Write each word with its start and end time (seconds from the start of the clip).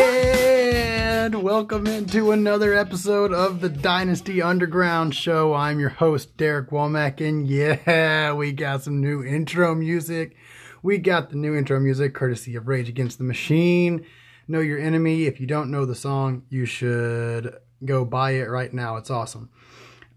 And 0.00 1.42
welcome 1.42 1.86
into 1.88 2.30
another 2.30 2.72
episode 2.72 3.32
of 3.32 3.60
the 3.60 3.68
Dynasty 3.68 4.40
Underground 4.40 5.12
Show. 5.12 5.54
I'm 5.54 5.80
your 5.80 5.88
host, 5.88 6.36
Derek 6.36 6.70
Womack, 6.70 7.20
and 7.20 7.48
yeah, 7.48 8.32
we 8.32 8.52
got 8.52 8.84
some 8.84 9.00
new 9.00 9.24
intro 9.24 9.74
music. 9.74 10.36
We 10.84 10.98
got 10.98 11.30
the 11.30 11.36
new 11.36 11.56
intro 11.56 11.80
music 11.80 12.14
courtesy 12.14 12.54
of 12.54 12.68
Rage 12.68 12.88
Against 12.88 13.18
the 13.18 13.24
Machine. 13.24 14.06
Know 14.46 14.60
Your 14.60 14.78
Enemy. 14.78 15.24
If 15.24 15.40
you 15.40 15.48
don't 15.48 15.72
know 15.72 15.84
the 15.84 15.96
song, 15.96 16.44
you 16.48 16.64
should 16.64 17.56
go 17.84 18.04
buy 18.04 18.32
it 18.32 18.48
right 18.48 18.72
now. 18.72 18.96
It's 18.96 19.10
awesome. 19.10 19.50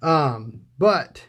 Um, 0.04 0.62
but 0.78 1.26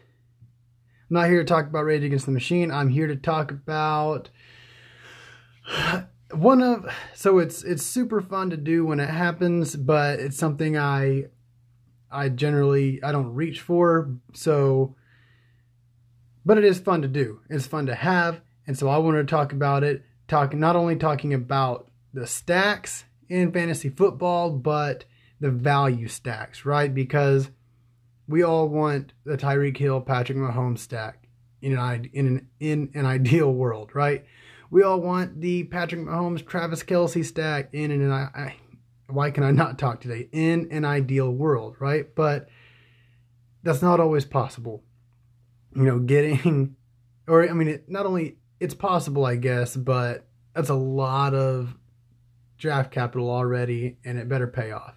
I'm 1.11 1.15
not 1.15 1.29
here 1.29 1.39
to 1.39 1.45
talk 1.45 1.67
about 1.67 1.85
Rage 1.85 2.05
Against 2.05 2.27
the 2.27 2.33
Machine. 2.33 2.71
I'm 2.71 2.91
here 2.91 3.07
to 3.07 3.17
talk 3.17 3.51
about 3.51 4.29
one 6.33 6.63
of 6.63 6.87
so 7.15 7.39
it's 7.39 7.63
it's 7.63 7.83
super 7.83 8.21
fun 8.21 8.51
to 8.51 8.57
do 8.57 8.85
when 8.85 9.01
it 9.01 9.09
happens, 9.09 9.77
but 9.77 10.19
it's 10.19 10.37
something 10.37 10.77
I 10.77 11.27
I 12.11 12.29
generally 12.29 13.03
I 13.03 13.13
don't 13.13 13.35
reach 13.35 13.61
for. 13.61 14.15
So 14.35 14.97
but 16.45 16.59
it 16.59 16.65
is 16.65 16.81
fun 16.81 17.03
to 17.03 17.09
do. 17.09 17.41
It's 17.49 17.67
fun 17.67 17.87
to 17.87 17.95
have, 17.95 18.41
and 18.67 18.77
so 18.77 18.89
I 18.89 18.99
wanted 18.99 19.29
to 19.29 19.31
talk 19.31 19.53
about 19.53 19.85
it. 19.85 20.05
Talking 20.29 20.61
not 20.61 20.77
only 20.77 20.97
talking 20.97 21.35
about 21.35 21.91
the 22.15 22.27
stacks 22.27 23.05
in 23.29 23.53
fantasy 23.53 23.91
football, 23.91 24.51
but 24.51 25.05
the 25.41 25.51
value 25.51 26.09
stacks, 26.09 26.65
right? 26.65 26.93
Because 26.93 27.51
we 28.27 28.43
all 28.43 28.69
want 28.69 29.13
the 29.25 29.37
Tyreek 29.37 29.77
Hill, 29.77 30.01
Patrick 30.01 30.39
Mahomes 30.39 30.79
stack 30.79 31.29
in 31.61 31.77
an 31.77 32.11
in 32.13 32.27
an 32.27 32.49
in 32.61 32.91
an 32.95 33.07
ideal 33.17 33.53
world, 33.53 33.95
right? 33.95 34.25
We 34.73 34.83
all 34.83 35.03
want 35.03 35.43
the 35.43 35.65
Patrick 35.65 36.01
Mahomes, 36.01 36.47
Travis 36.47 36.83
Kelce 36.83 37.27
stack 37.27 37.69
in 37.75 37.91
an 37.91 38.11
I, 38.11 38.55
why 39.07 39.31
can 39.31 39.45
I 39.45 39.51
not 39.51 39.79
talk 39.79 40.01
today? 40.01 40.31
In 40.33 40.69
an 40.71 40.87
ideal 40.87 41.31
world, 41.31 41.77
right? 41.79 42.07
But 42.15 42.49
that's 43.63 43.83
not 43.83 44.01
always 44.01 44.25
possible. 44.25 44.83
You 45.77 45.83
know, 45.83 45.99
getting 45.99 46.75
or 47.29 47.47
I 47.47 47.53
mean, 47.53 47.69
it, 47.69 47.91
not 47.91 48.07
only 48.07 48.39
it's 48.61 48.73
possible, 48.73 49.27
I 49.27 49.37
guess, 49.37 49.77
but 49.77 50.27
that's 50.55 50.71
a 50.71 50.75
lot 50.75 51.35
of 51.35 51.77
draft 52.57 52.91
capital 52.91 53.29
already, 53.29 53.99
and 54.07 54.19
it 54.19 54.27
better 54.27 54.47
pay 54.47 54.71
off. 54.71 54.95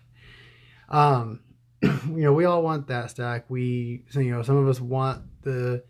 Um, 0.88 1.42
you 1.82 2.24
know, 2.24 2.32
we 2.32 2.46
all 2.46 2.64
want 2.64 2.88
that 2.88 3.10
stack. 3.10 3.50
We, 3.50 4.06
you 4.14 4.32
know, 4.32 4.42
some 4.42 4.56
of 4.56 4.70
us 4.70 4.80
want 4.80 5.24
the 5.42 5.84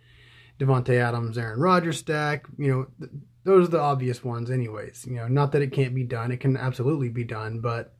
Davante 0.60 1.00
Adams, 1.00 1.38
Aaron 1.38 1.60
Rodgers 1.60 2.00
stack. 2.00 2.48
You 2.58 2.90
know, 3.00 3.10
those 3.46 3.68
are 3.68 3.72
the 3.72 3.80
obvious 3.80 4.24
ones, 4.24 4.52
anyways. 4.52 5.06
You 5.08 5.16
know, 5.16 5.28
not 5.28 5.54
that 5.54 5.62
it 5.62 5.72
can't 5.72 5.96
be 5.96 6.04
done; 6.04 6.32
it 6.32 6.42
can 6.42 6.58
absolutely 6.58 7.10
be 7.10 7.24
done. 7.24 7.62
But 7.62 7.94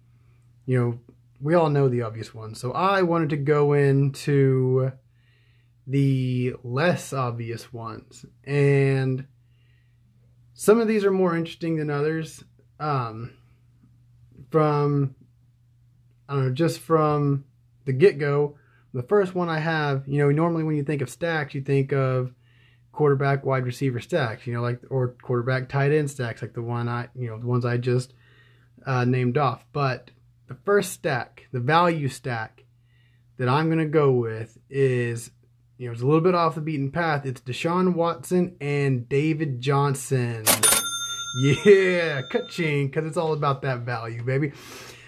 you 0.66 0.78
know, 0.78 1.00
we 1.40 1.54
all 1.54 1.70
know 1.70 1.88
the 1.88 2.02
obvious 2.02 2.34
ones. 2.34 2.60
So 2.60 2.74
I 2.74 3.04
wanted 3.04 3.30
to 3.30 3.38
go 3.38 3.74
into 3.74 4.92
the 5.88 6.56
less 6.64 7.14
obvious 7.14 7.72
ones, 7.72 8.26
and 8.44 9.28
some 10.54 10.82
of 10.82 10.88
these 10.88 11.06
are 11.06 11.12
more 11.12 11.38
interesting 11.38 11.78
than 11.78 11.90
others. 11.90 12.44
Um, 12.80 13.38
from 14.50 15.16
I 16.28 16.34
don't 16.34 16.46
know, 16.48 16.54
just 16.54 16.80
from 16.80 17.46
the 17.86 17.94
get 17.94 18.18
go, 18.18 18.58
the 18.94 19.04
first 19.04 19.36
one 19.36 19.50
I 19.50 19.60
have, 19.60 20.08
you 20.08 20.18
know, 20.18 20.32
normally 20.32 20.64
when 20.64 20.76
you 20.76 20.84
think 20.84 21.02
of 21.02 21.10
stacks, 21.10 21.54
you 21.54 21.62
think 21.62 21.94
of 21.94 22.34
quarterback, 22.96 23.46
wide 23.46 23.66
receiver 23.66 24.00
stacks, 24.00 24.48
you 24.48 24.54
know, 24.54 24.62
like 24.62 24.80
or 24.90 25.10
quarterback, 25.22 25.70
tight 25.70 25.92
end 25.92 26.10
stacks, 26.10 26.42
like 26.42 26.54
the 26.54 26.62
one 26.62 26.88
I, 26.88 27.10
you 27.14 27.28
know, 27.28 27.38
the 27.38 27.46
ones 27.46 27.66
I 27.66 27.78
just 27.78 28.14
uh, 28.86 29.06
named 29.06 29.38
off. 29.38 29.66
But 29.74 30.12
the 30.48 30.58
first 30.66 30.94
stack, 30.94 31.48
the 31.52 31.60
value 31.60 32.08
stack 32.08 32.64
that 33.38 33.50
I'm 33.50 33.70
gonna 33.70 33.86
go 33.86 34.12
with 34.12 34.58
is, 34.70 35.32
you 35.78 35.88
know, 35.88 35.92
it's 35.92 36.02
a 36.02 36.06
little 36.06 36.22
bit 36.22 36.36
off 36.36 36.56
the 36.56 36.62
beaten 36.62 36.90
path. 36.90 37.26
It's 37.26 37.42
Deshaun 37.42 37.94
Watson 37.96 38.56
and 38.62 39.10
David 39.10 39.60
Johnson. 39.60 40.46
Yeah, 41.44 42.22
ka-ching, 42.32 42.88
because 42.88 43.06
it's 43.06 43.18
all 43.18 43.34
about 43.34 43.62
that 43.64 43.80
value, 43.82 44.24
baby. 44.24 44.54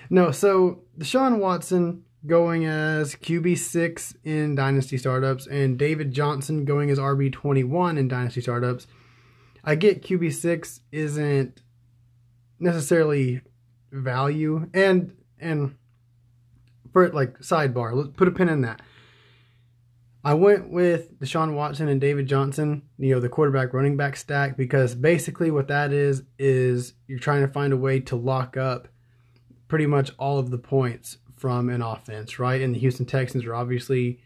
No, 0.09 0.31
so 0.31 0.83
Deshaun 0.99 1.39
Watson 1.39 2.03
going 2.25 2.65
as 2.65 3.15
QB6 3.15 4.15
in 4.23 4.55
Dynasty 4.55 4.97
Startups 4.97 5.47
and 5.47 5.77
David 5.77 6.11
Johnson 6.11 6.65
going 6.65 6.89
as 6.89 6.99
RB21 6.99 7.97
in 7.97 8.07
Dynasty 8.07 8.41
Startups. 8.41 8.87
I 9.63 9.75
get 9.75 10.03
QB6 10.03 10.79
isn't 10.91 11.61
necessarily 12.59 13.41
value 13.91 14.69
and 14.73 15.15
and 15.39 15.75
for 16.91 17.09
like 17.09 17.39
sidebar, 17.39 17.93
let's 17.93 18.09
put 18.15 18.27
a 18.27 18.31
pin 18.31 18.49
in 18.49 18.61
that. 18.61 18.81
I 20.23 20.33
went 20.33 20.69
with 20.69 21.17
Deshaun 21.19 21.53
Watson 21.53 21.87
and 21.87 22.01
David 22.01 22.27
Johnson, 22.27 22.81
you 22.97 23.13
know, 23.13 23.21
the 23.21 23.29
quarterback 23.29 23.73
running 23.73 23.95
back 23.95 24.17
stack, 24.17 24.57
because 24.57 24.93
basically 24.95 25.51
what 25.51 25.69
that 25.69 25.93
is, 25.93 26.23
is 26.37 26.93
you're 27.07 27.19
trying 27.19 27.45
to 27.45 27.53
find 27.53 27.71
a 27.71 27.77
way 27.77 27.99
to 28.01 28.15
lock 28.15 28.57
up 28.57 28.89
pretty 29.67 29.85
much 29.85 30.11
all 30.17 30.39
of 30.39 30.49
the 30.49 30.57
points 30.57 31.17
from 31.37 31.69
an 31.69 31.81
offense, 31.81 32.39
right? 32.39 32.61
And 32.61 32.75
the 32.75 32.79
Houston 32.79 33.05
Texans 33.05 33.45
are 33.45 33.55
obviously, 33.55 34.19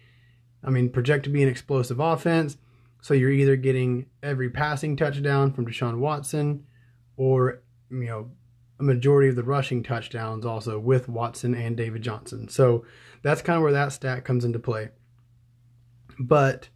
I 0.63 0.69
mean, 0.69 0.89
projected 0.89 1.25
to 1.25 1.29
be 1.29 1.43
an 1.43 1.49
explosive 1.49 1.99
offense. 1.99 2.57
So 3.01 3.13
you're 3.13 3.31
either 3.31 3.55
getting 3.55 4.07
every 4.23 4.49
passing 4.49 4.95
touchdown 4.95 5.53
from 5.53 5.65
Deshaun 5.65 5.99
Watson 5.99 6.65
or, 7.17 7.61
you 7.89 8.05
know, 8.05 8.31
a 8.79 8.83
majority 8.83 9.29
of 9.29 9.35
the 9.35 9.43
rushing 9.43 9.83
touchdowns 9.83 10.45
also 10.45 10.79
with 10.79 11.07
Watson 11.09 11.53
and 11.53 11.77
David 11.77 12.01
Johnson. 12.01 12.47
So 12.47 12.85
that's 13.21 13.41
kind 13.41 13.57
of 13.57 13.63
where 13.63 13.73
that 13.73 13.91
stat 13.91 14.25
comes 14.25 14.45
into 14.45 14.59
play. 14.59 14.89
But, 16.19 16.69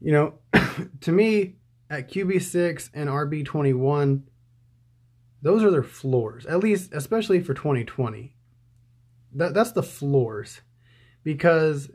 you 0.00 0.12
know, 0.12 0.34
to 1.00 1.12
me, 1.12 1.56
at 1.90 2.10
QB6 2.10 2.90
and 2.94 3.08
RB21, 3.08 4.22
those 5.42 5.62
are 5.62 5.70
their 5.70 5.82
floors, 5.82 6.46
at 6.46 6.60
least, 6.60 6.92
especially 6.92 7.40
for 7.40 7.54
2020. 7.54 8.33
That, 9.34 9.54
that's 9.54 9.72
the 9.72 9.82
floors. 9.82 10.60
Because, 11.22 11.90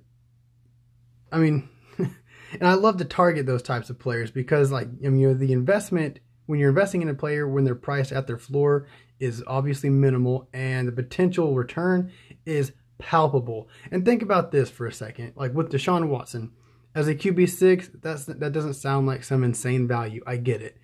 I 1.32 1.38
mean, 1.38 1.70
and 1.98 2.68
I 2.68 2.74
love 2.74 2.98
to 2.98 3.06
target 3.06 3.46
those 3.46 3.62
types 3.62 3.90
of 3.90 4.00
players 4.00 4.32
because, 4.32 4.72
like, 4.72 4.88
I 4.88 5.10
mean, 5.10 5.20
you 5.20 5.28
know, 5.30 5.34
the 5.34 5.54
investment, 5.54 6.20
when 6.48 6.60
you're 6.60 6.70
investing 6.70 7.02
in 7.02 7.10
a 7.10 7.14
player 7.14 7.48
when 7.48 7.64
they're 7.64 7.76
priced 7.76 8.12
at 8.12 8.28
their 8.28 8.38
floor, 8.38 8.88
is 9.20 9.44
obviously 9.46 9.90
minimal 9.90 10.48
and 10.54 10.88
the 10.88 10.92
potential 10.92 11.54
return 11.54 12.12
is 12.46 12.72
palpable. 12.98 13.68
And 13.92 14.06
think 14.06 14.22
about 14.22 14.52
this 14.52 14.70
for 14.70 14.88
a 14.88 14.94
second. 14.94 15.34
Like 15.36 15.54
with 15.54 15.72
Deshaun 15.72 16.08
Watson, 16.08 16.52
as 16.96 17.08
a 17.08 17.16
QB6, 17.16 18.02
that's 18.02 18.26
that 18.26 18.52
doesn't 18.52 18.74
sound 18.74 19.08
like 19.08 19.24
some 19.24 19.44
insane 19.44 19.88
value. 19.88 20.22
I 20.26 20.38
get 20.38 20.62
it. 20.62 20.78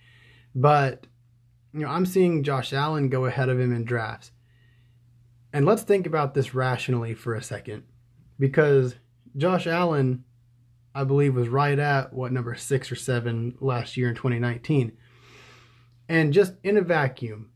But 0.53 1.07
you 1.73 1.81
know, 1.81 1.89
I'm 1.89 2.05
seeing 2.05 2.44
Josh 2.44 2.73
Allen 2.73 3.09
go 3.09 3.25
ahead 3.25 3.49
of 3.49 3.59
him 3.59 3.73
in 3.73 3.85
drafts. 3.85 4.31
And 5.55 5.66
let's 5.66 5.83
think 5.83 6.05
about 6.05 6.33
this 6.33 6.53
rationally 6.53 7.13
for 7.13 7.33
a 7.33 7.41
second. 7.41 7.83
Because 8.38 8.95
Josh 9.38 9.67
Allen, 9.67 10.25
I 10.93 11.05
believe, 11.05 11.33
was 11.33 11.47
right 11.47 11.79
at 11.79 12.11
what 12.11 12.33
number 12.33 12.53
six 12.55 12.91
or 12.91 12.97
seven 12.97 13.55
last 13.61 13.95
year 13.95 14.09
in 14.09 14.15
2019. 14.15 14.91
And 16.09 16.33
just 16.33 16.55
in 16.65 16.75
a 16.75 16.81
vacuum, 16.81 17.51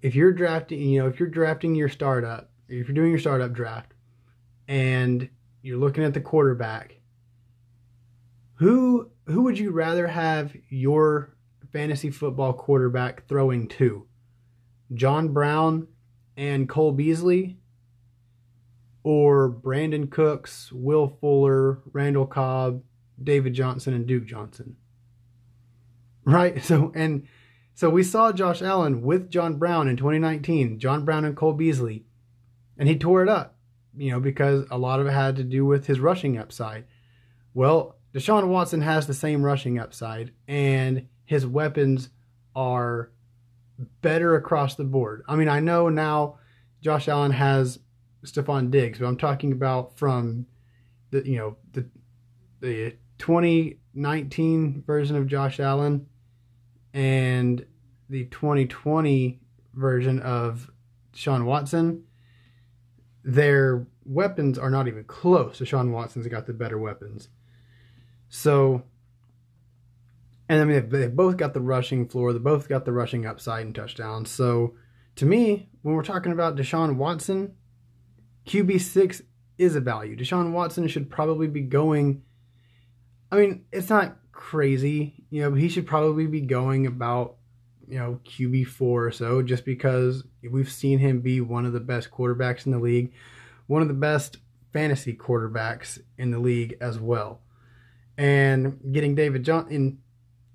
if 0.00 0.14
you're 0.14 0.30
drafting, 0.30 0.80
you 0.80 1.00
know, 1.00 1.08
if 1.08 1.18
you're 1.18 1.28
drafting 1.28 1.74
your 1.74 1.88
startup, 1.88 2.52
if 2.68 2.86
you're 2.86 2.94
doing 2.94 3.10
your 3.10 3.18
startup 3.18 3.52
draft 3.52 3.90
and 4.68 5.28
you're 5.62 5.78
looking 5.78 6.04
at 6.04 6.14
the 6.14 6.20
quarterback, 6.20 7.00
who 8.54 9.10
who 9.24 9.42
would 9.42 9.58
you 9.58 9.72
rather 9.72 10.06
have 10.06 10.54
your 10.68 11.34
fantasy 11.72 12.10
football 12.10 12.52
quarterback 12.52 13.26
throwing 13.26 13.66
to? 13.70 14.06
John 14.94 15.32
Brown 15.32 15.88
and 16.36 16.68
Cole 16.68 16.92
Beasley 16.92 17.58
or 19.02 19.50
Brandin 19.50 20.10
Cooks, 20.10 20.72
Will 20.72 21.16
Fuller, 21.20 21.80
Randall 21.92 22.26
Cobb, 22.26 22.82
David 23.22 23.54
Johnson 23.54 23.94
and 23.94 24.06
Duke 24.06 24.26
Johnson? 24.26 24.76
Right? 26.28 26.60
So 26.64 26.90
and 26.96 27.28
so 27.72 27.88
we 27.88 28.02
saw 28.02 28.32
Josh 28.32 28.60
Allen 28.60 29.02
with 29.02 29.30
John 29.30 29.58
Brown 29.58 29.86
in 29.86 29.96
2019, 29.96 30.80
John 30.80 31.04
Brown 31.04 31.24
and 31.24 31.36
Cole 31.36 31.52
Beasley, 31.52 32.04
and 32.76 32.88
he 32.88 32.98
tore 32.98 33.22
it 33.22 33.28
up, 33.28 33.54
you 33.96 34.10
know, 34.10 34.18
because 34.18 34.66
a 34.68 34.76
lot 34.76 34.98
of 34.98 35.06
it 35.06 35.12
had 35.12 35.36
to 35.36 35.44
do 35.44 35.64
with 35.64 35.86
his 35.86 36.00
rushing 36.00 36.36
upside. 36.36 36.86
Well, 37.54 37.96
Deshaun 38.12 38.48
Watson 38.48 38.80
has 38.80 39.06
the 39.06 39.14
same 39.14 39.42
rushing 39.42 39.78
upside, 39.78 40.32
and 40.48 41.06
his 41.26 41.46
weapons 41.46 42.08
are 42.56 43.12
better 44.00 44.36
across 44.36 44.74
the 44.74 44.84
board. 44.84 45.22
I 45.28 45.36
mean, 45.36 45.48
I 45.48 45.60
know 45.60 45.88
now 45.88 46.38
Josh 46.82 47.08
Allen 47.08 47.32
has 47.32 47.78
Stefon 48.24 48.70
Diggs, 48.70 48.98
but 48.98 49.06
I'm 49.06 49.16
talking 49.16 49.52
about 49.52 49.98
from 49.98 50.46
the 51.10 51.26
you 51.26 51.36
know 51.36 51.56
the 51.72 51.86
the 52.60 52.96
2019 53.18 54.82
version 54.86 55.16
of 55.16 55.26
Josh 55.26 55.60
Allen 55.60 56.06
and 56.94 57.64
the 58.08 58.24
2020 58.26 59.40
version 59.74 60.20
of 60.20 60.70
Sean 61.14 61.44
Watson, 61.44 62.04
their 63.24 63.86
weapons 64.04 64.58
are 64.58 64.70
not 64.70 64.88
even 64.88 65.04
close. 65.04 65.60
Sean 65.64 65.92
Watson's 65.92 66.26
got 66.28 66.46
the 66.46 66.52
better 66.52 66.78
weapons. 66.78 67.28
So, 68.28 68.82
and 70.48 70.60
I 70.60 70.64
mean, 70.64 70.88
they've 70.88 71.14
both 71.14 71.36
got 71.36 71.54
the 71.54 71.60
rushing 71.60 72.08
floor. 72.08 72.32
They 72.32 72.38
both 72.38 72.68
got 72.68 72.84
the 72.84 72.92
rushing 72.92 73.26
upside 73.26 73.66
and 73.66 73.74
touchdowns. 73.74 74.30
So, 74.30 74.74
to 75.16 75.26
me, 75.26 75.68
when 75.82 75.94
we're 75.94 76.04
talking 76.04 76.32
about 76.32 76.56
Deshaun 76.56 76.96
Watson, 76.96 77.54
QB6 78.46 79.22
is 79.58 79.74
a 79.74 79.80
value. 79.80 80.16
Deshaun 80.16 80.52
Watson 80.52 80.86
should 80.88 81.10
probably 81.10 81.48
be 81.48 81.62
going. 81.62 82.22
I 83.32 83.36
mean, 83.36 83.64
it's 83.72 83.90
not 83.90 84.18
crazy, 84.30 85.24
you 85.30 85.42
know, 85.42 85.50
but 85.50 85.60
he 85.60 85.68
should 85.68 85.86
probably 85.86 86.26
be 86.26 86.42
going 86.42 86.86
about, 86.86 87.36
you 87.88 87.98
know, 87.98 88.20
QB4 88.24 88.80
or 88.80 89.10
so, 89.10 89.42
just 89.42 89.64
because 89.64 90.22
we've 90.48 90.70
seen 90.70 91.00
him 91.00 91.20
be 91.20 91.40
one 91.40 91.66
of 91.66 91.72
the 91.72 91.80
best 91.80 92.10
quarterbacks 92.10 92.66
in 92.66 92.72
the 92.72 92.78
league, 92.78 93.12
one 93.66 93.82
of 93.82 93.88
the 93.88 93.94
best 93.94 94.36
fantasy 94.72 95.14
quarterbacks 95.14 95.98
in 96.18 96.30
the 96.30 96.38
league 96.38 96.76
as 96.80 97.00
well. 97.00 97.40
And 98.16 98.78
getting 98.92 99.14
David 99.14 99.44
Johnson, 99.44 99.98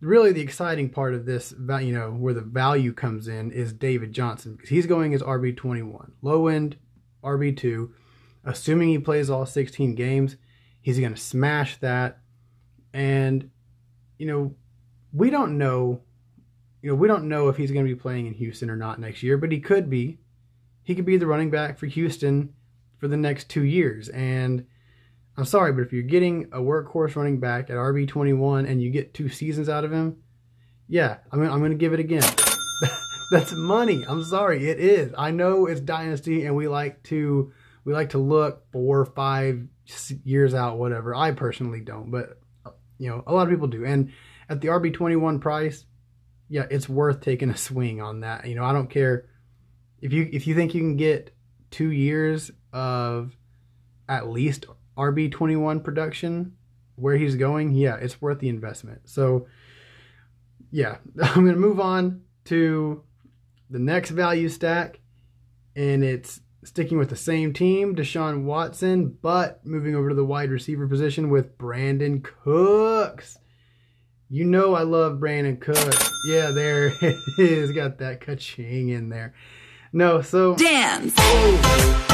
really 0.01 0.31
the 0.33 0.41
exciting 0.41 0.89
part 0.89 1.13
of 1.13 1.25
this, 1.25 1.53
you 1.53 1.93
know, 1.93 2.11
where 2.11 2.33
the 2.33 2.41
value 2.41 2.91
comes 2.91 3.27
in 3.27 3.51
is 3.51 3.71
David 3.71 4.11
Johnson 4.11 4.55
because 4.55 4.69
he's 4.69 4.87
going 4.87 5.13
as 5.13 5.21
RB21, 5.21 6.11
low 6.21 6.47
end 6.47 6.77
RB2. 7.23 7.91
Assuming 8.43 8.89
he 8.89 8.97
plays 8.97 9.29
all 9.29 9.45
16 9.45 9.93
games, 9.93 10.35
he's 10.81 10.99
going 10.99 11.13
to 11.13 11.21
smash 11.21 11.77
that. 11.77 12.17
And, 12.91 13.51
you 14.17 14.25
know, 14.25 14.55
we 15.13 15.29
don't 15.29 15.57
know, 15.57 16.01
you 16.81 16.89
know, 16.89 16.95
we 16.95 17.07
don't 17.07 17.29
know 17.29 17.49
if 17.49 17.57
he's 17.57 17.71
going 17.71 17.85
to 17.85 17.93
be 17.93 17.99
playing 17.99 18.25
in 18.25 18.33
Houston 18.33 18.69
or 18.69 18.75
not 18.75 18.99
next 18.99 19.21
year, 19.21 19.37
but 19.37 19.51
he 19.51 19.59
could 19.59 19.89
be. 19.89 20.17
He 20.83 20.95
could 20.95 21.05
be 21.05 21.17
the 21.17 21.27
running 21.27 21.51
back 21.51 21.77
for 21.77 21.85
Houston 21.85 22.53
for 22.97 23.07
the 23.07 23.17
next 23.17 23.49
two 23.49 23.63
years. 23.63 24.09
And 24.09 24.65
I'm 25.37 25.45
sorry, 25.45 25.71
but 25.71 25.81
if 25.81 25.93
you're 25.93 26.03
getting 26.03 26.45
a 26.51 26.59
workhorse 26.59 27.15
running 27.15 27.39
back 27.39 27.69
at 27.69 27.75
RB21 27.75 28.67
and 28.67 28.81
you 28.81 28.89
get 28.89 29.13
two 29.13 29.29
seasons 29.29 29.69
out 29.69 29.85
of 29.85 29.91
him, 29.91 30.17
yeah, 30.87 31.17
I'm, 31.31 31.41
I'm 31.41 31.59
going 31.59 31.71
to 31.71 31.77
give 31.77 31.93
it 31.93 31.99
again. 31.99 32.23
That's 33.31 33.53
money. 33.53 34.03
I'm 34.07 34.23
sorry, 34.23 34.69
it 34.69 34.79
is. 34.79 35.13
I 35.17 35.31
know 35.31 35.65
it's 35.67 35.79
dynasty, 35.79 36.45
and 36.45 36.55
we 36.55 36.67
like 36.67 37.01
to 37.03 37.53
we 37.85 37.93
like 37.93 38.09
to 38.09 38.17
look 38.17 38.69
four 38.71 38.99
or 38.99 39.05
five 39.05 39.67
years 40.25 40.53
out, 40.53 40.77
whatever. 40.77 41.15
I 41.15 41.31
personally 41.31 41.79
don't, 41.79 42.11
but 42.11 42.39
you 42.97 43.09
know, 43.09 43.23
a 43.25 43.33
lot 43.33 43.43
of 43.43 43.49
people 43.49 43.67
do. 43.67 43.85
And 43.85 44.11
at 44.49 44.59
the 44.59 44.67
RB21 44.67 45.39
price, 45.39 45.85
yeah, 46.49 46.65
it's 46.69 46.89
worth 46.89 47.21
taking 47.21 47.49
a 47.49 47.57
swing 47.57 48.01
on 48.01 48.19
that. 48.19 48.45
You 48.45 48.55
know, 48.55 48.65
I 48.65 48.73
don't 48.73 48.89
care 48.89 49.29
if 50.01 50.11
you 50.11 50.29
if 50.31 50.45
you 50.45 50.53
think 50.53 50.73
you 50.73 50.81
can 50.81 50.97
get 50.97 51.33
two 51.69 51.89
years 51.89 52.51
of 52.73 53.35
at 54.09 54.27
least 54.29 54.65
RB21 54.97 55.83
production 55.83 56.53
where 56.95 57.17
he's 57.17 57.35
going, 57.35 57.73
yeah, 57.73 57.95
it's 57.95 58.21
worth 58.21 58.39
the 58.39 58.49
investment. 58.49 59.01
So, 59.05 59.47
yeah, 60.71 60.97
I'm 61.21 61.43
going 61.43 61.55
to 61.55 61.59
move 61.59 61.79
on 61.79 62.21
to 62.45 63.03
the 63.69 63.79
next 63.79 64.11
value 64.11 64.49
stack, 64.49 64.99
and 65.75 66.03
it's 66.03 66.41
sticking 66.63 66.97
with 66.97 67.09
the 67.09 67.15
same 67.15 67.53
team, 67.53 67.95
Deshaun 67.95 68.43
Watson, 68.43 69.17
but 69.21 69.65
moving 69.65 69.95
over 69.95 70.09
to 70.09 70.15
the 70.15 70.25
wide 70.25 70.51
receiver 70.51 70.87
position 70.87 71.29
with 71.29 71.57
Brandin 71.57 72.23
Cooks. 72.23 73.37
You 74.29 74.45
know 74.45 74.75
I 74.75 74.83
love 74.83 75.17
Brandin 75.17 75.59
Cooks. 75.59 76.09
Yeah, 76.27 76.51
there 76.51 76.87
it 77.01 77.17
is. 77.37 77.71
Got 77.71 77.97
that 77.97 78.21
ka-ching 78.21 78.89
in 78.89 79.09
there. 79.09 79.33
No, 79.91 80.21
so 80.21 80.55
dance. 80.55 81.13
is 81.17 82.10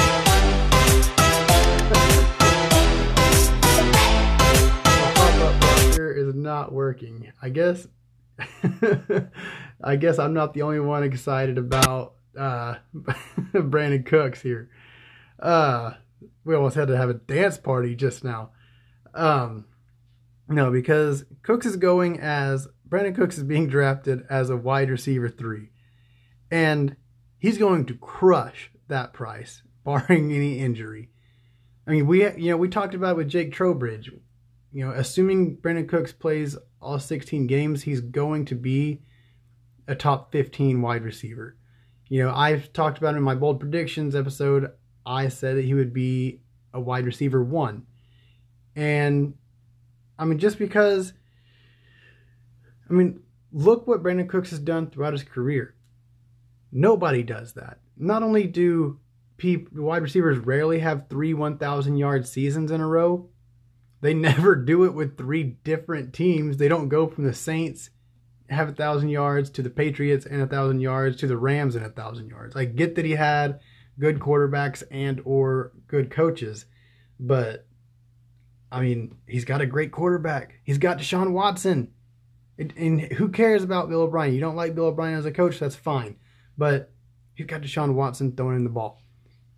not 6.48 6.72
working. 6.72 7.30
I 7.42 7.50
guess 7.50 7.88
I 9.84 9.96
guess 9.98 10.18
I'm 10.18 10.34
not 10.34 10.54
the 10.54 10.62
only 10.62 10.80
one 10.80 11.04
excited 11.04 11.58
about 11.58 12.14
uh, 12.38 12.76
Brandin 13.54 14.06
Cooks 14.06 14.42
here. 14.42 14.70
Uh, 15.40 15.92
we 16.46 16.56
almost 16.56 16.76
had 16.76 16.88
to 16.88 16.98
have 16.98 17.10
a 17.10 17.16
dance 17.16 17.58
party 17.58 17.96
just 17.96 18.24
now. 18.24 18.52
Um, 19.14 19.66
no, 20.48 20.72
because 20.72 21.26
Cooks 21.44 21.66
is 21.66 21.76
going 21.76 22.20
as 22.22 22.68
Brandin 22.88 23.16
Cooks 23.16 23.38
is 23.38 23.44
being 23.44 23.68
drafted 23.68 24.24
as 24.30 24.50
a 24.50 24.58
wide 24.58 24.90
receiver 24.90 25.30
three, 25.30 25.70
and 26.50 26.96
he's 27.38 27.58
going 27.58 27.86
to 27.88 27.96
crush 27.96 28.72
that 28.88 29.12
price, 29.14 29.62
barring 29.84 30.32
any 30.32 30.60
injury. 30.60 31.10
I 31.86 31.92
mean, 31.92 32.08
we 32.08 32.24
you 32.24 32.52
know 32.52 32.58
we 32.58 32.70
talked 32.70 32.96
about 32.96 33.18
with 33.18 33.30
Jake 33.30 33.52
Trowbridge. 33.52 34.12
You 34.78 34.86
know, 34.86 34.92
assuming 34.92 35.58
Brandin 35.58 35.90
Cooks 35.90 36.14
plays 36.14 36.56
all 36.80 37.00
16 37.00 37.48
games, 37.48 37.82
he's 37.82 38.00
going 38.00 38.46
to 38.46 38.54
be 38.54 39.02
a 39.88 39.96
top 39.96 40.32
15 40.32 40.84
wide 40.84 41.04
receiver. 41.04 41.58
You 42.10 42.22
know, 42.22 42.32
I've 42.32 42.72
talked 42.74 43.00
about 43.00 43.16
in 43.16 43.24
my 43.24 43.34
bold 43.34 43.60
predictions 43.60 44.16
episode, 44.16 44.70
I 45.04 45.30
said 45.30 45.58
that 45.58 45.66
he 45.66 45.74
would 45.74 45.96
be 45.96 46.42
a 46.76 46.80
wide 46.80 47.08
receiver 47.08 47.44
one. 47.44 47.88
And 48.76 49.34
I 50.20 50.26
mean, 50.26 50.38
just 50.38 50.60
because, 50.60 51.14
I 52.88 52.94
mean, 52.94 53.22
look 53.52 53.88
what 53.88 54.04
Brandin 54.04 54.30
Cooks 54.30 54.52
has 54.52 54.60
done 54.60 54.92
throughout 54.92 55.14
his 55.14 55.24
career. 55.24 55.74
Nobody 56.72 57.24
does 57.24 57.54
that. 57.54 57.80
Not 57.98 58.22
only 58.22 58.46
do 58.46 59.00
people, 59.38 59.86
wide 59.86 60.04
receivers 60.04 60.38
rarely 60.38 60.78
have 60.78 61.10
three 61.10 61.34
1,000 61.34 61.98
yard 61.98 62.28
seasons 62.28 62.70
in 62.70 62.80
a 62.80 62.88
row, 62.88 63.32
they 64.02 64.14
never 64.14 64.56
do 64.56 64.84
it 64.84 64.94
with 64.94 65.18
three 65.18 65.44
different 65.44 66.14
teams. 66.14 66.58
They 66.58 66.68
don't 66.68 66.90
go 66.90 67.08
from 67.08 67.24
the 67.24 67.34
Saints 67.34 67.90
have 68.50 68.70
a 68.70 68.74
thousand 68.74 69.10
yards 69.10 69.50
to 69.52 69.62
the 69.62 69.70
Patriots 69.70 70.26
and 70.26 70.42
a 70.42 70.48
thousand 70.48 70.80
yards 70.80 71.18
to 71.18 71.28
the 71.28 71.38
Rams 71.38 71.76
and 71.76 71.86
a 71.86 71.90
thousand 71.90 72.30
yards. 72.30 72.56
I 72.56 72.66
get 72.66 72.96
that 72.96 73.06
he 73.06 73.12
had 73.12 73.60
good 74.00 74.20
quarterbacks 74.20 74.84
and 74.90 75.22
or 75.26 75.74
good 75.88 76.12
coaches, 76.12 76.66
but 77.20 77.66
I 78.72 78.82
mean, 78.82 79.16
he's 79.28 79.46
got 79.46 79.62
a 79.62 79.66
great 79.66 79.92
quarterback. 79.92 80.60
He's 80.64 80.78
got 80.78 80.98
Deshaun 80.98 81.32
Watson. 81.32 81.94
And, 82.60 83.00
who 83.02 83.30
cares 83.30 83.64
about 83.64 83.88
Bill 83.88 84.02
O'Brien? 84.02 84.34
You 84.34 84.40
don't 84.40 84.56
like 84.56 84.74
Bill 84.74 84.88
O'Brien 84.88 85.18
as 85.18 85.28
a 85.28 85.32
coach, 85.32 85.60
that's 85.60 85.76
fine. 85.76 86.16
But 86.58 86.92
he's 87.36 87.46
got 87.46 87.62
Deshaun 87.62 87.94
Watson 87.94 88.36
throwing 88.36 88.56
in 88.56 88.64
the 88.64 88.72
ball. 88.72 89.00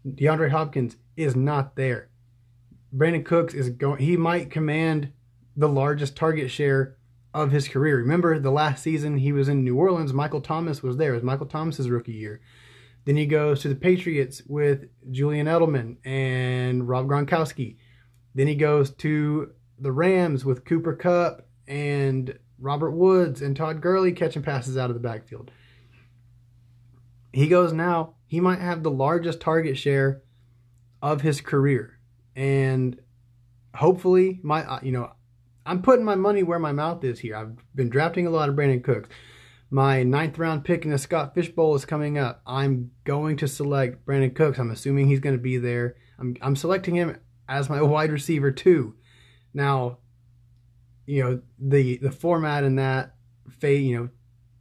DeAndre 0.05 0.51
Hopkins 0.51 0.97
is 1.15 1.33
not 1.33 1.77
there. 1.77 2.08
Brandin 2.95 3.25
Cooks 3.25 3.53
is 3.53 3.69
going 3.69 4.01
he 4.01 4.17
might 4.17 4.51
command 4.51 5.11
the 5.55 5.69
largest 5.69 6.15
target 6.15 6.49
share 6.49 6.97
of 7.33 7.51
his 7.51 7.67
career. 7.67 7.97
Remember 7.97 8.39
the 8.39 8.51
last 8.51 8.83
season 8.83 9.17
he 9.17 9.31
was 9.31 9.47
in 9.47 9.63
New 9.63 9.75
Orleans, 9.75 10.13
Michael 10.13 10.41
Thomas 10.41 10.81
was 10.81 10.97
there. 10.97 11.11
It 11.11 11.17
was 11.17 11.23
Michael 11.23 11.45
Thomas's 11.45 11.89
rookie 11.89 12.13
year. 12.13 12.41
Then 13.05 13.15
he 13.15 13.25
goes 13.25 13.61
to 13.61 13.69
the 13.69 13.75
Patriots 13.75 14.41
with 14.47 14.85
Julian 15.11 15.47
Edelman 15.47 15.97
and 16.05 16.87
Rob 16.87 17.07
Gronkowski. 17.07 17.77
Then 18.35 18.47
he 18.47 18.55
goes 18.55 18.91
to 18.91 19.51
the 19.79 19.91
Rams 19.91 20.43
with 20.43 20.65
Cooper 20.65 20.95
Kupp 20.95 21.47
and 21.67 22.37
Robert 22.59 22.91
Woods 22.91 23.41
and 23.41 23.55
Todd 23.55 23.81
Gurley 23.81 24.11
catching 24.11 24.43
passes 24.43 24.77
out 24.77 24.89
of 24.89 24.95
the 24.95 24.99
backfield. 24.99 25.51
He 27.31 27.47
goes 27.47 27.71
now, 27.71 28.15
he 28.27 28.39
might 28.39 28.59
have 28.59 28.83
the 28.83 28.91
largest 28.91 29.39
target 29.39 29.77
share 29.77 30.23
of 31.01 31.21
his 31.21 31.41
career. 31.41 31.98
And 32.39 32.97
hopefully, 33.75 34.39
my 34.43 34.63
uh, 34.63 34.79
you 34.81 34.93
know, 34.93 35.11
I'm 35.65 35.81
putting 35.81 36.05
my 36.05 36.15
money 36.15 36.41
where 36.41 36.57
my 36.57 36.71
mouth 36.71 37.03
is 37.03 37.19
here. 37.19 37.35
I've 37.35 37.57
been 37.75 37.89
drafting 37.89 38.25
a 38.25 38.29
lot 38.29 38.47
of 38.47 38.55
Brandin 38.55 38.81
Cooks. 38.81 39.09
My 39.69 40.03
ninth 40.03 40.39
round 40.39 40.63
pick 40.63 40.85
in 40.85 40.91
the 40.91 40.97
Scott 40.97 41.35
Fish 41.35 41.49
Bowl 41.49 41.75
is 41.75 41.83
coming 41.83 42.17
up. 42.17 42.41
I'm 42.47 42.91
going 43.03 43.35
to 43.37 43.47
select 43.47 44.05
Brandin 44.05 44.33
Cooks. 44.33 44.57
I'm 44.57 44.71
assuming 44.71 45.07
he's 45.07 45.19
going 45.19 45.35
to 45.35 45.41
be 45.41 45.57
there. 45.57 45.97
I'm, 46.17 46.37
I'm 46.41 46.55
selecting 46.55 46.95
him 46.95 47.17
as 47.49 47.69
my 47.69 47.81
wide 47.81 48.09
receiver 48.09 48.51
too. 48.51 48.95
Now, 49.53 49.97
you 51.05 51.21
know 51.21 51.41
the 51.59 51.97
the 51.97 52.11
format 52.11 52.63
in 52.63 52.77
that 52.77 53.15
fade, 53.49 53.85
you 53.85 53.97
know, 53.97 54.09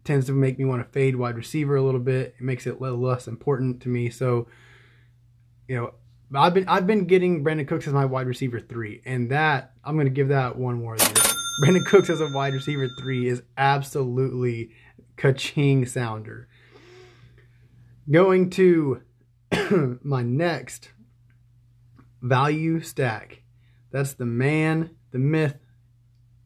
tends 0.03 0.27
to 0.27 0.33
make 0.33 0.59
me 0.59 0.65
want 0.65 0.85
to 0.85 0.93
fade 0.93 1.15
wide 1.15 1.37
receiver 1.37 1.77
a 1.77 1.83
little 1.83 2.01
bit. 2.01 2.35
It 2.41 2.43
makes 2.43 2.67
it 2.67 2.81
less 2.81 3.29
important 3.29 3.83
to 3.83 3.89
me. 3.89 4.11
So, 4.11 4.49
you 5.69 5.77
know, 5.77 5.93
I've 6.35 6.53
been 6.53 6.69
I've 6.69 6.87
been 6.87 7.07
getting 7.07 7.43
Brandin 7.43 7.67
Cooks 7.67 7.87
as 7.87 7.93
my 7.93 8.05
wide 8.05 8.27
receiver 8.27 8.61
three, 8.61 9.01
and 9.07 9.31
that 9.31 9.73
I'm 9.83 9.97
to 9.99 10.11
give 10.11 10.29
that 10.29 10.57
one 10.57 10.79
more. 10.81 10.97
Year. 10.97 11.09
Brandin 11.65 11.87
Cooks 11.87 12.11
as 12.11 12.21
a 12.21 12.29
wide 12.33 12.53
receiver 12.53 12.89
three 13.01 13.29
is 13.29 13.43
absolutely 13.57 14.71
ka-ching 15.17 15.87
sounder. 15.87 16.49
Going 18.11 18.51
to 18.51 19.03
my 20.03 20.23
next 20.23 20.91
value 22.21 22.81
stack. 22.81 23.43
That's 23.91 24.13
the 24.13 24.27
man, 24.27 24.91
the 25.13 25.19
myth, 25.19 25.57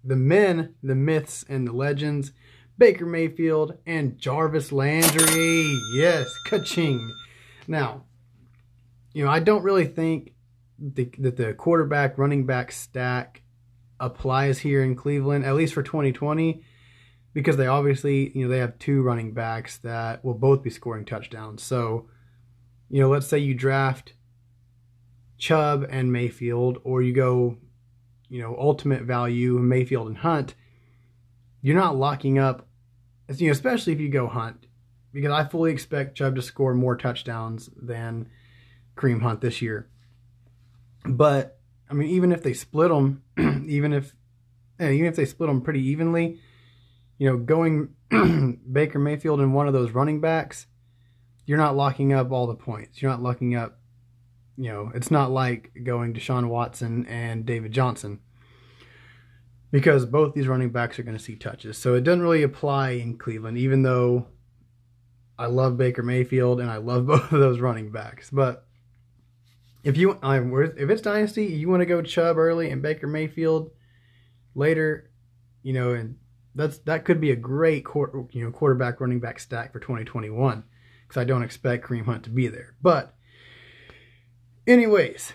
the 0.05 0.17
men, 0.17 0.75
the 0.83 0.95
myths, 0.95 1.45
and 1.49 1.67
the 1.67 1.73
legends. 1.73 2.33
Baker 2.79 3.05
Mayfield 3.05 3.79
and 3.87 4.19
Jarvis 4.19 4.73
Landry. 4.73 5.77
Yes, 5.95 6.33
ka-ching. 6.47 7.13
Now, 7.69 8.05
you 9.13 9.25
know, 9.25 9.31
I 9.31 9.41
don't 9.41 9.63
really 9.63 9.87
think 9.87 10.35
the, 10.79 11.11
that 11.19 11.37
the 11.37 11.55
quarterback 11.55 12.19
running 12.19 12.47
back 12.47 12.73
stack 12.73 13.43
applies 14.01 14.59
here 14.59 14.83
in 14.83 14.97
Cleveland, 14.97 15.45
at 15.45 15.55
least 15.55 15.75
for 15.75 15.83
2020, 15.83 16.63
because 17.33 17.57
they 17.57 17.67
obviously, 17.67 18.37
you 18.37 18.45
know, 18.45 18.51
they 18.51 18.59
have 18.59 18.79
two 18.79 19.03
running 19.03 19.33
backs 19.33 19.79
that 19.79 20.25
will 20.25 20.35
both 20.35 20.63
be 20.63 20.71
scoring 20.71 21.05
touchdowns. 21.05 21.63
So, 21.63 22.09
you 22.91 23.01
know, 23.01 23.09
let's 23.09 23.27
say 23.27 23.39
you 23.39 23.55
draft 23.55 24.15
Chubb 25.39 25.87
and 25.89 26.13
Mayfield, 26.13 26.79
or 26.85 27.03
you 27.03 27.13
go, 27.13 27.57
you 28.29 28.41
know, 28.41 28.57
ultimate 28.59 29.03
value 29.03 29.59
Mayfield 29.59 30.09
and 30.09 30.19
Hunt. 30.19 30.55
You're 31.61 31.77
not 31.77 31.97
locking 31.97 32.39
up, 32.39 32.67
you 33.37 33.47
know, 33.47 33.53
especially 33.53 33.93
if 33.93 34.01
you 34.01 34.09
go 34.09 34.27
Hunt, 34.27 34.67
because 35.13 35.31
I 35.31 35.45
fully 35.45 35.71
expect 35.71 36.17
Chubb 36.17 36.35
to 36.37 36.43
score 36.43 36.75
more 36.75 36.97
touchdowns 36.97 37.71
than 37.77 38.29
Kareem 38.97 39.23
Hunt 39.23 39.41
this 39.41 39.63
year. 39.63 39.89
But 41.05 41.59
I 41.91 41.95
mean, 41.95 42.09
even 42.11 42.33
if 42.33 42.43
they 42.43 42.53
split 42.53 42.91
them, 42.91 43.23
even 43.69 43.93
if 43.93 44.15
even 44.81 45.07
if 45.07 45.17
they 45.17 45.25
split 45.25 45.49
them 45.49 45.63
pretty 45.63 45.83
evenly, 45.89 46.41
you 47.19 47.29
know, 47.29 47.37
going 47.37 47.95
Baker 48.73 48.99
Mayfield 48.99 49.41
and 49.41 49.55
one 49.55 49.67
of 49.67 49.73
those 49.73 49.91
running 49.91 50.21
backs, 50.21 50.67
you're 51.47 51.59
not 51.59 51.77
locking 51.77 52.13
up 52.13 52.31
all 52.31 52.47
the 52.47 52.55
points. 52.55 53.01
You're 53.01 53.11
not 53.11 53.23
locking 53.23 53.55
up 53.55 53.79
you 54.57 54.69
know, 54.69 54.93
it's 54.95 55.11
not 55.11 55.31
like 55.31 55.73
going 55.83 56.15
Deshaun 56.15 56.49
Watson 56.49 57.07
and 57.07 57.47
David 57.47 57.73
Johnson 57.73 58.21
because 59.71 60.05
both 60.05 60.35
these 60.35 60.47
running 60.47 60.71
backs 60.71 60.99
are 60.99 61.03
going 61.03 61.17
to 61.17 61.23
see 61.23 61.37
touches. 61.37 61.79
So 61.79 61.95
it 61.95 62.05
doesn't 62.05 62.23
really 62.23 62.43
apply 62.43 62.91
in 62.91 63.17
Cleveland, 63.17 63.57
even 63.59 63.83
though 63.83 64.27
I 65.39 65.47
love 65.47 65.79
Baker 65.79 66.03
Mayfield 66.03 66.61
and 66.61 66.71
I 66.71 66.77
love 66.77 67.07
both 67.09 67.33
of 67.33 67.41
those 67.41 67.61
running 67.61 67.91
backs. 67.91 68.31
But 68.31 68.67
if 69.83 69.97
you 69.97 70.19
if 70.23 70.91
it's 70.91 71.03
dynasty, 71.03 71.47
you 71.47 71.69
want 71.69 71.81
to 71.81 71.87
go 71.87 72.03
Chubb 72.03 72.39
early 72.39 72.71
and 72.71 72.83
Baker 72.83 73.07
Mayfield 73.07 73.71
later, 74.55 75.11
you 75.63 75.73
know, 75.73 75.93
and 75.93 76.17
that's 76.55 76.79
that 76.79 77.05
could 77.05 77.21
be 77.21 77.31
a 77.31 77.37
great 77.37 77.85
you 77.95 78.45
know 78.45 78.51
quarterback 78.51 79.01
running 79.01 79.21
back 79.21 79.41
stack 79.41 79.73
for 79.73 79.81
2021 79.81 80.65
because 81.07 81.21
I 81.21 81.25
don't 81.25 81.43
expect 81.43 81.87
Kareem 81.87 82.05
Hunt 82.05 82.25
to 82.25 82.31
be 82.31 82.49
there, 82.49 82.75
but 82.81 83.17
Anyways, 84.65 85.33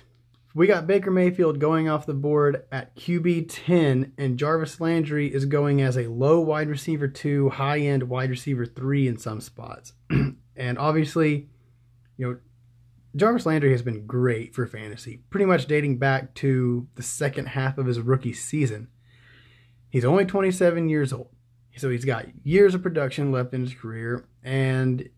we 0.56 0.68
got 0.68 0.88
Baker 0.88 1.12
Mayfield 1.12 1.60
going 1.60 1.89
off 1.89 2.06
the 2.06 2.13
board 2.13 2.63
at 2.72 2.96
QB 2.96 3.48
10, 3.50 4.13
and 4.18 4.39
Jarvis 4.39 4.80
Landry 4.80 5.34
is 5.34 5.44
going 5.44 5.82
as 5.82 5.98
a 5.98 6.08
low 6.08 6.39
wide 6.39 6.70
receiver 6.70 7.10
2, 7.10 7.50
high 7.50 7.80
end 7.80 8.04
wide 8.04 8.30
receiver 8.30 8.66
3 8.66 9.08
in 9.10 9.18
some 9.18 9.42
spots. 9.42 9.92
and 10.56 10.77
obviously, 10.77 11.50
you 12.16 12.25
know, 12.25 12.38
Jarvis 13.18 13.48
Landry 13.48 13.72
has 13.72 13.82
been 13.82 14.06
great 14.06 14.54
for 14.54 14.68
fantasy, 14.68 15.22
pretty 15.32 15.46
much 15.46 15.66
dating 15.66 15.98
back 15.98 16.36
to 16.36 16.88
the 16.96 17.04
second 17.04 17.48
half 17.48 17.78
of 17.78 17.88
his 17.88 18.00
rookie 18.00 18.34
season. 18.34 18.90
He's 19.90 20.06
only 20.06 20.26
27 20.26 20.88
years 20.88 21.12
old, 21.12 21.30
so 21.76 21.90
he's 21.90 22.06
got 22.06 22.28
years 22.44 22.76
of 22.76 22.84
production 22.84 23.32
left 23.32 23.54
in 23.54 23.62
his 23.62 23.74
career. 23.74 24.28
And, 24.44 25.10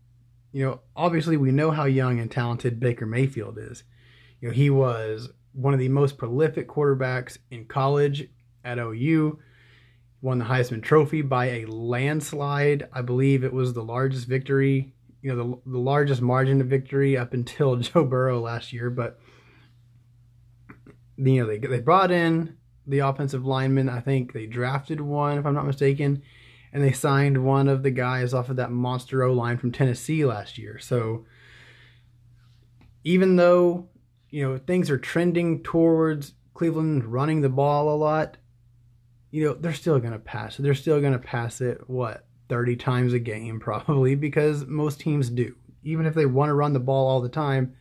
you 0.50 0.64
know, 0.64 0.80
obviously, 0.96 1.36
we 1.36 1.52
know 1.52 1.70
how 1.70 1.84
young 1.84 2.20
and 2.20 2.30
talented 2.30 2.80
Baker 2.80 3.04
Mayfield 3.04 3.58
is. 3.58 3.84
You 4.40 4.48
know, 4.48 4.54
he 4.54 4.70
was 4.70 5.28
one 5.52 5.74
of 5.74 5.80
the 5.80 5.88
most 5.88 6.16
prolific 6.16 6.68
quarterbacks 6.68 7.36
in 7.50 7.66
college 7.66 8.28
at 8.64 8.78
OU. 8.78 9.38
Won 10.22 10.38
the 10.38 10.44
Heisman 10.46 10.82
Trophy 10.82 11.20
by 11.22 11.46
a 11.46 11.66
landslide. 11.66 12.88
I 12.92 13.02
believe 13.02 13.44
it 13.44 13.52
was 13.52 13.74
the 13.74 13.84
largest 13.84 14.26
victory, 14.26 14.94
you 15.22 15.34
know, 15.34 15.60
the, 15.64 15.72
the 15.72 15.78
largest 15.78 16.22
margin 16.22 16.60
of 16.60 16.66
victory 16.66 17.16
up 17.16 17.34
until 17.34 17.76
Joe 17.76 18.04
Burrow 18.04 18.40
last 18.40 18.72
year. 18.72 18.90
But 18.90 19.18
you 21.16 21.40
know, 21.40 21.46
they 21.46 21.58
they 21.58 21.80
brought 21.80 22.10
in 22.10 22.56
the 22.86 23.00
offensive 23.00 23.44
lineman. 23.44 23.88
I 23.88 24.00
think 24.00 24.32
they 24.32 24.46
drafted 24.46 25.00
one, 25.00 25.38
if 25.38 25.46
I'm 25.46 25.54
not 25.54 25.66
mistaken, 25.66 26.22
and 26.72 26.82
they 26.82 26.92
signed 26.92 27.44
one 27.44 27.68
of 27.68 27.82
the 27.82 27.90
guys 27.90 28.34
off 28.34 28.48
of 28.48 28.56
that 28.56 28.70
monster 28.70 29.22
O 29.22 29.32
line 29.32 29.58
from 29.58 29.72
Tennessee 29.72 30.24
last 30.24 30.58
year. 30.58 30.78
So 30.78 31.26
even 33.04 33.36
though 33.36 33.90
you 34.30 34.48
know, 34.48 34.58
things 34.58 34.90
are 34.90 34.98
trending 34.98 35.62
towards 35.62 36.34
Cleveland 36.54 37.04
running 37.04 37.40
the 37.40 37.48
ball 37.48 37.92
a 37.92 37.96
lot, 37.96 38.36
you 39.30 39.44
know, 39.44 39.54
they're 39.54 39.72
still 39.72 39.98
going 39.98 40.12
to 40.12 40.18
pass. 40.18 40.56
They're 40.56 40.74
still 40.74 41.00
going 41.00 41.12
to 41.12 41.18
pass 41.18 41.60
it, 41.60 41.88
what, 41.88 42.24
30 42.50 42.76
times 42.76 43.14
a 43.14 43.18
game 43.18 43.58
probably, 43.60 44.14
because 44.14 44.66
most 44.66 45.00
teams 45.00 45.30
do. 45.30 45.54
Even 45.82 46.04
if 46.04 46.14
they 46.14 46.26
want 46.26 46.50
to 46.50 46.54
run 46.54 46.74
the 46.74 46.80
ball 46.80 47.08
all 47.08 47.22
the 47.22 47.30
time, 47.30 47.74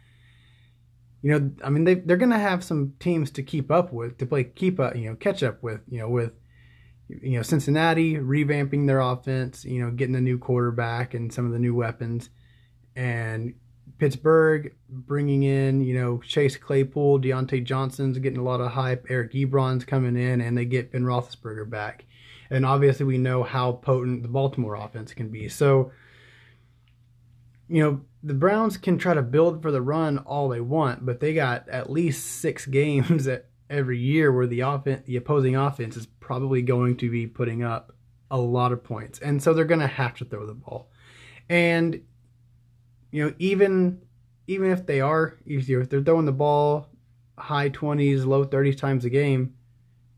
you 1.22 1.32
know, 1.32 1.52
I 1.62 1.70
mean, 1.70 1.84
they, 1.84 1.96
they're 1.96 2.16
going 2.16 2.32
to 2.32 2.40
have 2.40 2.64
some 2.64 2.94
teams 3.00 3.30
to 3.32 3.44
keep 3.44 3.70
up 3.70 3.92
with, 3.92 4.18
to 4.20 4.26
play, 4.26 4.46
keep 4.46 4.80
up, 4.80 4.96
you 4.96 5.10
know, 5.10 5.16
catch 5.16 5.44
up 5.44 5.62
with, 5.62 5.82
you 5.90 6.00
know, 6.00 6.08
with, 6.08 6.32
you 7.10 7.36
know, 7.36 7.42
Cincinnati 7.42 8.16
revamping 8.16 8.88
their 8.88 9.02
offense, 9.02 9.66
you 9.66 9.84
know, 9.84 9.92
getting 9.92 10.16
a 10.16 10.22
new 10.22 10.38
quarterback 10.38 11.14
and 11.14 11.34
some 11.34 11.46
of 11.46 11.52
the 11.52 11.60
new 11.60 11.76
weapons 11.76 12.30
and 12.96 13.54
Pittsburgh 13.98 14.74
bringing 14.90 15.44
in, 15.44 15.82
you 15.82 15.94
know, 15.94 16.20
Chase 16.20 16.56
Claypool, 16.56 17.20
Diontae 17.20 17.64
Johnson's 17.64 18.18
getting 18.18 18.40
a 18.40 18.44
lot 18.44 18.62
of 18.62 18.72
hype, 18.72 19.06
Eric 19.10 19.34
Ebron's 19.34 19.86
coming 19.86 20.16
in, 20.16 20.42
and 20.42 20.58
they 20.58 20.66
get 20.66 20.92
Ben 20.92 21.04
Roethlisberger 21.04 21.70
back. 21.70 22.06
And 22.50 22.65
obviously, 22.65 23.06
we 23.06 23.18
know 23.18 23.44
how 23.44 23.74
potent 23.74 24.24
the 24.24 24.29
Baltimore 24.29 24.75
offense 24.75 25.13
can 25.13 25.29
be. 25.29 25.50
So, 25.50 25.91
you 27.68 27.84
know, 27.84 28.01
the 28.24 28.34
Browns 28.34 28.77
can 28.77 28.98
try 28.98 29.13
to 29.13 29.22
build 29.22 29.62
for 29.62 29.72
the 29.72 29.82
run 29.82 30.18
all 30.20 30.50
they 30.50 30.62
want, 30.62 31.06
but 31.06 31.20
they 31.20 31.34
got 31.34 31.70
at 31.70 31.91
least 31.91 32.39
six 32.41 32.65
games 32.68 33.27
every 33.70 34.00
year 34.00 34.32
where 34.32 34.48
the 34.48 34.62
offense, 34.62 35.06
the 35.06 35.15
opposing 35.15 35.56
offense 35.56 35.96
is 35.96 36.08
probably 36.20 36.62
going 36.62 36.98
to 36.98 37.10
be 37.10 37.27
putting 37.27 37.63
up 37.63 37.94
a 38.32 38.38
lot 38.38 38.72
of 38.72 38.84
points, 38.84 39.20
and 39.20 39.41
so 39.41 39.53
they're 39.53 39.65
going 39.65 39.79
to 39.79 39.88
have 39.88 40.15
to 40.15 40.25
throw 40.25 40.46
the 40.46 40.53
ball. 40.53 40.91
And 41.50 42.01
you 43.12 43.25
know, 43.25 43.34
even 43.39 44.01
even 44.48 44.72
if 44.72 44.86
they 44.86 45.01
are 45.01 45.38
easier, 45.46 45.82
if 45.82 45.89
they're 45.89 46.01
throwing 46.01 46.25
the 46.25 46.32
ball 46.32 46.88
high 47.38 47.70
20s, 47.70 48.25
low 48.25 48.46
30s 48.46 48.77
times 48.77 49.06
a 49.06 49.10
game, 49.10 49.53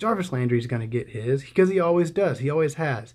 Jarvis 0.01 0.31
Landry 0.31 0.57
is 0.57 0.67
going 0.67 0.81
to 0.81 0.87
get 0.87 1.09
his 1.09 1.43
because 1.43 1.69
he 1.69 1.79
always 1.79 2.11
does. 2.11 2.39
He 2.39 2.49
always 2.49 2.73
has. 2.73 3.13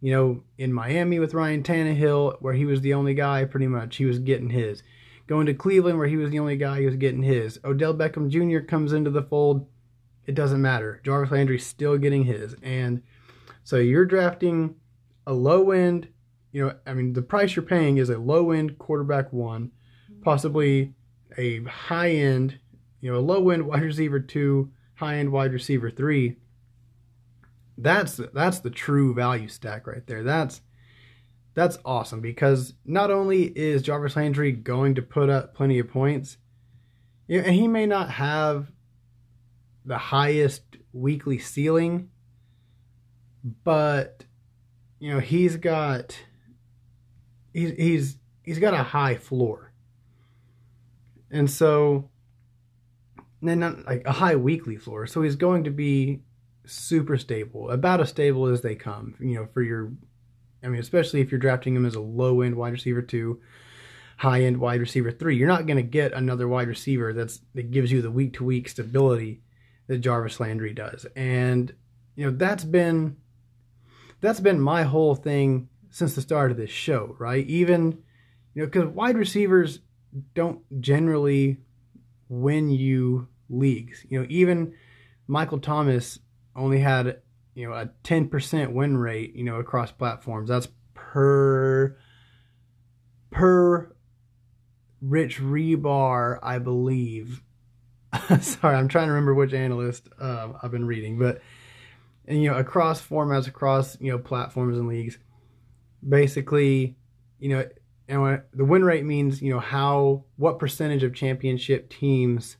You 0.00 0.12
know, 0.12 0.42
in 0.58 0.72
Miami 0.72 1.18
with 1.18 1.34
Ryan 1.34 1.62
Tannehill, 1.62 2.36
where 2.40 2.54
he 2.54 2.64
was 2.64 2.82
the 2.82 2.94
only 2.94 3.14
guy, 3.14 3.44
pretty 3.46 3.66
much, 3.66 3.96
he 3.96 4.04
was 4.04 4.18
getting 4.18 4.50
his. 4.50 4.82
Going 5.26 5.46
to 5.46 5.54
Cleveland, 5.54 5.98
where 5.98 6.06
he 6.06 6.16
was 6.16 6.30
the 6.30 6.38
only 6.38 6.56
guy, 6.56 6.80
he 6.80 6.86
was 6.86 6.96
getting 6.96 7.22
his. 7.22 7.58
Odell 7.64 7.94
Beckham 7.94 8.28
Jr. 8.28 8.64
comes 8.64 8.92
into 8.92 9.10
the 9.10 9.22
fold. 9.22 9.66
It 10.26 10.34
doesn't 10.34 10.62
matter. 10.62 11.00
Jarvis 11.02 11.32
Landry's 11.32 11.66
still 11.66 11.98
getting 11.98 12.24
his. 12.24 12.54
And 12.62 13.02
so 13.64 13.76
you're 13.76 14.04
drafting 14.04 14.76
a 15.26 15.32
low 15.32 15.70
end 15.70 16.08
you 16.52 16.64
know, 16.64 16.74
I 16.86 16.94
mean, 16.94 17.12
the 17.12 17.22
price 17.22 17.56
you're 17.56 17.64
paying 17.64 17.98
is 17.98 18.10
a 18.10 18.18
low 18.18 18.50
end 18.50 18.78
quarterback 18.78 19.32
one, 19.32 19.70
possibly 20.22 20.94
a 21.36 21.62
high 21.64 22.10
end, 22.10 22.58
you 23.00 23.12
know, 23.12 23.18
a 23.18 23.20
low 23.20 23.50
end 23.50 23.66
wide 23.66 23.82
receiver 23.82 24.20
two, 24.20 24.70
high 24.98 25.16
end 25.16 25.30
wide 25.30 25.52
receiver 25.52 25.90
three. 25.90 26.36
That's 27.76 28.20
that's 28.34 28.60
the 28.60 28.70
true 28.70 29.14
value 29.14 29.48
stack 29.48 29.86
right 29.86 30.06
there. 30.06 30.22
That's 30.22 30.60
that's 31.54 31.78
awesome 31.84 32.20
because 32.20 32.74
not 32.84 33.10
only 33.10 33.44
is 33.44 33.82
Jarvis 33.82 34.16
Landry 34.16 34.52
going 34.52 34.94
to 34.96 35.02
put 35.02 35.30
up 35.30 35.54
plenty 35.54 35.78
of 35.78 35.88
points, 35.88 36.36
and 37.28 37.54
he 37.54 37.68
may 37.68 37.86
not 37.86 38.10
have 38.10 38.72
the 39.84 39.98
highest 39.98 40.62
weekly 40.92 41.38
ceiling, 41.38 42.10
but 43.64 44.24
you 44.98 45.12
know 45.12 45.20
he's 45.20 45.56
got 45.56 46.18
he's 47.52 47.70
he's 47.70 48.16
he's 48.42 48.58
got 48.58 48.74
a 48.74 48.82
high 48.82 49.16
floor, 49.16 49.72
and 51.30 51.48
so 51.48 52.10
then 53.42 53.60
not 53.60 53.86
like 53.86 54.02
a 54.06 54.12
high 54.12 54.36
weekly 54.36 54.76
floor. 54.76 55.06
So 55.06 55.22
he's 55.22 55.36
going 55.36 55.64
to 55.64 55.70
be 55.70 56.22
super 56.66 57.16
stable, 57.16 57.70
about 57.70 58.00
as 58.00 58.08
stable 58.08 58.46
as 58.46 58.60
they 58.60 58.74
come. 58.74 59.14
You 59.20 59.34
know, 59.34 59.48
for 59.52 59.62
your, 59.62 59.92
I 60.62 60.68
mean, 60.68 60.80
especially 60.80 61.20
if 61.20 61.30
you're 61.30 61.38
drafting 61.38 61.76
him 61.76 61.86
as 61.86 61.94
a 61.94 62.00
low 62.00 62.40
end 62.40 62.56
wide 62.56 62.72
receiver 62.72 63.02
two, 63.02 63.40
high 64.18 64.42
end 64.42 64.58
wide 64.58 64.80
receiver 64.80 65.12
three, 65.12 65.36
you're 65.36 65.48
not 65.48 65.66
going 65.66 65.76
to 65.76 65.82
get 65.82 66.12
another 66.12 66.48
wide 66.48 66.68
receiver 66.68 67.12
that's 67.12 67.40
that 67.54 67.70
gives 67.70 67.92
you 67.92 68.02
the 68.02 68.10
week 68.10 68.34
to 68.34 68.44
week 68.44 68.68
stability 68.68 69.42
that 69.86 69.98
Jarvis 69.98 70.40
Landry 70.40 70.74
does, 70.74 71.06
and 71.16 71.72
you 72.14 72.26
know 72.26 72.36
that's 72.36 72.64
been 72.64 73.16
that's 74.20 74.40
been 74.40 74.60
my 74.60 74.82
whole 74.82 75.14
thing 75.14 75.68
since 75.90 76.14
the 76.14 76.20
start 76.20 76.50
of 76.50 76.56
this 76.56 76.70
show, 76.70 77.16
right? 77.18 77.46
Even, 77.46 78.02
you 78.54 78.62
know, 78.62 78.66
because 78.66 78.86
wide 78.86 79.16
receivers 79.16 79.80
don't 80.34 80.60
generally 80.80 81.58
win 82.28 82.70
you 82.70 83.28
leagues. 83.48 84.04
You 84.08 84.20
know, 84.20 84.26
even 84.28 84.74
Michael 85.26 85.60
Thomas 85.60 86.18
only 86.54 86.80
had, 86.80 87.20
you 87.54 87.68
know, 87.68 87.74
a 87.74 87.90
10% 88.04 88.72
win 88.72 88.96
rate, 88.96 89.34
you 89.34 89.44
know, 89.44 89.56
across 89.56 89.92
platforms. 89.92 90.48
That's 90.48 90.68
per 90.94 91.96
per 93.30 93.92
Rich 95.00 95.38
Hribar, 95.40 96.38
I 96.42 96.58
believe. 96.58 97.42
Sorry, 98.40 98.76
I'm 98.76 98.88
trying 98.88 99.06
to 99.06 99.12
remember 99.12 99.34
which 99.34 99.52
analyst 99.52 100.08
uh, 100.20 100.48
I've 100.62 100.70
been 100.70 100.86
reading, 100.86 101.18
but 101.18 101.40
and 102.26 102.42
you 102.42 102.50
know 102.50 102.56
across 102.56 103.00
formats, 103.00 103.46
across 103.46 104.00
you 104.00 104.10
know 104.10 104.18
platforms 104.18 104.78
and 104.78 104.88
leagues, 104.88 105.18
basically, 106.06 106.96
you 107.38 107.50
know, 107.50 107.68
and 108.08 108.42
the 108.54 108.64
win 108.64 108.84
rate 108.84 109.04
means 109.04 109.42
you 109.42 109.52
know 109.52 109.60
how 109.60 110.24
what 110.36 110.58
percentage 110.58 111.02
of 111.02 111.14
championship 111.14 111.90
teams 111.90 112.56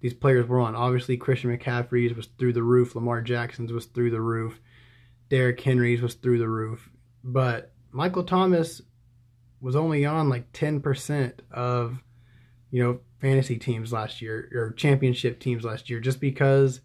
these 0.00 0.14
players 0.14 0.46
were 0.46 0.60
on. 0.60 0.76
Obviously, 0.76 1.16
Christian 1.16 1.56
McCaffrey's 1.56 2.14
was 2.14 2.28
through 2.38 2.52
the 2.52 2.62
roof. 2.62 2.94
Lamar 2.94 3.20
Jackson's 3.20 3.72
was 3.72 3.86
through 3.86 4.10
the 4.10 4.20
roof. 4.20 4.60
Derrick 5.28 5.60
Henry's 5.60 6.00
was 6.00 6.14
through 6.14 6.38
the 6.38 6.48
roof. 6.48 6.88
But 7.24 7.72
Michael 7.90 8.22
Thomas 8.22 8.80
was 9.60 9.74
only 9.74 10.04
on 10.04 10.28
like 10.28 10.52
10% 10.52 11.32
of, 11.50 12.02
you 12.70 12.82
know, 12.82 13.00
fantasy 13.20 13.58
teams 13.58 13.92
last 13.92 14.22
year 14.22 14.48
or 14.54 14.72
championship 14.72 15.40
teams 15.40 15.64
last 15.64 15.90
year 15.90 15.98
just 15.98 16.20
because, 16.20 16.80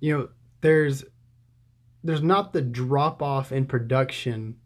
you 0.00 0.16
know, 0.16 0.28
there's 0.60 1.04
there's 2.02 2.22
not 2.22 2.52
the 2.52 2.62
drop 2.62 3.22
off 3.22 3.52
in 3.52 3.66
production 3.66 4.56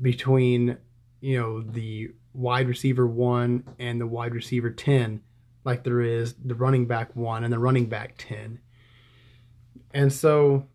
between, 0.00 0.78
you 1.20 1.38
know, 1.38 1.62
the 1.62 2.10
wide 2.34 2.68
receiver 2.68 3.06
1 3.06 3.64
and 3.78 4.00
the 4.00 4.06
wide 4.06 4.34
receiver 4.34 4.70
10 4.70 5.20
like 5.64 5.84
there 5.84 6.00
is 6.00 6.34
the 6.44 6.54
running 6.54 6.86
back 6.86 7.14
1 7.14 7.44
and 7.44 7.52
the 7.52 7.58
running 7.58 7.86
back 7.86 8.14
10. 8.18 8.58
And 9.94 10.12
so 10.12 10.66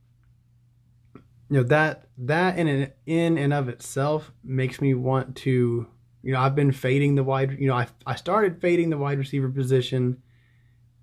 you 1.49 1.57
know 1.57 1.63
that 1.63 2.07
that 2.17 2.57
in 2.57 2.67
and 2.67 2.91
in 3.05 3.37
and 3.37 3.53
of 3.53 3.69
itself 3.69 4.31
makes 4.43 4.81
me 4.81 4.93
want 4.93 5.35
to 5.37 5.87
you 6.21 6.33
know 6.33 6.39
I've 6.39 6.55
been 6.55 6.71
fading 6.71 7.15
the 7.15 7.23
wide 7.23 7.57
you 7.59 7.67
know 7.67 7.75
I 7.75 7.87
I 8.05 8.15
started 8.15 8.61
fading 8.61 8.89
the 8.89 8.97
wide 8.97 9.17
receiver 9.17 9.49
position 9.49 10.21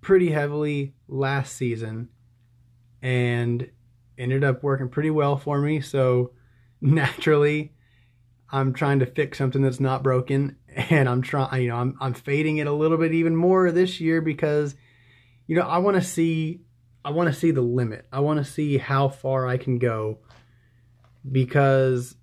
pretty 0.00 0.30
heavily 0.30 0.94
last 1.09 1.56
season 1.56 2.11
and 3.00 3.71
ended 4.18 4.44
up 4.44 4.62
working 4.62 4.88
pretty 4.88 5.11
well 5.11 5.37
for 5.37 5.61
me 5.61 5.80
so 5.80 6.33
naturally 6.80 7.73
I'm 8.55 8.73
trying 8.73 9.01
to 9.01 9.07
fix 9.07 9.39
something 9.39 9.63
that's 9.63 9.81
not 9.81 10.03
broken 10.03 10.57
and 10.69 11.09
I'm 11.09 11.23
trying 11.23 11.63
you 11.63 11.69
know 11.69 11.77
I'm 11.77 11.97
I'm 12.01 12.15
fading 12.15 12.59
it 12.59 12.67
a 12.67 12.73
little 12.73 12.99
bit 12.99 13.13
even 13.13 13.35
more 13.37 13.71
this 13.71 14.01
year 14.01 14.21
because 14.21 14.75
you 15.47 15.57
know 15.57 15.63
I 15.63 15.79
want 15.79 15.97
to 15.97 16.03
see 16.03 16.61
I 17.05 17.11
want 17.11 17.33
to 17.33 17.39
see 17.39 17.51
the 17.51 17.61
limit. 17.61 18.07
I 18.11 18.21
want 18.21 18.39
to 18.39 18.51
see 18.51 18.79
how 18.79 19.09
far 19.09 19.47
I 19.47 19.59
can 19.59 19.79
go 19.79 20.21
because 21.31 22.17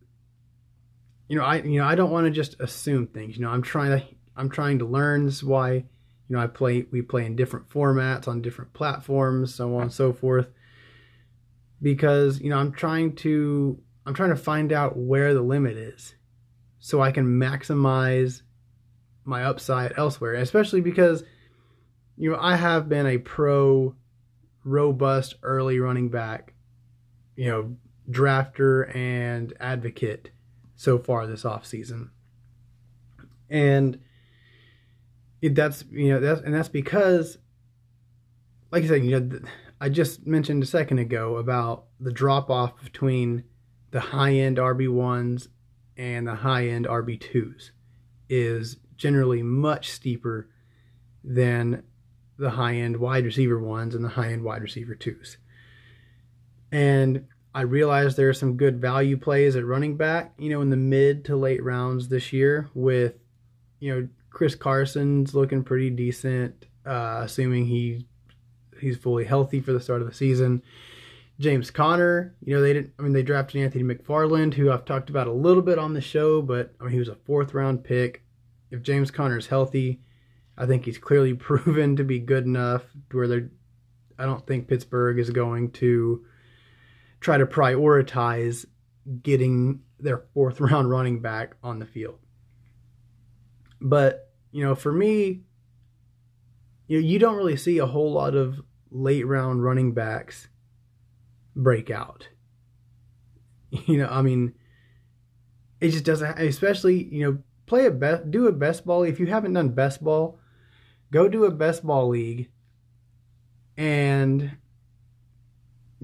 you 1.27 1.37
know 1.37 1.43
I 1.43 1.57
you 1.57 1.79
know 1.79 1.85
I 1.85 1.95
don't 1.95 2.11
want 2.11 2.25
to 2.25 2.31
just 2.31 2.59
assume 2.59 3.07
things. 3.07 3.37
You 3.37 3.43
know, 3.43 3.51
I'm 3.51 3.61
trying 3.61 3.99
to 3.99 4.05
I'm 4.35 4.49
trying 4.49 4.79
to 4.79 4.85
learn. 4.85 5.25
This 5.25 5.35
is 5.35 5.43
why 5.43 5.73
you 5.73 5.85
know 6.29 6.39
I 6.39 6.47
play 6.47 6.87
we 6.91 7.01
play 7.01 7.25
in 7.25 7.35
different 7.35 7.69
formats 7.69 8.27
on 8.27 8.41
different 8.41 8.73
platforms, 8.73 9.53
so 9.53 9.75
on 9.75 9.83
and 9.83 9.93
so 9.93 10.13
forth. 10.13 10.49
Because 11.81 12.41
you 12.41 12.49
know 12.49 12.57
I'm 12.57 12.71
trying 12.71 13.15
to 13.17 13.79
I'm 14.05 14.15
trying 14.15 14.29
to 14.31 14.35
find 14.35 14.73
out 14.73 14.97
where 14.97 15.35
the 15.35 15.41
limit 15.41 15.77
is, 15.77 16.15
so 16.81 16.99
I 16.99 17.11
can 17.11 17.39
maximize 17.39 18.41
my 19.23 19.45
upside 19.45 19.93
elsewhere. 19.97 20.33
Especially 20.33 20.81
because 20.81 21.23
you 22.17 22.29
know 22.29 22.37
I 22.41 22.57
have 22.57 22.89
been 22.89 23.05
a 23.05 23.19
pro, 23.19 23.95
robust 24.65 25.35
early 25.43 25.79
running 25.79 26.09
back. 26.09 26.53
You 27.37 27.49
know, 27.49 27.75
drafter 28.09 28.93
and 28.93 29.53
advocate 29.59 30.31
so 30.75 30.99
far 30.99 31.25
this 31.25 31.43
offseason. 31.43 32.09
And 33.49 33.99
it, 35.41 35.55
that's 35.55 35.85
you 35.91 36.09
know 36.09 36.19
that's 36.19 36.41
and 36.41 36.53
that's 36.53 36.69
because 36.69 37.37
like 38.71 38.83
I 38.83 38.87
said, 38.87 39.05
you 39.05 39.19
know, 39.19 39.39
I 39.79 39.89
just 39.89 40.25
mentioned 40.25 40.63
a 40.63 40.67
second 40.67 40.99
ago 40.99 41.37
about 41.37 41.85
the 41.99 42.11
drop 42.11 42.49
off 42.49 42.83
between 42.83 43.43
the 43.91 43.99
high 43.99 44.33
end 44.33 44.57
RB1s 44.57 45.47
and 45.97 46.27
the 46.27 46.35
high 46.35 46.67
end 46.67 46.85
RB2s 46.87 47.71
is 48.29 48.77
generally 48.97 49.43
much 49.43 49.89
steeper 49.89 50.47
than 51.23 51.83
the 52.37 52.51
high 52.51 52.75
end 52.75 52.97
wide 52.97 53.25
receiver 53.25 53.59
ones 53.59 53.93
and 53.93 54.03
the 54.03 54.09
high 54.09 54.31
end 54.31 54.43
wide 54.43 54.61
receiver 54.61 54.95
twos. 54.95 55.37
And 56.71 57.27
I 57.53 57.61
realize 57.61 58.15
there 58.15 58.29
are 58.29 58.33
some 58.33 58.55
good 58.55 58.79
value 58.79 59.17
plays 59.17 59.55
at 59.55 59.65
running 59.65 59.97
back, 59.97 60.33
you 60.37 60.49
know, 60.49 60.61
in 60.61 60.69
the 60.69 60.77
mid 60.77 61.25
to 61.25 61.35
late 61.35 61.63
rounds 61.63 62.07
this 62.07 62.31
year 62.31 62.69
with, 62.73 63.15
you 63.79 63.93
know, 63.93 64.07
Chris 64.29 64.55
Carson's 64.55 65.35
looking 65.35 65.63
pretty 65.63 65.89
decent, 65.89 66.65
uh, 66.85 67.21
assuming 67.23 67.65
he 67.65 68.07
he's 68.79 68.97
fully 68.97 69.25
healthy 69.25 69.59
for 69.59 69.73
the 69.73 69.81
start 69.81 70.01
of 70.01 70.07
the 70.07 70.13
season. 70.13 70.63
James 71.41 71.71
Conner, 71.71 72.35
you 72.43 72.55
know, 72.55 72.61
they 72.61 72.71
didn't 72.71 72.93
I 72.99 73.01
mean 73.01 73.13
they 73.13 73.23
drafted 73.23 73.61
Anthony 73.61 73.83
McFarland, 73.83 74.53
who 74.53 74.71
I've 74.71 74.85
talked 74.85 75.09
about 75.09 75.27
a 75.27 75.33
little 75.33 75.63
bit 75.63 75.79
on 75.79 75.93
the 75.93 76.01
show, 76.01 76.41
but 76.41 76.73
I 76.79 76.83
mean 76.83 76.93
he 76.93 76.99
was 76.99 77.09
a 77.09 77.15
fourth 77.15 77.53
round 77.53 77.83
pick. 77.83 78.23
If 78.69 78.83
James 78.83 79.09
Conner 79.09 79.37
is 79.37 79.47
healthy, 79.47 80.01
I 80.57 80.67
think 80.67 80.85
he's 80.85 80.99
clearly 80.99 81.33
proven 81.49 81.95
to 81.95 82.03
be 82.03 82.19
good 82.19 82.45
enough 82.45 82.83
where 83.11 83.27
they're 83.27 83.49
I 84.19 84.25
don't 84.25 84.45
think 84.45 84.67
Pittsburgh 84.67 85.17
is 85.17 85.31
going 85.31 85.71
to 85.71 86.23
try 87.21 87.37
to 87.37 87.45
prioritize 87.47 88.65
getting 89.23 89.81
their 89.99 90.25
fourth 90.35 90.61
round 90.61 90.91
running 90.91 91.21
back 91.21 91.55
on 91.63 91.79
the 91.79 91.87
field. 91.87 92.19
But, 93.79 94.29
you 94.51 94.63
know, 94.63 94.75
for 94.75 94.91
me, 94.91 95.41
you 96.87 97.01
know, 97.01 97.07
you 97.07 97.17
don't 97.17 97.35
really 97.35 97.57
see 97.57 97.79
a 97.79 97.87
whole 97.87 98.11
lot 98.11 98.35
of 98.35 98.61
late 98.91 99.25
round 99.25 99.63
running 99.63 99.93
backs 99.93 100.49
break 101.55 101.89
out. 101.89 102.27
You 103.85 103.99
know, 103.99 104.09
I 104.09 104.21
mean, 104.21 104.53
it 105.79 105.91
just 105.91 106.03
doesn't, 106.03 106.37
especially, 106.37 107.05
you 107.05 107.23
know, 107.23 107.37
play 107.67 107.85
a 107.85 107.91
best, 107.91 108.29
do 108.29 108.47
a 108.47 108.51
best 108.51 108.85
ball. 108.85 109.03
If 109.03 109.17
you 109.17 109.27
haven't 109.27 109.53
done 109.53 109.69
best 109.69 110.03
ball, 110.03 110.37
go 111.09 111.29
do 111.29 111.45
a 111.45 111.51
best 111.51 111.85
ball 111.85 112.09
league 112.09 112.49
and 113.77 114.57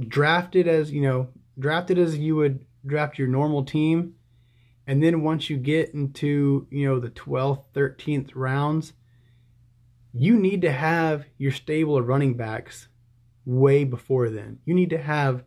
drafted 0.08 0.68
as 0.68 0.92
you 0.92 1.02
know 1.02 1.28
drafted 1.58 1.98
as 1.98 2.18
you 2.18 2.36
would 2.36 2.66
draft 2.86 3.18
your 3.18 3.28
normal 3.28 3.64
team 3.64 4.14
and 4.86 5.04
then 5.04 5.24
once 5.24 5.50
you 5.50 5.58
get 5.58 5.94
into 5.94 6.68
you 6.70 6.88
know 6.88 7.00
the 7.00 7.10
12th 7.10 7.64
13th 7.74 8.32
rounds 8.36 8.94
you 10.14 10.38
need 10.38 10.62
to 10.62 10.72
have 10.72 11.26
your 11.38 11.52
stable 11.52 11.98
of 11.98 12.08
running 12.08 12.36
backs 12.36 12.88
way 13.48 13.84
before 13.84 14.30
then 14.30 14.60
you 14.66 14.74
need 14.74 14.90
to 14.90 14.98
have 14.98 15.44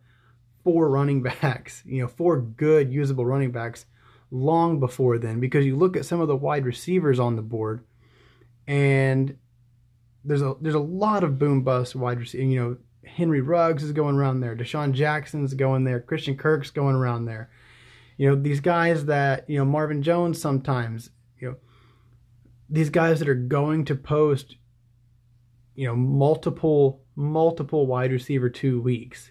four 0.65 0.89
running 0.89 1.23
backs 1.43 1.83
you 1.87 2.01
know 2.01 2.09
four 2.09 2.41
good 2.41 2.93
usable 2.93 3.25
running 3.25 3.53
backs 3.53 3.85
long 4.31 4.81
before 4.81 5.19
then 5.19 5.39
because 5.39 5.67
you 5.67 5.77
look 5.77 5.97
at 5.97 6.05
some 6.05 6.21
of 6.21 6.29
the 6.29 6.37
wide 6.37 6.65
receivers 6.65 7.21
on 7.21 7.37
the 7.37 7.43
board 7.43 7.85
and 8.67 9.37
there's 10.25 10.43
a 10.43 10.55
there's 10.61 10.75
a 10.75 10.79
lot 10.79 11.23
of 11.23 11.39
boom 11.39 11.63
bust 11.63 11.95
wide 11.95 12.19
receiver 12.19 12.45
you 12.45 12.59
know 12.59 12.77
Henry 13.05 13.41
Ruggs 13.41 13.83
is 13.83 13.93
going 13.93 14.17
around 14.17 14.41
there. 14.41 14.57
DeSean 14.57 14.93
Jackson's 14.93 15.55
going 15.55 15.85
there. 15.85 16.01
Christian 16.01 16.37
Kirk's 16.37 16.71
going 16.71 16.97
around 16.97 17.25
there. 17.25 17.51
You 18.17 18.29
know, 18.29 18.37
these 18.37 18.61
guys 18.61 19.07
that, 19.07 19.49
you 19.49 19.59
know, 19.59 19.65
Marvin 19.65 20.03
Jones 20.03 20.41
sometimes, 20.41 21.11
you 21.39 21.49
know, 21.49 21.57
these 22.69 22.91
guys 22.91 23.19
that 23.19 23.29
are 23.29 23.35
going 23.35 23.85
to 23.87 23.95
post, 23.95 24.57
you 25.75 25.87
know, 25.87 25.97
multiple, 25.97 27.00
multiple 27.14 27.87
wide 27.87 28.12
receiver 28.12 28.49
two 28.49 28.81
weeks. 28.81 29.31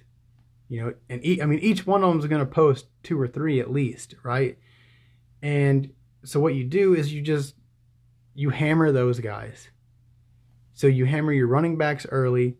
You 0.67 0.81
know, 0.81 0.93
and 1.09 1.25
e- 1.25 1.41
I 1.41 1.45
mean, 1.45 1.59
each 1.59 1.87
one 1.87 2.03
of 2.03 2.09
them 2.09 2.19
is 2.19 2.27
going 2.27 2.45
to 2.45 2.51
post 2.51 2.87
two 3.03 3.19
or 3.19 3.27
three 3.27 3.59
at 3.59 3.71
least, 3.71 4.15
right? 4.23 4.57
And 5.41 5.91
so 6.23 6.39
what 6.39 6.53
you 6.53 6.63
do 6.63 6.93
is 6.93 7.13
you 7.13 7.21
just, 7.21 7.55
you 8.35 8.51
hammer 8.51 8.91
those 8.91 9.19
guys. 9.19 9.69
So 10.73 10.87
you 10.87 11.05
hammer 11.05 11.33
your 11.33 11.47
running 11.47 11.77
backs 11.77 12.05
early 12.09 12.57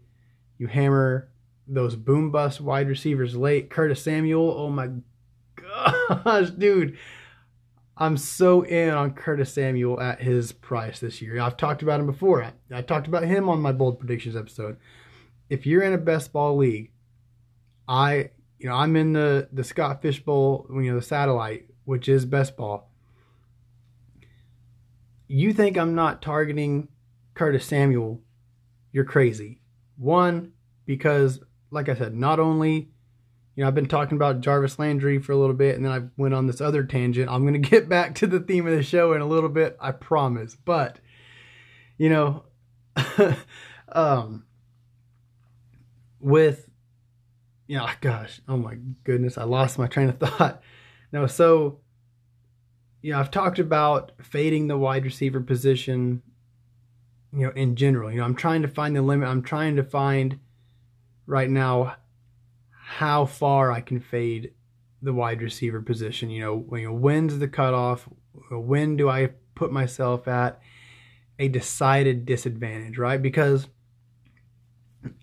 you 0.60 0.68
hammer 0.68 1.32
those 1.68 1.96
boom 1.96 2.30
bust 2.30 2.62
wide 2.62 2.88
receivers 2.88 3.36
late. 3.36 3.72
Curtis 3.72 4.04
Samuel, 4.04 4.54
oh 4.56 4.70
my 4.70 4.90
gosh, 5.56 6.52
dude. 6.52 6.98
I'm 7.98 8.18
so 8.18 8.62
in 8.62 8.90
on 8.92 9.14
Curtis 9.14 9.54
Samuel 9.54 10.00
at 10.00 10.22
his 10.22 10.52
price 10.52 11.00
this 11.00 11.22
year. 11.22 11.40
I've 11.40 11.58
talked 11.58 11.82
about 11.82 12.00
him 12.00 12.06
before. 12.06 12.44
I, 12.44 12.54
I 12.72 12.82
talked 12.82 13.08
about 13.08 13.24
him 13.24 13.50
on 13.50 13.62
my 13.62 13.72
bold 13.72 14.00
predictions 14.00 14.36
episode. 14.36 14.78
If 15.50 15.66
you're 15.66 15.84
in 15.84 15.94
a 15.94 15.98
best 15.98 16.32
ball 16.32 16.58
league, 16.58 16.92
I 17.88 18.32
you 18.58 18.70
know 18.70 18.76
I'm 18.76 18.96
in 18.96 19.14
the 19.14 19.50
the 19.52 19.64
Scott 19.64 20.02
Fish 20.02 20.24
Bowl, 20.24 20.68
you 20.70 20.92
know 20.92 20.96
the 20.96 21.02
satellite, 21.02 21.66
which 21.86 22.08
is 22.08 22.26
best 22.26 22.56
ball. 22.56 22.90
You 25.28 25.54
think 25.54 25.78
I'm 25.78 25.94
not 25.94 26.22
targeting 26.24 26.88
Curtis 27.36 27.66
Samuel? 27.66 28.22
You're 28.92 29.06
crazy. 29.06 29.62
One, 29.96 30.54
because, 30.86 31.40
like 31.70 31.88
I 31.88 31.94
said, 31.94 32.16
not 32.16 32.40
only, 32.40 32.90
you 33.56 33.64
know, 33.64 33.68
I've 33.68 33.76
been 33.76 33.88
talking 33.88 34.16
about 34.18 34.42
Jarvis 34.42 34.80
Landry 34.80 35.20
for 35.20 35.34
a 35.34 35.38
little 35.38 35.56
bit 35.56 35.76
and 35.76 35.86
then 35.86 35.92
I 35.92 36.02
went 36.18 36.34
on 36.34 36.48
this 36.48 36.62
other 36.62 36.84
tangent. 36.84 37.30
I'm 37.30 37.46
to 37.54 37.60
get 37.70 37.88
back 37.88 38.16
to 38.16 38.28
the 38.28 38.40
theme 38.40 38.66
of 38.66 38.76
the 38.76 38.82
show 38.82 39.14
in 39.14 39.22
a 39.22 39.28
little 39.28 39.50
bit, 39.50 39.78
I 39.80 39.92
promise. 39.92 40.56
But, 40.56 40.98
you 41.98 42.10
know, 42.10 42.44
um, 43.92 44.46
with, 46.20 46.70
you 47.68 47.78
know, 47.78 47.88
gosh, 48.02 48.42
oh 48.48 48.58
my 48.58 48.76
goodness, 49.04 49.38
I 49.38 49.44
lost 49.44 49.80
my 49.80 49.88
train 49.88 50.10
of 50.10 50.20
thought. 50.20 50.62
No, 51.12 51.26
so, 51.26 51.80
you 53.02 53.12
know, 53.12 53.20
I've 53.20 53.32
talked 53.32 53.58
about 53.58 54.12
fading 54.22 54.68
the 54.68 54.78
wide 54.78 55.06
receiver 55.06 55.42
position, 55.42 56.22
you 57.34 57.48
know, 57.48 57.52
in 57.56 57.76
general. 57.76 58.12
You 58.12 58.20
know, 58.20 58.26
I'm 58.26 58.36
trying 58.36 58.62
to 58.62 58.68
find 58.68 58.96
the 58.96 59.02
limit. 59.02 59.28
I'm 59.28 59.42
trying 59.42 59.76
to 59.78 59.84
find 59.84 60.38
right 61.26 61.50
now 61.50 61.96
how 62.70 63.26
far 63.26 63.72
I 63.72 63.82
can 63.82 64.00
fade 64.00 64.54
the 65.02 65.14
wide 65.14 65.42
receiver 65.42 65.82
position. 65.82 66.30
You 66.30 66.42
know, 66.42 66.78
you 66.78 66.86
know 66.86 66.94
when's 66.94 67.40
the 67.40 67.48
cutoff? 67.48 68.08
When 68.52 68.98
do 68.98 69.10
I 69.10 69.32
put 69.56 69.72
myself 69.72 70.28
at 70.28 70.62
a 71.38 71.48
decided 71.48 72.26
disadvantage, 72.26 72.98
right? 72.98 73.22
Because 73.22 73.68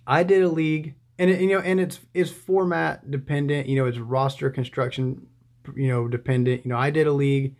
I 0.06 0.22
did 0.22 0.42
a 0.42 0.48
league, 0.48 0.94
and 1.18 1.30
it, 1.30 1.40
you 1.40 1.48
know, 1.48 1.60
and 1.60 1.80
it's 1.80 2.00
it's 2.14 2.30
format 2.30 3.10
dependent. 3.10 3.68
You 3.68 3.76
know, 3.76 3.86
it's 3.86 3.98
roster 3.98 4.50
construction, 4.50 5.26
you 5.74 5.88
know, 5.88 6.08
dependent. 6.08 6.64
You 6.64 6.70
know, 6.70 6.78
I 6.78 6.90
did 6.90 7.06
a 7.06 7.12
league, 7.12 7.56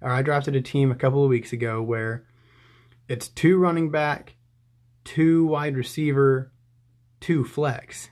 or 0.00 0.10
I 0.10 0.22
drafted 0.22 0.56
a 0.56 0.60
team 0.60 0.90
a 0.90 0.96
couple 0.96 1.22
of 1.22 1.30
weeks 1.30 1.52
ago 1.52 1.82
where 1.82 2.26
it's 3.08 3.28
two 3.28 3.58
running 3.58 3.90
back, 3.90 4.34
two 5.04 5.46
wide 5.46 5.76
receiver, 5.76 6.52
two 7.20 7.44
flex 7.44 8.10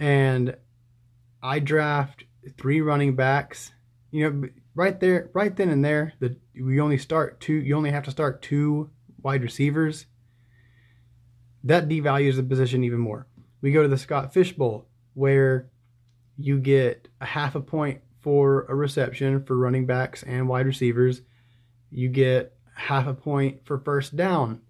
and 0.00 0.56
I 1.42 1.58
draft 1.60 2.24
three 2.58 2.80
running 2.80 3.14
backs. 3.14 3.70
You 4.10 4.30
know, 4.30 4.48
right 4.74 4.98
there, 4.98 5.30
right 5.34 5.54
then 5.54 5.68
and 5.68 5.84
there, 5.84 6.14
the 6.18 6.36
we 6.60 6.80
only 6.80 6.98
start 6.98 7.40
two. 7.40 7.52
You 7.52 7.76
only 7.76 7.92
have 7.92 8.04
to 8.04 8.10
start 8.10 8.42
two 8.42 8.90
wide 9.22 9.42
receivers. 9.42 10.06
That 11.64 11.88
devalues 11.88 12.36
the 12.36 12.42
position 12.42 12.84
even 12.84 12.98
more. 12.98 13.26
We 13.60 13.72
go 13.72 13.82
to 13.82 13.88
the 13.88 13.98
Scott 13.98 14.32
Fish 14.32 14.52
Bowl 14.52 14.86
where 15.14 15.70
you 16.36 16.58
get 16.58 17.08
a 17.20 17.26
half 17.26 17.54
a 17.54 17.60
point 17.60 18.00
for 18.20 18.64
a 18.68 18.74
reception 18.74 19.44
for 19.44 19.56
running 19.56 19.86
backs 19.86 20.22
and 20.22 20.48
wide 20.48 20.66
receivers. 20.66 21.22
You 21.90 22.08
get 22.08 22.54
half 22.74 23.06
a 23.06 23.14
point 23.14 23.64
for 23.64 23.78
first 23.78 24.16
down 24.16 24.62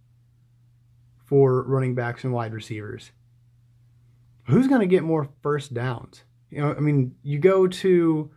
for 1.27 1.63
running 1.63 1.95
backs 1.95 2.25
and 2.25 2.33
wide 2.33 2.53
receivers 2.53 3.13
who's 4.51 4.67
going 4.67 4.81
to 4.81 4.87
get 4.87 5.03
more 5.03 5.29
first 5.43 5.73
downs? 5.73 6.25
You 6.51 6.61
know, 6.61 6.75
I 6.75 6.81
mean, 6.81 7.15
you 7.23 7.39
go 7.39 7.67
to 7.67 8.31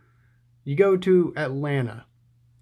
you 0.64 0.76
go 0.76 0.96
to 0.96 1.34
Atlanta, 1.36 2.06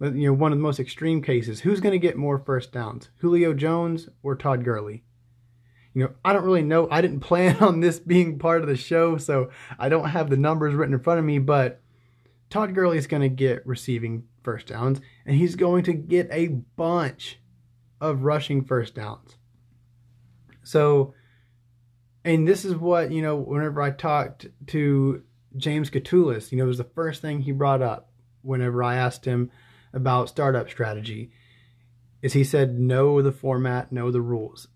you 0.00 0.26
know, 0.26 0.32
one 0.32 0.52
of 0.52 0.58
the 0.58 0.62
most 0.62 0.80
extreme 0.80 1.22
cases. 1.22 1.60
Who's 1.60 1.80
going 1.80 1.92
to 1.92 1.98
get 1.98 2.16
more 2.16 2.38
first 2.38 2.72
downs, 2.72 3.10
Julio 3.18 3.54
Jones 3.54 4.08
or 4.22 4.34
Todd 4.34 4.64
Gurley? 4.64 5.04
You 5.94 6.04
know, 6.04 6.10
I 6.24 6.32
don't 6.32 6.44
really 6.44 6.62
know. 6.62 6.88
I 6.90 7.00
didn't 7.00 7.20
plan 7.28 7.56
on 7.58 7.80
this 7.80 7.98
being 7.98 8.38
part 8.38 8.62
of 8.62 8.68
the 8.68 8.76
show, 8.76 9.18
so 9.18 9.50
I 9.78 9.88
don't 9.88 10.08
have 10.08 10.30
the 10.30 10.36
numbers 10.36 10.74
written 10.74 10.94
in 10.94 11.00
front 11.00 11.18
of 11.18 11.24
me. 11.24 11.38
But 11.38 11.80
Todd 12.50 12.74
Gurley 12.74 12.98
is 12.98 13.06
going 13.06 13.22
to 13.22 13.28
get 13.28 13.66
receiving 13.66 14.24
first 14.42 14.66
downs, 14.66 15.00
and 15.26 15.36
he's 15.36 15.56
going 15.56 15.84
to 15.84 15.92
get 15.92 16.28
a 16.30 16.48
bunch 16.48 17.38
of 18.00 18.22
rushing 18.24 18.64
first 18.64 18.94
downs. 18.94 19.36
So 20.64 21.14
and 22.24 22.46
this 22.46 22.64
is 22.64 22.74
what 22.74 23.10
you 23.10 23.22
know 23.22 23.36
whenever 23.36 23.80
i 23.80 23.90
talked 23.90 24.46
to 24.66 25.22
james 25.56 25.90
Catullus, 25.90 26.52
you 26.52 26.58
know 26.58 26.64
it 26.64 26.68
was 26.68 26.78
the 26.78 26.84
first 26.84 27.20
thing 27.20 27.40
he 27.40 27.52
brought 27.52 27.82
up 27.82 28.10
whenever 28.42 28.82
i 28.82 28.96
asked 28.96 29.24
him 29.24 29.50
about 29.92 30.28
startup 30.28 30.70
strategy 30.70 31.30
is 32.22 32.32
he 32.32 32.44
said 32.44 32.78
know 32.78 33.20
the 33.20 33.32
format 33.32 33.92
know 33.92 34.10
the 34.10 34.20
rules 34.20 34.68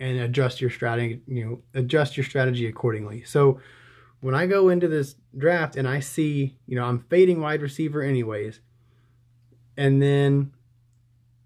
and 0.00 0.18
adjust 0.18 0.60
your 0.60 0.70
strategy 0.70 1.20
you 1.26 1.44
know 1.44 1.62
adjust 1.74 2.16
your 2.16 2.24
strategy 2.24 2.66
accordingly 2.66 3.22
so 3.24 3.60
when 4.20 4.34
i 4.34 4.46
go 4.46 4.68
into 4.68 4.88
this 4.88 5.16
draft 5.36 5.76
and 5.76 5.88
i 5.88 6.00
see 6.00 6.58
you 6.66 6.76
know 6.76 6.84
i'm 6.84 7.04
fading 7.10 7.40
wide 7.40 7.62
receiver 7.62 8.02
anyways 8.02 8.60
and 9.76 10.02
then 10.02 10.52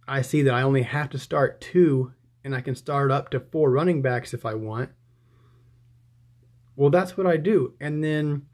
i 0.09 0.21
see 0.23 0.43
that 0.43 0.55
i 0.55 0.63
only 0.63 0.83
have 0.83 1.11
to 1.11 1.19
start 1.19 1.61
two 1.61 2.13
and 2.45 2.55
i 2.55 2.61
can 2.61 2.75
start 2.75 3.11
up 3.11 3.31
to 3.31 3.41
four 3.41 3.71
running 3.71 4.03
backs 4.03 4.35
if 4.35 4.45
i 4.45 4.55
want 4.55 4.91
well, 6.81 6.89
that's 6.89 7.15
what 7.15 7.27
I 7.27 7.37
do. 7.37 7.75
And 7.79 8.03
then, 8.03 8.47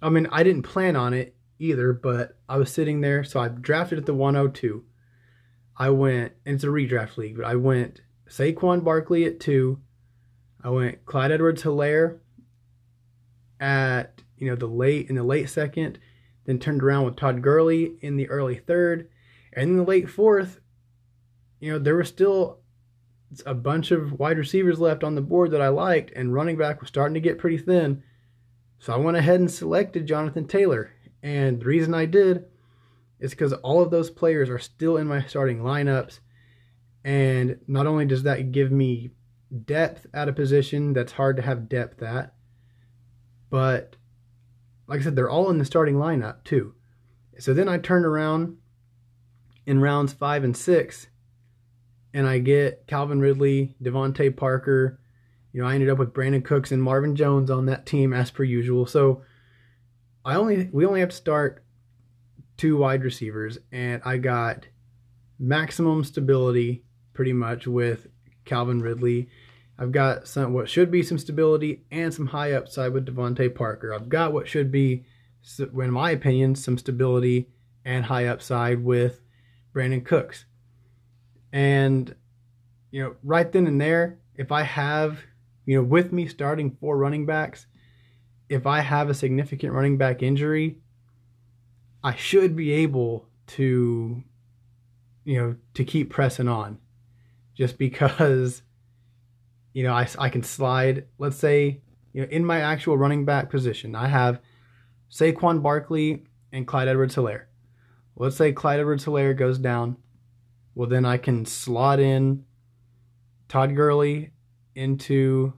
I 0.00 0.08
mean, 0.08 0.26
I 0.32 0.42
didn't 0.42 0.62
plan 0.62 0.96
on 0.96 1.12
it 1.12 1.36
either, 1.58 1.92
but 1.92 2.38
I 2.48 2.56
was 2.56 2.72
sitting 2.72 3.02
there. 3.02 3.22
So 3.22 3.38
I 3.38 3.48
drafted 3.48 3.98
at 3.98 4.06
the 4.06 4.14
102. 4.14 4.82
I 5.76 5.90
went, 5.90 6.32
and 6.46 6.54
it's 6.54 6.64
a 6.64 6.68
redraft 6.68 7.18
league, 7.18 7.36
but 7.36 7.44
I 7.44 7.56
went 7.56 8.00
Saquon 8.28 8.84
Barkley 8.84 9.24
at 9.24 9.40
two. 9.40 9.80
I 10.62 10.70
went 10.70 11.04
Clyde 11.04 11.32
Edwards 11.32 11.62
Helaire 11.62 12.18
at, 13.60 14.22
you 14.36 14.48
know, 14.48 14.56
the 14.56 14.66
late, 14.66 15.08
in 15.08 15.16
the 15.16 15.22
late 15.22 15.48
second. 15.48 15.98
Then 16.44 16.58
turned 16.58 16.82
around 16.82 17.04
with 17.04 17.16
Todd 17.16 17.42
Gurley 17.42 17.96
in 18.00 18.16
the 18.16 18.28
early 18.28 18.56
third. 18.56 19.08
And 19.52 19.70
in 19.70 19.76
the 19.76 19.82
late 19.82 20.08
fourth, 20.08 20.60
you 21.60 21.72
know, 21.72 21.78
there 21.78 21.96
was 21.96 22.08
still 22.08 22.60
a 23.44 23.54
bunch 23.54 23.90
of 23.90 24.18
wide 24.18 24.38
receivers 24.38 24.78
left 24.78 25.02
on 25.02 25.14
the 25.14 25.20
board 25.20 25.50
that 25.50 25.60
I 25.60 25.68
liked, 25.68 26.12
and 26.14 26.32
running 26.32 26.56
back 26.56 26.80
was 26.80 26.88
starting 26.88 27.14
to 27.14 27.20
get 27.20 27.38
pretty 27.38 27.58
thin. 27.58 28.02
So 28.78 28.92
I 28.92 28.96
went 28.96 29.16
ahead 29.16 29.40
and 29.40 29.50
selected 29.50 30.06
Jonathan 30.06 30.46
Taylor. 30.46 30.92
And 31.22 31.60
the 31.60 31.66
reason 31.66 31.94
I 31.94 32.06
did 32.06 32.44
is 33.18 33.30
because 33.30 33.52
all 33.54 33.82
of 33.82 33.90
those 33.90 34.10
players 34.10 34.48
are 34.50 34.58
still 34.58 34.96
in 34.96 35.06
my 35.06 35.24
starting 35.24 35.60
lineups. 35.60 36.20
And 37.06 37.60
not 37.68 37.86
only 37.86 38.04
does 38.04 38.24
that 38.24 38.50
give 38.50 38.72
me 38.72 39.10
depth 39.64 40.08
at 40.12 40.28
a 40.28 40.32
position 40.32 40.92
that's 40.92 41.12
hard 41.12 41.36
to 41.36 41.42
have 41.42 41.68
depth 41.68 42.02
at, 42.02 42.34
but 43.48 43.94
like 44.88 44.98
I 45.00 45.04
said, 45.04 45.14
they're 45.14 45.30
all 45.30 45.48
in 45.50 45.58
the 45.58 45.64
starting 45.64 45.94
lineup 45.94 46.42
too. 46.42 46.74
So 47.38 47.54
then 47.54 47.68
I 47.68 47.78
turn 47.78 48.04
around 48.04 48.56
in 49.66 49.80
rounds 49.80 50.14
five 50.14 50.42
and 50.42 50.56
six 50.56 51.06
and 52.12 52.26
I 52.26 52.38
get 52.38 52.88
Calvin 52.88 53.20
Ridley, 53.20 53.76
DeVante 53.80 54.36
Parker. 54.36 54.98
You 55.52 55.62
know, 55.62 55.68
I 55.68 55.74
ended 55.74 55.90
up 55.90 55.98
with 55.98 56.12
Brandin 56.12 56.44
Cooks 56.44 56.72
and 56.72 56.82
Marvin 56.82 57.14
Jones 57.14 57.52
on 57.52 57.66
that 57.66 57.86
team 57.86 58.12
as 58.12 58.32
per 58.32 58.42
usual. 58.42 58.84
So 58.84 59.22
I 60.24 60.34
only 60.34 60.68
we 60.72 60.84
only 60.84 61.00
have 61.00 61.10
to 61.10 61.16
start 61.16 61.64
two 62.56 62.76
wide 62.76 63.04
receivers, 63.04 63.58
and 63.70 64.02
I 64.04 64.16
got 64.16 64.66
maximum 65.38 66.02
stability 66.02 66.85
pretty 67.16 67.32
much 67.32 67.66
with 67.66 68.06
Calvin 68.44 68.80
Ridley. 68.80 69.28
I've 69.78 69.90
got 69.90 70.28
some 70.28 70.52
what 70.52 70.68
should 70.68 70.90
be 70.90 71.02
some 71.02 71.18
stability 71.18 71.84
and 71.90 72.12
some 72.12 72.26
high 72.26 72.52
upside 72.52 72.92
with 72.92 73.06
DeVante 73.06 73.54
Parker. 73.54 73.92
I've 73.92 74.08
got 74.08 74.32
what 74.32 74.46
should 74.46 74.70
be, 74.70 75.04
in 75.58 75.90
my 75.90 76.10
opinion, 76.10 76.54
some 76.54 76.78
stability 76.78 77.48
and 77.84 78.04
high 78.04 78.26
upside 78.26 78.84
with 78.84 79.22
Brandin 79.74 80.04
Cooks. 80.04 80.44
And, 81.52 82.14
you 82.90 83.02
know, 83.02 83.16
right 83.22 83.50
then 83.50 83.66
and 83.66 83.80
there, 83.80 84.18
if 84.34 84.52
I 84.52 84.62
have, 84.62 85.20
you 85.64 85.76
know, 85.76 85.84
with 85.84 86.12
me 86.12 86.28
starting 86.28 86.76
four 86.80 86.98
running 86.98 87.24
backs, 87.24 87.66
if 88.48 88.66
I 88.66 88.80
have 88.80 89.08
a 89.08 89.14
significant 89.14 89.72
running 89.72 89.96
back 89.96 90.22
injury, 90.22 90.78
I 92.04 92.14
should 92.14 92.54
be 92.56 92.72
able 92.72 93.26
to, 93.48 94.22
you 95.24 95.40
know, 95.40 95.56
to 95.74 95.84
keep 95.84 96.10
pressing 96.10 96.48
on 96.48 96.78
just 97.56 97.78
because, 97.78 98.62
you 99.72 99.82
know, 99.82 99.92
I, 99.92 100.06
I 100.18 100.28
can 100.28 100.44
slide, 100.44 101.06
let's 101.18 101.36
say, 101.36 101.80
you 102.12 102.22
know, 102.22 102.28
in 102.30 102.44
my 102.44 102.60
actual 102.60 102.96
running 102.96 103.24
back 103.24 103.50
position, 103.50 103.96
I 103.96 104.06
have 104.06 104.40
Saquon 105.10 105.62
Barkley 105.62 106.24
and 106.52 106.66
Clyde 106.66 106.88
Edwards 106.88 107.16
Helaire. 107.16 107.46
Let's 108.14 108.36
say 108.36 108.52
Clyde 108.52 108.80
Edwards 108.80 109.04
Helaire 109.04 109.36
goes 109.36 109.58
down 109.58 109.96
well, 110.76 110.88
then 110.88 111.06
I 111.06 111.16
can 111.16 111.46
slot 111.46 112.00
in 112.00 112.44
Todd 113.48 113.74
Gurley 113.74 114.32
into 114.74 115.54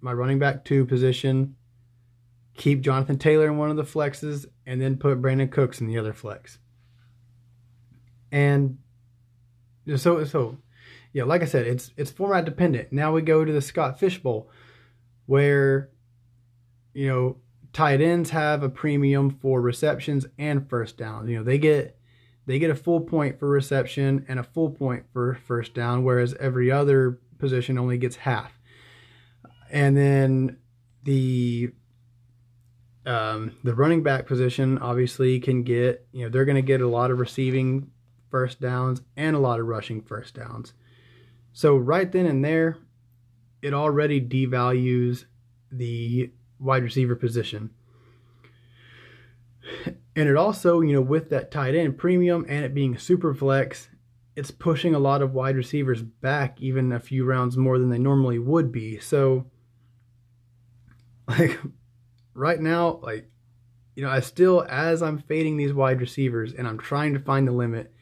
my 0.00 0.10
running 0.10 0.38
back 0.38 0.64
two 0.64 0.86
position, 0.86 1.54
keep 2.54 2.80
Jonathan 2.80 3.18
Taylor 3.18 3.46
in 3.46 3.58
one 3.58 3.70
of 3.70 3.76
the 3.76 3.84
flexes, 3.84 4.46
and 4.66 4.80
then 4.80 4.96
put 4.96 5.20
Brandin 5.20 5.52
Cooks 5.52 5.82
in 5.82 5.86
the 5.86 5.98
other 5.98 6.14
flex. 6.14 6.58
And 8.32 8.78
so, 9.96 10.24
so 10.24 10.56
yeah, 11.14 11.24
like 11.24 11.40
I 11.40 11.46
said, 11.46 11.66
it's 11.66 11.92
it's 11.96 12.10
format 12.10 12.44
dependent. 12.44 12.92
Now 12.92 13.12
we 13.14 13.22
go 13.22 13.42
to 13.42 13.52
the 13.52 13.62
Scott 13.62 13.98
Fish 13.98 14.22
Bowl, 14.22 14.50
where 15.24 15.88
you 16.92 17.08
know 17.08 17.36
tight 17.72 18.02
ends 18.02 18.30
have 18.30 18.62
a 18.62 18.68
premium 18.68 19.30
for 19.30 19.62
receptions 19.62 20.26
and 20.38 20.68
first 20.68 20.98
downs. 20.98 21.30
You 21.30 21.38
know 21.38 21.44
they 21.44 21.56
get 21.56 21.96
they 22.44 22.58
get 22.58 22.68
a 22.68 22.74
full 22.74 23.00
point 23.00 23.38
for 23.38 23.48
reception 23.48 24.26
and 24.28 24.38
a 24.38 24.44
full 24.44 24.68
point 24.68 25.04
for 25.14 25.34
first 25.46 25.72
down, 25.72 26.04
whereas 26.04 26.34
every 26.34 26.70
other 26.70 27.18
position 27.38 27.78
only 27.78 27.96
gets 27.96 28.16
half. 28.16 28.60
And 29.70 29.96
then 29.96 30.58
the 31.04 31.72
Um, 33.06 33.52
the 33.62 33.74
running 33.74 34.02
back 34.02 34.26
position 34.26 34.78
obviously 34.78 35.38
can 35.38 35.62
get, 35.62 36.06
you 36.12 36.22
know, 36.22 36.30
they're 36.30 36.46
going 36.46 36.62
to 36.64 36.72
get 36.72 36.80
a 36.80 36.88
lot 36.88 37.10
of 37.10 37.18
receiving 37.18 37.90
first 38.30 38.60
downs 38.60 39.02
and 39.14 39.36
a 39.36 39.38
lot 39.38 39.60
of 39.60 39.66
rushing 39.66 40.00
first 40.00 40.34
downs. 40.34 40.72
So, 41.54 41.76
right 41.76 42.10
then 42.10 42.26
and 42.26 42.44
there, 42.44 42.78
it 43.62 43.72
already 43.72 44.20
devalues 44.20 45.24
the 45.70 46.32
wide 46.58 46.82
receiver 46.82 47.14
position. 47.14 47.70
And 50.16 50.28
it 50.28 50.36
also, 50.36 50.80
you 50.80 50.92
know, 50.92 51.00
with 51.00 51.30
that 51.30 51.52
tight 51.52 51.76
end 51.76 51.96
premium 51.96 52.44
and 52.48 52.64
it 52.64 52.74
being 52.74 52.98
super 52.98 53.32
flex, 53.32 53.88
it's 54.34 54.50
pushing 54.50 54.96
a 54.96 54.98
lot 54.98 55.22
of 55.22 55.32
wide 55.32 55.56
receivers 55.56 56.02
back 56.02 56.60
even 56.60 56.90
a 56.90 56.98
few 56.98 57.24
rounds 57.24 57.56
more 57.56 57.78
than 57.78 57.88
they 57.88 57.98
normally 57.98 58.40
would 58.40 58.72
be. 58.72 58.98
So, 58.98 59.46
like, 61.28 61.60
right 62.34 62.60
now, 62.60 62.98
like, 63.00 63.30
you 63.94 64.02
know, 64.02 64.10
I 64.10 64.18
still, 64.20 64.66
as 64.68 65.02
I'm 65.02 65.18
fading 65.18 65.56
these 65.56 65.72
wide 65.72 66.00
receivers 66.00 66.52
and 66.52 66.66
I'm 66.66 66.78
trying 66.78 67.14
to 67.14 67.20
find 67.20 67.46
the 67.46 67.52
limit, 67.52 67.93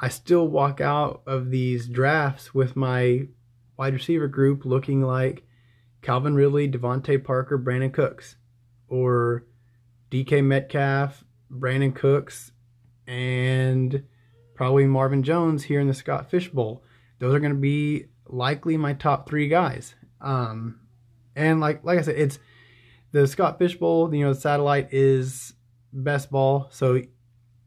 I 0.00 0.08
still 0.08 0.46
walk 0.46 0.80
out 0.80 1.22
of 1.26 1.50
these 1.50 1.88
drafts 1.88 2.54
with 2.54 2.76
my 2.76 3.28
wide 3.76 3.94
receiver 3.94 4.28
group 4.28 4.64
looking 4.64 5.02
like 5.02 5.44
Calvin 6.02 6.34
Ridley, 6.34 6.70
DeVante 6.70 7.22
Parker, 7.22 7.58
Brandin 7.58 7.92
Cooks, 7.92 8.36
or 8.88 9.44
DK 10.10 10.44
Metcalf, 10.44 11.24
Brandin 11.50 11.94
Cooks, 11.94 12.52
and 13.06 14.04
probably 14.54 14.86
Marvin 14.86 15.22
Jones 15.22 15.64
here 15.64 15.80
in 15.80 15.88
the 15.88 15.94
Scott 15.94 16.30
Fish 16.30 16.48
Bowl. 16.48 16.84
Those 17.18 17.34
are 17.34 17.40
going 17.40 17.54
to 17.54 17.58
be 17.58 18.06
likely 18.26 18.76
my 18.76 18.92
top 18.92 19.28
three 19.28 19.48
guys. 19.48 19.94
Um, 20.20 20.80
and 21.34 21.60
like 21.60 21.84
like 21.84 21.98
I 21.98 22.02
said, 22.02 22.16
it's 22.16 22.38
the 23.12 23.26
Scott 23.26 23.58
Fish 23.58 23.76
Bowl. 23.76 24.14
You 24.14 24.26
know, 24.26 24.34
the 24.34 24.40
satellite 24.40 24.92
is 24.92 25.54
best 25.92 26.30
ball. 26.30 26.68
So 26.70 27.02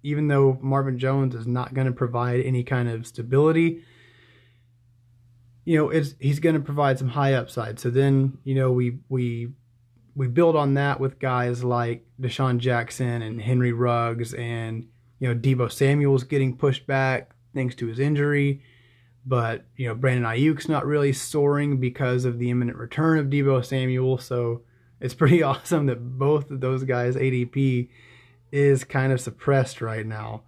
even 0.04 0.28
though 0.28 0.58
Marvin 0.62 0.98
Jones 0.98 1.36
is 1.36 1.48
not 1.48 1.74
going 1.74 1.88
to 1.88 1.94
provide 1.94 2.42
any 2.42 2.64
kind 2.64 2.90
of 2.90 3.06
stability, 3.06 3.84
you 5.66 5.78
know, 5.78 5.90
it's 5.90 6.16
he's 6.20 6.40
going 6.40 6.56
to 6.56 6.62
provide 6.62 6.98
some 6.98 7.10
high 7.10 7.34
upside. 7.34 7.80
So 7.80 7.90
then, 7.90 8.38
you 8.44 8.56
know, 8.56 8.72
we 8.72 9.00
we 9.10 9.50
we 10.16 10.28
build 10.28 10.56
on 10.56 10.74
that 10.74 11.00
with 11.00 11.20
guys 11.20 11.64
like 11.64 12.06
DeSean 12.20 12.58
Jackson 12.58 13.22
and 13.22 13.42
Henry 13.42 13.72
Ruggs 13.72 14.34
and 14.34 14.88
you 15.20 15.28
know 15.28 15.40
Deebo 15.40 15.72
Samuel's 15.72 16.24
getting 16.24 16.58
pushed 16.58 16.88
back 16.88 17.36
thanks 17.54 17.76
to 17.76 17.88
his 17.88 18.00
injury. 18.00 18.64
But 19.26 19.66
you 19.76 19.88
know 19.88 19.96
Brandon 19.96 20.26
Aiyuk's 20.26 20.68
not 20.68 20.86
really 20.86 21.14
soaring 21.14 21.80
because 21.80 22.26
of 22.26 22.40
the 22.40 22.50
imminent 22.50 22.78
return 22.78 23.20
of 23.20 23.28
Deebo 23.28 23.64
Samuel. 23.64 24.18
So 24.18 24.64
it's 25.00 25.14
pretty 25.14 25.44
awesome 25.44 25.86
that 25.86 26.18
both 26.18 26.50
of 26.50 26.60
those 26.60 26.84
guys' 26.84 27.16
ADP 27.16 27.90
is 28.52 28.84
kind 28.84 29.12
of 29.12 29.22
suppressed 29.22 29.82
right 29.82 30.06
now. 30.06 30.44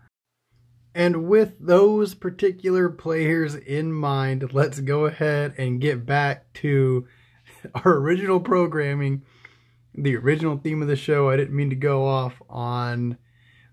And 0.95 1.27
with 1.27 1.55
those 1.59 2.13
particular 2.13 2.89
players 2.89 3.55
in 3.55 3.91
mind, 3.91 4.53
let's 4.53 4.79
go 4.79 5.05
ahead 5.05 5.55
and 5.57 5.81
get 5.81 6.05
back 6.05 6.53
to 6.55 7.07
our 7.75 7.93
original 7.97 8.39
programming, 8.39 9.23
the 9.95 10.15
original 10.15 10.57
theme 10.57 10.81
of 10.81 10.87
the 10.87 10.95
show. 10.95 11.29
I 11.29 11.37
didn't 11.37 11.55
mean 11.55 11.71
to 11.71 11.75
go 11.75 12.05
off 12.05 12.41
on 12.49 13.17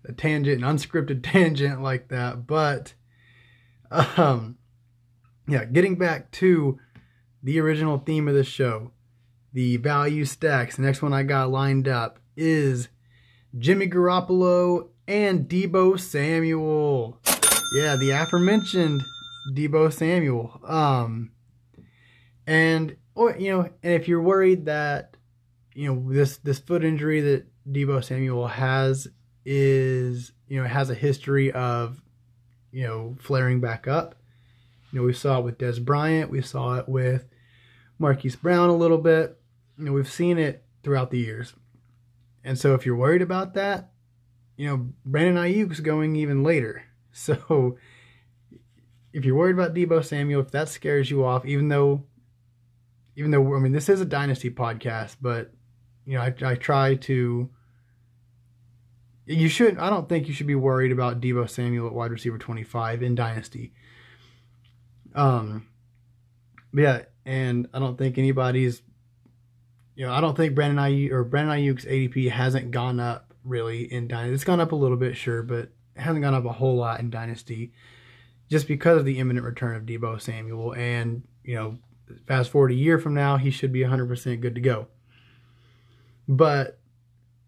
a 0.05 0.13
tangent, 0.13 0.63
an 0.63 0.77
unscripted 0.77 1.23
tangent 1.31 1.81
like 1.81 2.07
that, 2.09 2.47
but 2.47 2.93
um 3.91 4.57
yeah, 5.47 5.65
getting 5.65 5.97
back 5.97 6.31
to 6.31 6.79
the 7.43 7.59
original 7.59 7.97
theme 7.97 8.27
of 8.27 8.35
the 8.35 8.43
show, 8.43 8.91
the 9.53 9.77
value 9.77 10.25
stacks. 10.25 10.75
The 10.75 10.83
next 10.83 11.01
one 11.01 11.13
I 11.13 11.23
got 11.23 11.51
lined 11.51 11.87
up 11.87 12.19
is 12.37 12.87
Jimmy 13.57 13.87
Garoppolo 13.87 14.89
and 15.07 15.47
Deebo 15.47 15.99
Samuel. 15.99 17.19
Yeah, 17.75 17.95
the 17.95 18.11
aforementioned 18.11 19.01
Deebo 19.53 19.91
Samuel. 19.91 20.59
Um, 20.65 21.31
and 22.47 22.95
or 23.15 23.35
you 23.37 23.51
know, 23.51 23.69
and 23.83 23.93
if 23.93 24.07
you're 24.07 24.21
worried 24.21 24.65
that 24.65 25.17
you 25.73 25.93
know 25.93 26.11
this 26.11 26.37
this 26.37 26.59
foot 26.59 26.83
injury 26.83 27.21
that 27.21 27.45
Deebo 27.69 28.03
Samuel 28.03 28.47
has 28.47 29.07
is 29.45 30.31
you 30.47 30.61
know 30.61 30.67
has 30.67 30.89
a 30.89 30.95
history 30.95 31.51
of 31.51 32.01
you 32.71 32.87
know 32.87 33.15
flaring 33.19 33.59
back 33.59 33.87
up. 33.87 34.15
You 34.91 34.99
know, 34.99 35.05
we 35.05 35.13
saw 35.13 35.39
it 35.39 35.45
with 35.45 35.57
Dez 35.57 35.83
Bryant, 35.83 36.29
we 36.29 36.41
saw 36.41 36.75
it 36.75 36.89
with 36.89 37.25
Marquise 37.97 38.35
Brown 38.35 38.69
a 38.69 38.75
little 38.75 38.97
bit. 38.97 39.39
You 39.77 39.85
know, 39.85 39.93
we've 39.93 40.11
seen 40.11 40.37
it 40.37 40.65
throughout 40.83 41.11
the 41.11 41.19
years. 41.19 41.53
And 42.43 42.57
so 42.57 42.73
if 42.73 42.85
you're 42.85 42.95
worried 42.95 43.21
about 43.21 43.53
that, 43.53 43.91
you 44.57 44.67
know, 44.67 44.89
Brandon 45.05 45.35
Aiyuk's 45.35 45.79
going 45.79 46.15
even 46.15 46.43
later. 46.43 46.83
So 47.13 47.75
if 49.13 49.25
you're 49.25 49.35
worried 49.35 49.55
about 49.55 49.73
Deebo 49.73 50.03
Samuel, 50.03 50.41
if 50.41 50.51
that 50.51 50.69
scares 50.69 51.11
you 51.11 51.25
off, 51.25 51.45
even 51.45 51.67
though, 51.67 52.05
even 53.15 53.31
though 53.31 53.55
I 53.55 53.59
mean 53.59 53.73
this 53.73 53.89
is 53.89 53.99
a 53.99 54.05
dynasty 54.05 54.49
podcast, 54.49 55.17
but 55.21 55.51
you 56.05 56.13
know 56.13 56.21
I, 56.21 56.33
I 56.43 56.55
try 56.55 56.95
to. 56.95 57.49
You 59.25 59.49
should. 59.49 59.77
I 59.77 59.89
don't 59.89 60.09
think 60.09 60.27
you 60.27 60.33
should 60.33 60.47
be 60.47 60.55
worried 60.55 60.91
about 60.91 61.21
Deebo 61.21 61.49
Samuel 61.49 61.87
at 61.87 61.93
wide 61.93 62.11
receiver 62.11 62.37
25 62.37 63.03
in 63.03 63.15
dynasty. 63.15 63.73
Um, 65.13 65.67
yeah, 66.73 67.03
and 67.25 67.67
I 67.73 67.79
don't 67.79 67.97
think 67.97 68.17
anybody's. 68.17 68.81
You 69.95 70.05
know, 70.05 70.13
I 70.13 70.21
don't 70.21 70.35
think 70.35 70.55
Brandon 70.55 70.83
Aiyuk 70.83 71.11
or 71.11 71.23
Brandon 71.23 71.57
Aiyuk's 71.57 71.85
ADP 71.85 72.31
hasn't 72.31 72.71
gone 72.71 72.99
up 72.99 73.33
really 73.43 73.91
in 73.91 74.07
Dynasty. 74.07 74.33
It's 74.33 74.43
gone 74.43 74.59
up 74.59 74.71
a 74.71 74.75
little 74.75 74.97
bit, 74.97 75.17
sure, 75.17 75.43
but 75.43 75.57
it 75.59 75.71
hasn't 75.95 76.23
gone 76.23 76.33
up 76.33 76.45
a 76.45 76.51
whole 76.51 76.77
lot 76.77 76.99
in 76.99 77.09
Dynasty 77.09 77.73
just 78.49 78.67
because 78.67 78.99
of 78.99 79.05
the 79.05 79.19
imminent 79.19 79.45
return 79.45 79.75
of 79.75 79.83
Deebo 79.83 80.21
Samuel. 80.21 80.73
And, 80.73 81.23
you 81.43 81.55
know, 81.55 81.77
fast 82.27 82.49
forward 82.49 82.71
a 82.71 82.75
year 82.75 82.99
from 82.99 83.13
now, 83.13 83.37
he 83.37 83.51
should 83.51 83.71
be 83.71 83.81
100% 83.81 84.41
good 84.41 84.55
to 84.55 84.61
go. 84.61 84.87
But, 86.27 86.79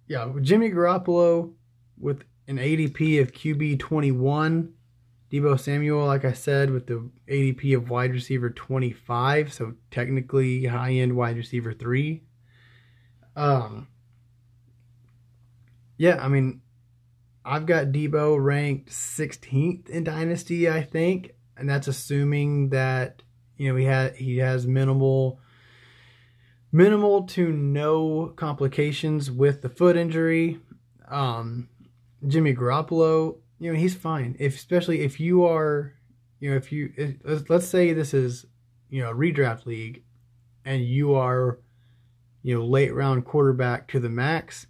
yeah, 0.08 0.32
Jimmy 0.42 0.70
Garoppolo 0.72 1.54
with 1.98 2.24
an 2.48 2.58
ADP 2.58 3.22
of 3.22 3.32
QB 3.32 3.80
21. 3.80 4.74
Deebo 5.32 5.60
Samuel, 5.60 6.06
like 6.06 6.26
I 6.26 6.34
said, 6.34 6.70
with 6.70 6.86
the 6.86 7.10
ADP 7.28 7.76
of 7.76 7.90
wide 7.90 8.12
receiver 8.12 8.52
25, 8.52 9.52
so 9.52 9.74
technically 9.90 10.66
high 10.66 10.92
end 10.92 11.16
wide 11.16 11.38
receiver 11.38 11.74
3. 11.74 12.22
Um, 13.36 13.88
yeah, 15.98 16.24
I 16.24 16.28
mean, 16.28 16.62
I've 17.46 17.66
got 17.66 17.88
Deebo 17.88 18.44
ranked 18.44 18.90
16th 18.90 19.90
in 19.90 20.04
Dynasty, 20.04 20.70
I 20.70 20.82
think, 20.82 21.32
and 21.58 21.70
that's 21.70 21.88
assuming 21.88 22.70
that 22.70 23.22
you 23.58 23.70
know 23.70 23.76
he 23.76 23.86
had 23.86 24.16
he 24.16 24.38
has 24.38 24.66
minimal 24.66 25.40
minimal 26.72 27.24
to 27.24 27.52
no 27.52 28.34
complications 28.36 29.30
with 29.30 29.62
the 29.62 29.70
foot 29.70 29.96
injury. 29.96 30.60
Um, 31.08 31.70
Jimmy 32.28 32.56
Garoppolo, 32.56 33.38
you 33.60 33.72
know, 33.72 33.78
he's 33.78 33.96
fine. 33.96 34.36
If 34.40 34.56
especially 34.56 35.02
if 35.02 35.20
you 35.20 35.46
are, 35.46 35.94
you 36.40 36.50
know, 36.50 36.58
if 36.58 36.72
you 36.72 36.92
if, 36.98 37.50
let's 37.50 37.68
say 37.68 37.94
this 37.94 38.14
is 38.14 38.46
you 38.90 39.02
know 39.02 39.12
a 39.12 39.16
redraft 39.16 39.66
league, 39.66 40.04
and 40.66 40.84
you 40.84 41.16
are, 41.16 41.60
you 42.44 42.58
know, 42.58 42.66
late 42.66 42.94
round 42.94 43.26
quarterback 43.26 43.88
to 43.88 44.00
the 44.00 44.10
max 44.10 44.68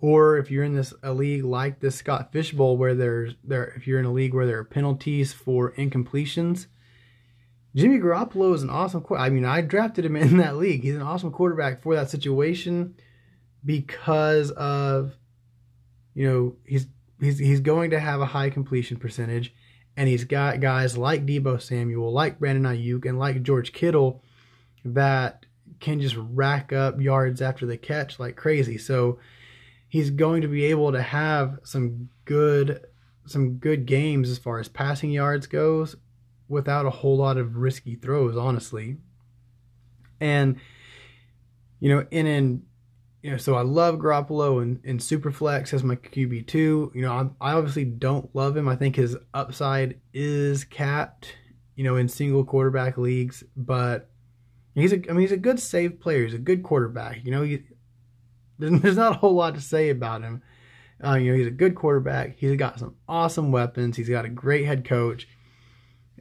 or 0.00 0.38
if 0.38 0.50
you're 0.50 0.64
in 0.64 0.74
this 0.74 0.92
a 1.02 1.12
league 1.12 1.44
like 1.44 1.80
this 1.80 1.96
Scott 1.96 2.32
Fish 2.32 2.52
Bowl 2.52 2.76
where 2.76 2.94
there's 2.94 3.34
there 3.44 3.72
if 3.76 3.86
you're 3.86 3.98
in 3.98 4.04
a 4.04 4.12
league 4.12 4.34
where 4.34 4.46
there 4.46 4.58
are 4.58 4.64
penalties 4.64 5.32
for 5.32 5.72
incompletions, 5.72 6.66
Jimmy 7.74 7.98
Garoppolo 7.98 8.54
is 8.54 8.62
an 8.62 8.70
awesome. 8.70 9.00
Quarterback. 9.00 9.26
I 9.26 9.34
mean, 9.34 9.44
I 9.44 9.62
drafted 9.62 10.04
him 10.04 10.16
in 10.16 10.36
that 10.38 10.56
league. 10.56 10.82
He's 10.82 10.94
an 10.94 11.02
awesome 11.02 11.32
quarterback 11.32 11.82
for 11.82 11.94
that 11.94 12.10
situation 12.10 12.94
because 13.64 14.50
of 14.52 15.14
you 16.14 16.28
know 16.28 16.56
he's 16.64 16.86
he's 17.20 17.38
he's 17.38 17.60
going 17.60 17.90
to 17.90 18.00
have 18.00 18.20
a 18.20 18.26
high 18.26 18.50
completion 18.50 18.98
percentage, 18.98 19.54
and 19.96 20.08
he's 20.08 20.24
got 20.24 20.60
guys 20.60 20.98
like 20.98 21.24
Deebo 21.24 21.60
Samuel, 21.60 22.12
like 22.12 22.38
Brandon 22.38 22.64
Aiyuk, 22.64 23.06
and 23.06 23.18
like 23.18 23.42
George 23.42 23.72
Kittle 23.72 24.22
that 24.84 25.46
can 25.80 26.00
just 26.00 26.16
rack 26.16 26.72
up 26.72 27.00
yards 27.00 27.42
after 27.42 27.66
the 27.66 27.76
catch 27.76 28.18
like 28.18 28.36
crazy. 28.36 28.78
So 28.78 29.18
he's 29.88 30.10
going 30.10 30.42
to 30.42 30.48
be 30.48 30.64
able 30.66 30.92
to 30.92 31.02
have 31.02 31.58
some 31.64 32.08
good 32.24 32.80
some 33.26 33.54
good 33.54 33.86
games 33.86 34.30
as 34.30 34.38
far 34.38 34.60
as 34.60 34.68
passing 34.68 35.10
yards 35.10 35.46
goes 35.46 35.96
without 36.48 36.86
a 36.86 36.90
whole 36.90 37.16
lot 37.16 37.36
of 37.36 37.56
risky 37.56 37.96
throws, 37.96 38.36
honestly. 38.36 38.96
And 40.20 40.56
you 41.80 41.94
know, 41.94 42.06
in 42.10 42.26
in 42.26 42.62
you 43.22 43.32
know, 43.32 43.38
so 43.38 43.56
I 43.56 43.62
love 43.62 43.96
Garoppolo 43.96 44.62
and, 44.62 44.80
and 44.84 45.00
Superflex 45.00 45.74
as 45.74 45.82
my 45.82 45.96
QB 45.96 46.46
two. 46.46 46.92
You 46.94 47.02
know, 47.02 47.12
I, 47.40 47.50
I 47.50 47.52
obviously 47.54 47.84
don't 47.84 48.32
love 48.34 48.56
him. 48.56 48.68
I 48.68 48.76
think 48.76 48.96
his 48.96 49.16
upside 49.34 50.00
is 50.14 50.64
capped. 50.64 51.34
You 51.74 51.84
know, 51.84 51.96
in 51.96 52.08
single 52.08 52.44
quarterback 52.44 52.96
leagues, 52.96 53.44
but 53.54 54.08
he's 54.82 54.92
a 54.92 54.96
I 55.08 55.12
mean 55.12 55.20
he's 55.22 55.32
a 55.32 55.36
good 55.36 55.58
save 55.60 56.00
player. 56.00 56.24
He's 56.24 56.34
a 56.34 56.38
good 56.38 56.62
quarterback. 56.62 57.24
You 57.24 57.30
know, 57.30 57.42
he, 57.44 57.62
There's 58.58 58.96
not 58.96 59.16
a 59.16 59.18
whole 59.18 59.34
lot 59.34 59.54
to 59.54 59.60
say 59.60 59.90
about 59.90 60.22
him. 60.22 60.42
Uh, 61.04 61.14
you 61.14 61.30
know, 61.30 61.36
he's 61.36 61.46
a 61.46 61.50
good 61.50 61.74
quarterback. 61.74 62.36
He's 62.38 62.56
got 62.56 62.78
some 62.78 62.94
awesome 63.08 63.52
weapons. 63.52 63.96
He's 63.96 64.08
got 64.08 64.24
a 64.24 64.30
great 64.30 64.64
head 64.64 64.84
coach. 64.86 65.28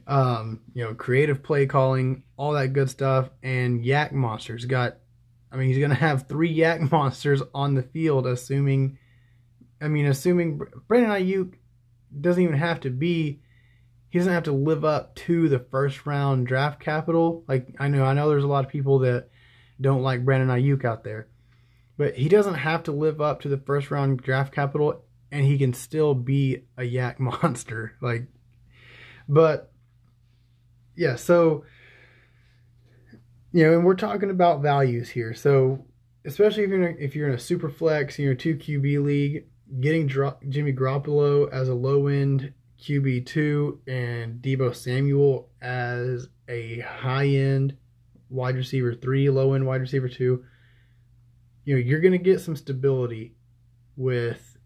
Um, 0.07 0.61
you 0.73 0.83
know, 0.83 0.93
creative 0.93 1.41
play 1.41 1.65
calling, 1.65 2.23
all 2.37 2.53
that 2.53 2.73
good 2.73 2.89
stuff, 2.89 3.29
and 3.41 3.83
YAC 3.83 4.11
monsters. 4.11 4.65
Got, 4.65 4.97
I 5.51 5.55
mean, 5.55 5.69
he's 5.69 5.79
gonna 5.79 5.95
have 5.95 6.27
three 6.27 6.55
YAC 6.57 6.91
monsters 6.91 7.41
on 7.53 7.73
the 7.73 7.81
field, 7.81 8.27
assuming, 8.27 8.99
I 9.81 9.87
mean, 9.87 10.05
assuming 10.05 10.59
Brandon 10.87 11.11
Aiyuk 11.11 11.53
doesn't 12.19 12.43
even 12.43 12.57
have 12.57 12.81
to 12.81 12.89
be, 12.89 13.41
he 14.15 14.19
doesn't 14.19 14.33
have 14.33 14.43
to 14.43 14.53
live 14.53 14.85
up 14.85 15.13
to 15.15 15.49
the 15.49 15.59
first 15.59 16.05
round 16.05 16.47
draft 16.47 16.79
capital. 16.79 17.43
Like 17.47 17.75
I 17.79 17.89
know, 17.89 18.05
I 18.05 18.13
know, 18.13 18.29
there's 18.29 18.43
a 18.43 18.47
lot 18.47 18.63
of 18.63 18.71
people 18.71 18.99
that 18.99 19.29
don't 19.79 20.03
like 20.03 20.23
Brandon 20.23 20.49
Aiyuk 20.49 20.85
out 20.85 21.03
there 21.03 21.27
but 21.97 22.15
he 22.15 22.29
doesn't 22.29 22.55
have 22.55 22.83
to 22.83 22.91
live 22.91 23.21
up 23.21 23.41
to 23.41 23.49
the 23.49 23.57
first 23.57 23.91
round 23.91 24.21
draft 24.21 24.53
capital 24.53 25.03
and 25.31 25.45
he 25.45 25.57
can 25.57 25.73
still 25.73 26.13
be 26.13 26.63
a 26.77 26.81
YAC 26.81 27.19
monster. 27.43 27.95
Like, 28.01 28.27
but 29.27 29.71
yeah, 30.95 31.15
so, 31.15 31.65
you 33.51 33.65
know, 33.65 33.73
and 33.73 33.85
we're 33.85 33.95
talking 33.95 34.29
about 34.29 34.61
values 34.61 35.09
here. 35.09 35.33
So, 35.33 35.85
especially 36.25 36.63
if 36.63 36.69
you're 36.69 36.87
in 36.87 36.97
a, 36.97 37.03
if 37.03 37.15
you're 37.15 37.27
in 37.29 37.35
a 37.35 37.39
super 37.39 37.69
flex, 37.69 38.19
in 38.19 38.25
your 38.25 38.35
two 38.35 38.55
QB 38.55 39.03
league, 39.03 39.45
getting 39.79 40.07
Jimmy 40.07 40.73
Garoppolo 40.73 41.51
as 41.51 41.69
a 41.69 41.73
low 41.73 42.07
end 42.07 42.53
QB 42.81 43.25
two 43.25 43.81
and 43.87 44.41
Deebo 44.41 44.75
Samuel 44.75 45.49
as 45.61 46.27
a 46.47 46.79
high 46.79 47.27
end 47.27 47.77
wide 48.29 48.55
receiver 48.55 48.93
three, 48.93 49.29
low 49.29 49.53
end 49.53 49.65
wide 49.65 49.81
receiver 49.81 50.09
two 50.09 50.43
you 51.65 51.75
know, 51.75 51.81
you're 51.81 51.99
going 51.99 52.11
to 52.11 52.17
get 52.17 52.39
some 52.39 52.55
stability 52.55 53.33
with 53.97 54.57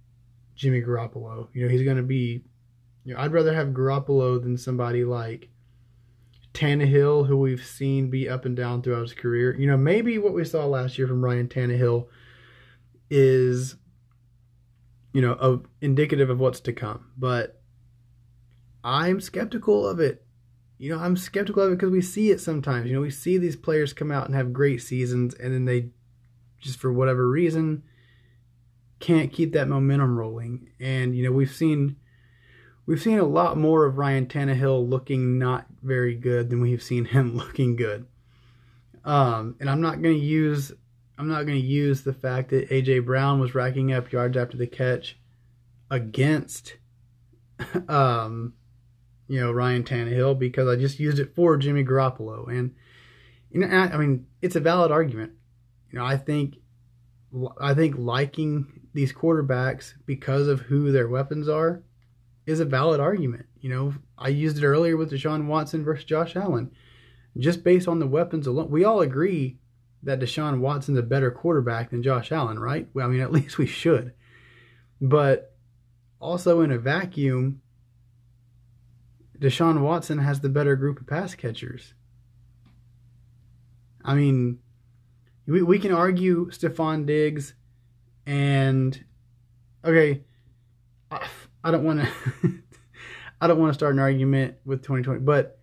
Jimmy 0.56 0.82
Garoppolo. 0.82 1.48
You 1.54 1.64
know, 1.64 1.70
he's 1.70 1.84
going 1.84 1.98
to 1.98 2.04
be, 2.04 2.44
you 3.06 3.14
know, 3.14 3.20
I'd 3.20 3.32
rather 3.32 3.54
have 3.54 3.70
Garoppolo 3.70 4.42
than 4.42 4.58
somebody 4.58 5.06
like 5.06 5.50
Tannehill, 6.54 7.26
who 7.26 7.38
we've 7.38 7.66
seen 7.66 8.10
be 8.10 8.30
up 8.30 8.46
and 8.46 8.56
down 8.56 8.82
throughout 8.82 9.04
his 9.04 9.14
career. 9.14 9.56
You 9.58 9.68
know, 9.68 9.78
maybe 9.78 10.18
what 10.18 10.34
we 10.34 10.44
saw 10.44 10.66
last 10.66 10.98
year 10.98 11.08
from 11.08 11.24
Ryan 11.24 11.48
Tannehill 11.48 12.08
is, 13.10 13.76
you 15.14 15.22
know, 15.22 15.34
of 15.34 15.66
indicative 15.82 16.30
of 16.30 16.40
what's 16.40 16.60
to 16.62 16.74
come. 16.74 17.06
But 17.18 17.59
I'm 18.84 19.20
skeptical 19.20 19.88
of 19.88 20.00
it. 20.00 20.26
You 20.78 20.96
know, 20.96 21.02
I'm 21.02 21.18
skeptical 21.18 21.64
of 21.64 21.72
it 21.72 21.76
because 21.76 21.92
we 21.92 22.02
see 22.02 22.32
it 22.32 22.40
sometimes. 22.40 22.88
You 22.88 22.96
know, 22.96 23.02
we 23.02 23.12
see 23.12 23.38
these 23.38 23.56
players 23.56 23.94
come 23.94 24.12
out 24.12 24.26
and 24.26 24.36
have 24.36 24.54
great 24.54 24.82
seasons, 24.82 25.34
and 25.34 25.54
then 25.54 25.66
they 25.66 25.90
just 26.60 26.80
for 26.80 26.92
whatever 26.92 27.30
reason 27.30 27.84
can't 29.00 29.32
keep 29.32 29.54
that 29.54 29.68
momentum 29.68 30.18
rolling. 30.18 30.70
And 30.80 31.16
you 31.16 31.24
know, 31.24 31.32
we've 31.32 31.52
seen 31.52 31.96
we've 32.86 33.02
seen 33.02 33.20
a 33.20 33.26
lot 33.26 33.58
more 33.58 33.86
of 33.86 33.98
Ryan 33.98 34.26
Tannehill 34.26 34.88
looking 34.88 35.38
not 35.38 35.66
very 35.82 36.16
good 36.16 36.50
than 36.50 36.62
we've 36.62 36.84
seen 36.84 37.06
him 37.06 37.36
looking 37.38 37.76
good. 37.76 38.06
Um, 39.06 39.56
and 39.60 39.70
I'm 39.70 39.82
not 39.82 40.02
going 40.02 40.16
to 40.16 40.26
use 40.26 40.72
I'm 41.18 41.28
not 41.28 41.46
going 41.46 41.60
to 41.60 41.68
use 41.68 42.04
the 42.04 42.14
fact 42.14 42.50
that 42.52 42.70
AJ 42.70 43.06
Brown 43.06 43.40
was 43.40 43.54
racking 43.54 43.92
up 43.92 44.12
yards 44.12 44.38
after 44.38 44.56
the 44.56 44.68
catch 44.68 45.18
against 45.92 46.78
um, 47.90 48.54
you 49.30 49.40
know 49.40 49.54
Ryan 49.54 49.84
Tannehill 49.84 50.38
because 50.38 50.68
I 50.68 50.76
just 50.76 51.00
used 51.00 51.20
it 51.20 51.34
for 51.34 51.56
Jimmy 51.56 51.86
Garoppolo 51.86 52.50
and 52.50 52.76
you 53.50 53.62
know 53.62 53.68
I, 53.68 53.96
mean 53.96 54.26
it's 54.42 54.58
a 54.58 54.60
valid 54.60 54.92
argument 54.92 55.32
you 55.92 56.00
know, 56.00 56.06
I 56.06 56.18
think 56.18 56.58
I 57.60 57.74
think 57.74 57.96
liking 57.98 58.82
these 58.94 59.14
quarterbacks 59.14 59.94
because 60.06 60.48
of 60.48 60.62
who 60.62 60.92
their 60.92 61.08
weapons 61.08 61.48
are 61.48 61.84
is 62.46 62.60
a 62.60 62.66
valid 62.66 63.00
argument. 63.00 63.46
You 63.60 63.70
know, 63.70 63.94
I 64.18 64.30
used 64.30 64.58
it 64.58 64.66
earlier 64.66 64.98
with 64.98 65.12
Deshaun 65.12 65.48
Watson 65.48 65.84
versus 65.84 66.06
Josh 66.06 66.36
Allen. 66.36 66.72
Just 67.38 67.64
based 67.64 67.88
on 67.88 68.00
the 68.00 68.08
weapons 68.08 68.48
alone, 68.48 68.72
we 68.72 68.84
all 68.84 69.02
agree 69.02 69.60
that 70.02 70.20
Deshaun 70.20 70.60
Watson's 70.60 70.98
a 70.98 71.04
better 71.04 71.30
quarterback 71.30 71.92
than 71.92 72.02
Josh 72.02 72.32
Allen, 72.32 72.58
right? 72.58 72.88
Well, 72.94 73.06
I 73.06 73.10
mean, 73.10 73.22
at 73.22 73.32
least 73.34 73.58
we 73.58 73.68
should. 73.68 74.14
But 75.02 75.56
also 76.20 76.62
in 76.62 76.72
a 76.72 76.78
vacuum, 76.78 77.62
Deshaun 79.40 79.82
Watson 79.82 80.18
has 80.20 80.42
the 80.42 80.50
better 80.50 80.76
group 80.76 81.00
of 81.00 81.08
pass 81.08 81.34
catchers. 81.34 81.94
I 84.04 84.14
mean, 84.16 84.60
we, 85.48 85.62
we 85.62 85.80
can 85.80 85.94
argue 85.94 86.50
Stefon 86.52 87.06
Diggs 87.06 87.54
and 88.26 89.04
okay, 89.84 90.24
I, 91.10 91.28
I 91.64 91.72
don't 91.72 91.84
want 91.84 92.02
to 92.02 92.10
I 93.42 93.48
don't 93.48 93.60
want 93.60 93.70
to 93.70 93.74
start 93.74 93.94
an 93.94 94.00
argument 94.00 94.56
with 94.66 94.82
2020, 94.84 95.22
but 95.22 95.60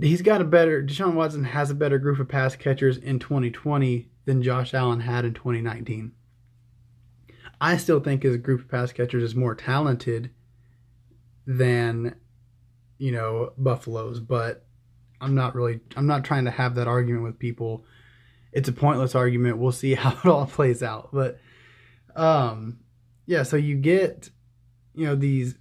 he's 0.00 0.22
got 0.22 0.40
a 0.40 0.44
better 0.44 0.82
Deshaun 0.82 1.14
Watson 1.14 1.44
has 1.44 1.70
a 1.70 1.74
better 1.74 1.98
group 1.98 2.18
of 2.18 2.28
pass 2.28 2.56
catchers 2.56 2.96
in 2.96 3.18
2020 3.18 4.08
than 4.24 4.42
Josh 4.42 4.74
Allen 4.74 5.00
had 5.00 5.24
in 5.24 5.34
2019. 5.34 6.12
I 7.60 7.76
still 7.76 8.00
think 8.00 8.22
his 8.22 8.36
group 8.38 8.60
of 8.60 8.68
pass 8.68 8.92
catchers 8.92 9.22
is 9.22 9.34
more 9.34 9.54
talented 9.54 10.30
than 11.50 12.14
you 12.98 13.10
know 13.10 13.52
Buffalo's, 13.58 14.20
but 14.20 14.64
I'm 15.20 15.34
not 15.34 15.56
really 15.56 15.80
I'm 15.96 16.06
not 16.06 16.24
trying 16.24 16.44
to 16.44 16.50
have 16.50 16.76
that 16.76 16.86
argument 16.86 17.24
with 17.24 17.38
people. 17.38 17.84
It's 18.52 18.68
a 18.68 18.72
pointless 18.72 19.16
argument. 19.16 19.58
We'll 19.58 19.72
see 19.72 19.94
how 19.94 20.12
it 20.12 20.26
all 20.26 20.46
plays 20.46 20.82
out. 20.82 21.10
But 21.12 21.40
um 22.14 22.78
yeah, 23.26 23.42
so 23.42 23.56
you 23.56 23.76
get 23.76 24.30
you 24.94 25.06
know 25.06 25.16
these 25.16 25.56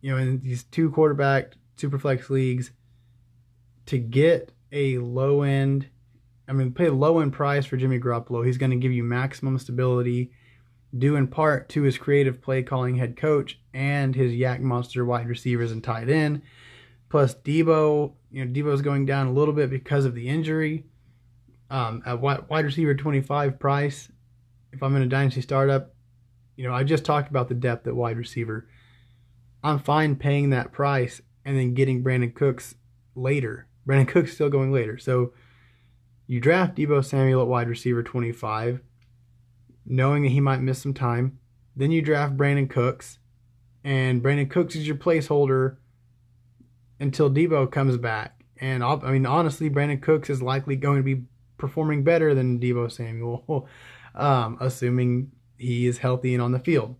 you 0.00 0.12
know 0.12 0.18
in 0.18 0.40
these 0.40 0.62
two 0.64 0.90
quarterback 0.90 1.54
super 1.76 1.98
flex 1.98 2.30
leagues 2.30 2.70
to 3.86 3.98
get 3.98 4.52
a 4.70 4.98
low 4.98 5.42
end 5.42 5.88
I 6.46 6.52
mean 6.52 6.72
pay 6.72 6.86
a 6.86 6.92
low 6.92 7.18
end 7.18 7.32
price 7.32 7.66
for 7.66 7.76
Jimmy 7.76 7.98
Garoppolo. 7.98 8.46
He's 8.46 8.58
going 8.58 8.70
to 8.70 8.76
give 8.76 8.92
you 8.92 9.02
maximum 9.02 9.58
stability 9.58 10.30
due 10.96 11.16
in 11.16 11.26
part 11.26 11.68
to 11.70 11.82
his 11.82 11.98
creative 11.98 12.40
play 12.40 12.62
calling 12.62 12.96
head 12.96 13.16
coach 13.16 13.58
and 13.72 14.14
his 14.14 14.32
YAC 14.32 14.60
monster 14.60 15.04
wide 15.04 15.28
receivers 15.28 15.72
and 15.72 15.82
tight 15.82 16.08
end. 16.08 16.42
Plus 17.08 17.34
Deebo, 17.34 18.12
you 18.30 18.44
know, 18.44 18.52
Deebo's 18.52 18.82
going 18.82 19.06
down 19.06 19.26
a 19.26 19.32
little 19.32 19.54
bit 19.54 19.70
because 19.70 20.04
of 20.04 20.14
the 20.14 20.28
injury. 20.28 20.84
Um, 21.70 22.02
at 22.06 22.20
wide 22.20 22.64
receiver 22.64 22.94
25 22.94 23.58
price, 23.58 24.08
if 24.72 24.82
I'm 24.82 24.94
in 24.96 25.02
a 25.02 25.06
dynasty 25.06 25.40
startup, 25.40 25.94
you 26.56 26.66
know, 26.66 26.74
I 26.74 26.84
just 26.84 27.04
talked 27.04 27.30
about 27.30 27.48
the 27.48 27.54
depth 27.54 27.86
at 27.86 27.96
wide 27.96 28.16
receiver. 28.16 28.68
I'm 29.62 29.78
fine 29.80 30.16
paying 30.16 30.50
that 30.50 30.72
price 30.72 31.20
and 31.44 31.56
then 31.56 31.74
getting 31.74 32.04
Brandin 32.04 32.34
Cooks 32.34 32.74
later. 33.14 33.66
Brandin 33.86 34.08
Cooks 34.08 34.34
still 34.34 34.50
going 34.50 34.72
later. 34.72 34.98
So 34.98 35.32
you 36.26 36.40
draft 36.40 36.76
Deebo 36.76 37.04
Samuel 37.04 37.42
at 37.42 37.48
wide 37.48 37.68
receiver 37.68 38.02
25, 38.02 38.80
knowing 39.86 40.22
that 40.22 40.30
he 40.30 40.40
might 40.40 40.60
miss 40.60 40.80
some 40.80 40.94
time. 40.94 41.38
Then 41.76 41.90
you 41.90 42.02
draft 42.02 42.36
Brandin 42.36 42.70
Cooks, 42.70 43.18
and 43.82 44.22
Brandin 44.22 44.50
Cooks 44.50 44.76
is 44.76 44.86
your 44.86 44.96
placeholder 44.96 45.76
until 47.00 47.30
Deebo 47.30 47.70
comes 47.70 47.96
back. 47.96 48.44
And 48.60 48.82
I'll, 48.84 49.00
mean, 49.00 49.26
honestly, 49.26 49.68
Brandin 49.68 50.00
Cooks 50.00 50.30
is 50.30 50.40
likely 50.40 50.76
going 50.76 50.98
to 50.98 51.02
be 51.02 51.24
performing 51.58 52.04
better 52.04 52.34
than 52.34 52.60
Deebo 52.60 52.90
Samuel, 52.90 53.68
um, 54.14 54.56
assuming 54.60 55.32
he 55.58 55.86
is 55.86 55.98
healthy 55.98 56.34
and 56.34 56.42
on 56.42 56.52
the 56.52 56.58
field. 56.58 56.96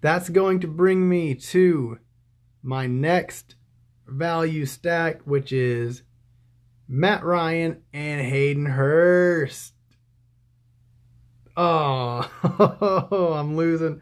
That's 0.00 0.28
going 0.28 0.60
to 0.60 0.68
bring 0.68 1.08
me 1.08 1.34
to 1.34 1.98
my 2.62 2.86
next 2.86 3.54
value 4.06 4.66
stack, 4.66 5.22
which 5.22 5.52
is 5.52 6.02
Matt 6.88 7.24
Ryan 7.24 7.82
and 7.92 8.20
Hayden 8.20 8.66
Hurst. 8.66 9.73
Oh, 11.56 13.34
I'm 13.38 13.56
losing. 13.56 14.00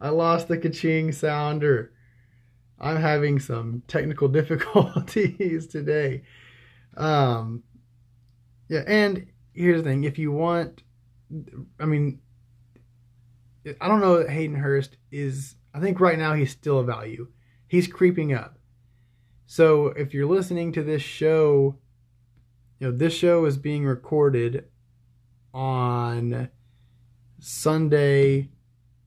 I 0.00 0.10
lost 0.10 0.48
the 0.48 0.58
kaching 0.58 1.12
sounder. 1.14 1.92
I'm 2.78 2.96
having 2.96 3.38
some 3.38 3.82
technical 3.86 4.28
difficulties 4.40 5.66
today. 5.66 6.22
Um, 6.96 7.62
yeah, 8.68 8.82
and 8.86 9.26
here's 9.54 9.82
the 9.82 9.88
thing: 9.88 10.04
if 10.04 10.18
you 10.18 10.32
want, 10.32 10.82
I 11.80 11.86
mean, 11.86 12.20
I 13.80 13.88
don't 13.88 14.00
know 14.00 14.18
that 14.18 14.30
Hayden 14.30 14.56
Hurst 14.56 14.96
is. 15.10 15.56
I 15.74 15.80
think 15.80 16.00
right 16.00 16.18
now 16.18 16.34
he's 16.34 16.50
still 16.50 16.80
a 16.80 16.84
value. 16.84 17.28
He's 17.66 17.86
creeping 17.86 18.34
up. 18.34 18.58
So 19.46 19.88
if 19.88 20.12
you're 20.14 20.26
listening 20.26 20.72
to 20.72 20.82
this 20.82 21.02
show, 21.02 21.78
you 22.78 22.88
know 22.90 22.96
this 22.96 23.14
show 23.14 23.44
is 23.44 23.56
being 23.56 23.84
recorded 23.84 24.66
on 25.54 26.48
Sunday, 27.44 28.48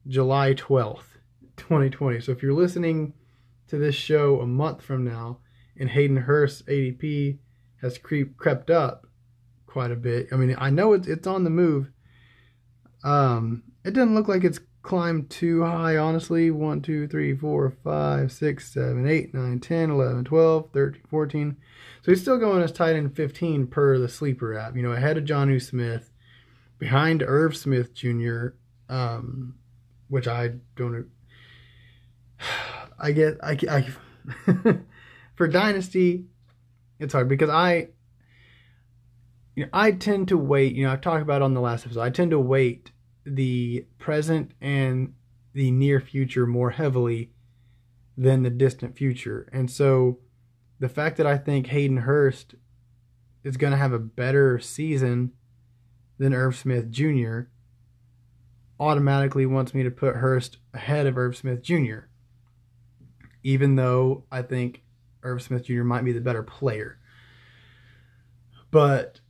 July 0.06 0.52
12th, 0.52 1.16
2020. 1.56 2.20
So 2.20 2.32
if 2.32 2.42
you're 2.42 2.52
listening 2.52 3.14
to 3.68 3.78
this 3.78 3.94
show 3.94 4.40
a 4.40 4.46
month 4.46 4.82
from 4.82 5.04
now 5.04 5.38
and 5.78 5.88
Hayden 5.88 6.18
Hurst's 6.18 6.60
ADP 6.68 7.38
has 7.80 7.96
creep, 7.96 8.36
crept 8.36 8.70
up 8.70 9.06
quite 9.66 9.90
a 9.90 9.96
bit. 9.96 10.28
I 10.32 10.36
mean, 10.36 10.54
I 10.58 10.68
know 10.68 10.92
it's 10.92 11.08
it's 11.08 11.26
on 11.26 11.44
the 11.44 11.50
move. 11.50 11.90
Um, 13.02 13.62
it 13.86 13.92
doesn't 13.92 14.14
look 14.14 14.28
like 14.28 14.44
it's 14.44 14.60
climbed 14.82 15.30
too 15.30 15.64
high, 15.64 15.96
honestly. 15.96 16.50
1, 16.50 16.82
2, 16.82 17.08
3, 17.08 17.36
4, 17.36 17.70
5, 17.70 18.32
6, 18.32 18.72
7, 18.72 19.08
8, 19.08 19.34
9, 19.34 19.60
10, 19.60 19.90
11, 19.90 20.24
12, 20.24 20.68
13, 20.74 21.02
14. 21.08 21.56
So 22.02 22.12
he's 22.12 22.20
still 22.20 22.36
going 22.36 22.62
as 22.62 22.70
tight 22.70 22.96
end 22.96 23.16
15 23.16 23.66
per 23.68 23.96
the 23.96 24.10
sleeper 24.10 24.52
app, 24.58 24.76
you 24.76 24.82
know, 24.82 24.92
ahead 24.92 25.16
of 25.16 25.24
Jonnu 25.24 25.62
Smith, 25.62 26.10
behind 26.78 27.22
Irv 27.26 27.56
Smith 27.56 27.94
Jr., 27.94 28.48
um, 28.88 29.54
which 30.08 30.28
I 30.28 30.52
don't. 30.76 31.06
I 32.98 33.12
get, 33.12 33.38
I, 33.42 33.58
I 33.68 33.86
for 35.34 35.48
Dynasty, 35.48 36.24
it's 36.98 37.12
hard 37.12 37.28
because 37.28 37.50
I, 37.50 37.88
you 39.54 39.64
know, 39.64 39.70
I 39.72 39.92
tend 39.92 40.28
to 40.28 40.38
wait. 40.38 40.74
You 40.74 40.86
know, 40.86 40.92
I 40.92 40.96
talked 40.96 41.22
about 41.22 41.42
on 41.42 41.54
the 41.54 41.60
last 41.60 41.84
episode. 41.84 42.00
I 42.00 42.10
tend 42.10 42.30
to 42.30 42.40
wait 42.40 42.92
the 43.24 43.84
present 43.98 44.52
and 44.60 45.14
the 45.52 45.70
near 45.70 46.00
future 46.00 46.46
more 46.46 46.70
heavily 46.70 47.32
than 48.16 48.42
the 48.42 48.50
distant 48.50 48.96
future. 48.96 49.48
And 49.52 49.70
so 49.70 50.18
the 50.78 50.88
fact 50.88 51.16
that 51.16 51.26
I 51.26 51.36
think 51.36 51.68
Hayden 51.68 51.98
Hurst 51.98 52.54
is 53.44 53.56
going 53.56 53.72
to 53.72 53.78
have 53.78 53.92
a 53.92 53.98
better 53.98 54.58
season 54.58 55.32
than 56.18 56.34
Irv 56.34 56.56
Smith 56.56 56.90
Jr. 56.90 57.42
automatically 58.80 59.46
wants 59.46 59.74
me 59.74 59.82
to 59.82 59.90
put 59.90 60.16
Hurst 60.16 60.58
ahead 60.72 61.06
of 61.06 61.18
Irv 61.18 61.36
Smith 61.36 61.62
Jr. 61.62 62.08
Even 63.42 63.76
though 63.76 64.24
I 64.30 64.42
think 64.42 64.82
Irv 65.22 65.42
Smith 65.42 65.64
Jr. 65.64 65.82
might 65.82 66.04
be 66.04 66.12
the 66.12 66.20
better 66.20 66.42
player. 66.42 66.98
But 68.70 69.20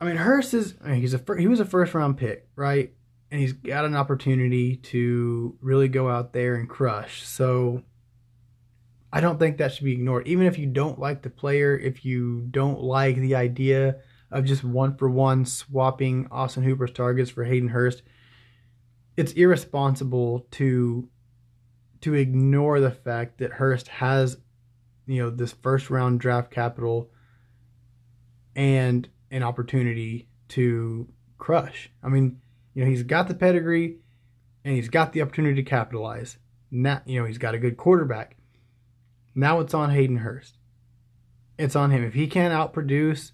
I 0.00 0.04
mean, 0.04 0.16
Hurst 0.16 0.54
is 0.54 0.74
I 0.84 0.88
mean, 0.88 1.00
he's 1.00 1.14
a 1.14 1.22
he 1.38 1.46
was 1.46 1.60
a 1.60 1.64
first 1.64 1.94
round 1.94 2.18
pick, 2.18 2.48
right? 2.56 2.92
And 3.30 3.40
he's 3.40 3.52
got 3.52 3.84
an 3.84 3.96
opportunity 3.96 4.76
to 4.76 5.56
really 5.60 5.88
go 5.88 6.08
out 6.08 6.32
there 6.32 6.54
and 6.54 6.68
crush. 6.68 7.22
So 7.22 7.82
I 9.12 9.20
don't 9.20 9.38
think 9.38 9.58
that 9.58 9.72
should 9.72 9.84
be 9.84 9.92
ignored. 9.92 10.26
Even 10.26 10.46
if 10.46 10.58
you 10.58 10.66
don't 10.66 10.98
like 10.98 11.22
the 11.22 11.30
player, 11.30 11.76
if 11.76 12.04
you 12.04 12.46
don't 12.50 12.80
like 12.80 13.16
the 13.16 13.36
idea 13.36 13.96
of 14.32 14.44
just 14.44 14.64
one 14.64 14.96
for 14.96 15.08
one 15.08 15.44
swapping 15.44 16.26
Austin 16.30 16.64
Hooper's 16.64 16.90
targets 16.90 17.30
for 17.30 17.44
Hayden 17.44 17.68
Hurst, 17.68 18.02
it's 19.16 19.32
irresponsible 19.32 20.46
to 20.52 21.08
to 22.00 22.14
ignore 22.14 22.80
the 22.80 22.90
fact 22.90 23.38
that 23.38 23.52
Hurst 23.52 23.86
has 23.88 24.38
you 25.06 25.22
know 25.22 25.30
this 25.30 25.52
first 25.52 25.90
round 25.90 26.18
draft 26.18 26.50
capital 26.50 27.10
and 28.56 29.08
an 29.30 29.42
opportunity 29.42 30.28
to 30.48 31.08
crush. 31.38 31.90
I 32.02 32.08
mean, 32.08 32.40
you 32.74 32.84
know, 32.84 32.90
he's 32.90 33.02
got 33.02 33.28
the 33.28 33.34
pedigree 33.34 33.98
and 34.64 34.74
he's 34.74 34.88
got 34.88 35.12
the 35.12 35.22
opportunity 35.22 35.62
to 35.62 35.68
capitalize. 35.68 36.38
Now, 36.70 37.02
you 37.04 37.20
know, 37.20 37.26
he's 37.26 37.38
got 37.38 37.54
a 37.54 37.58
good 37.58 37.76
quarterback. 37.76 38.36
Now 39.34 39.60
it's 39.60 39.74
on 39.74 39.90
Hayden 39.90 40.18
Hurst. 40.18 40.58
It's 41.58 41.76
on 41.76 41.90
him. 41.90 42.04
If 42.04 42.14
he 42.14 42.26
can't 42.26 42.54
outproduce 42.54 43.32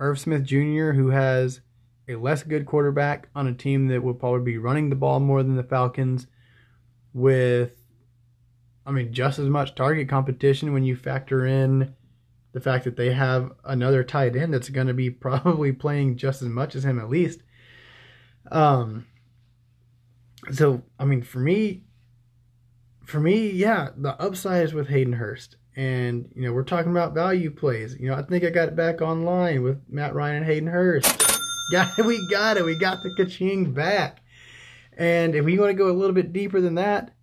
Irv 0.00 0.18
Smith 0.18 0.44
Jr., 0.44 0.92
who 0.92 1.10
has 1.10 1.60
a 2.08 2.16
less 2.16 2.42
good 2.42 2.66
quarterback 2.66 3.28
on 3.34 3.46
a 3.46 3.54
team 3.54 3.88
that 3.88 4.02
will 4.02 4.14
probably 4.14 4.52
be 4.52 4.58
running 4.58 4.90
the 4.90 4.96
ball 4.96 5.20
more 5.20 5.42
than 5.42 5.56
the 5.56 5.62
Falcons, 5.62 6.26
with, 7.12 7.76
I 8.84 8.90
mean, 8.90 9.12
just 9.12 9.38
as 9.38 9.48
much 9.48 9.74
target 9.74 10.08
competition 10.08 10.72
when 10.72 10.84
you 10.84 10.96
factor 10.96 11.46
in 11.46 11.94
the 12.52 12.60
fact 12.60 12.84
that 12.84 12.96
they 12.96 13.12
have 13.12 13.52
another 13.64 14.04
tight 14.04 14.36
end 14.36 14.54
that's 14.54 14.68
going 14.68 14.86
to 14.86 14.94
be 14.94 15.10
probably 15.10 15.72
playing 15.72 16.16
just 16.16 16.42
as 16.42 16.48
much 16.48 16.74
as 16.74 16.84
him 16.84 16.98
at 16.98 17.10
least. 17.10 17.42
Um, 18.50 19.06
so 20.52 20.82
I 20.98 21.04
mean, 21.04 21.22
for 21.22 21.38
me, 21.38 21.82
for 23.04 23.20
me, 23.20 23.50
yeah, 23.50 23.90
the 23.96 24.20
upside 24.20 24.64
is 24.64 24.74
with 24.74 24.88
Hayden 24.88 25.14
Hurst, 25.14 25.56
and 25.76 26.30
you 26.34 26.42
know 26.42 26.52
we're 26.52 26.64
talking 26.64 26.90
about 26.90 27.14
value 27.14 27.50
plays. 27.50 27.96
You 27.98 28.08
know, 28.08 28.14
I 28.14 28.22
think 28.22 28.44
I 28.44 28.50
got 28.50 28.68
it 28.68 28.76
back 28.76 29.00
online 29.00 29.62
with 29.62 29.80
Matt 29.88 30.14
Ryan 30.14 30.36
and 30.36 30.46
Hayden 30.46 30.68
Hurst. 30.68 31.22
Got 31.72 31.98
it, 31.98 32.04
we 32.04 32.20
got 32.28 32.58
it, 32.58 32.64
we 32.64 32.78
got 32.78 33.02
the 33.02 33.08
kaching 33.18 33.72
back. 33.72 34.20
And 34.98 35.34
if 35.34 35.46
we 35.46 35.58
want 35.58 35.70
to 35.70 35.74
go 35.74 35.90
a 35.90 35.96
little 35.96 36.14
bit 36.14 36.30
deeper 36.30 36.60
than 36.60 36.74
that, 36.74 37.14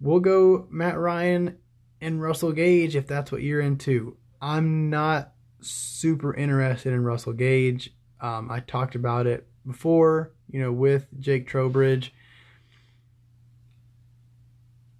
we'll 0.00 0.18
go 0.18 0.66
Matt 0.70 0.98
Ryan 0.98 1.56
and 2.00 2.20
Russell 2.20 2.50
Gage 2.50 2.96
if 2.96 3.06
that's 3.06 3.30
what 3.30 3.42
you're 3.42 3.60
into. 3.60 4.16
I'm 4.42 4.90
not 4.90 5.32
super 5.60 6.34
interested 6.34 6.92
in 6.92 7.04
Russell 7.04 7.32
Gage. 7.32 7.94
Um, 8.20 8.50
I 8.50 8.60
talked 8.60 8.96
about 8.96 9.28
it 9.28 9.46
before, 9.66 10.32
you 10.50 10.60
know, 10.60 10.72
with 10.72 11.06
Jake 11.20 11.46
Trowbridge. 11.46 12.12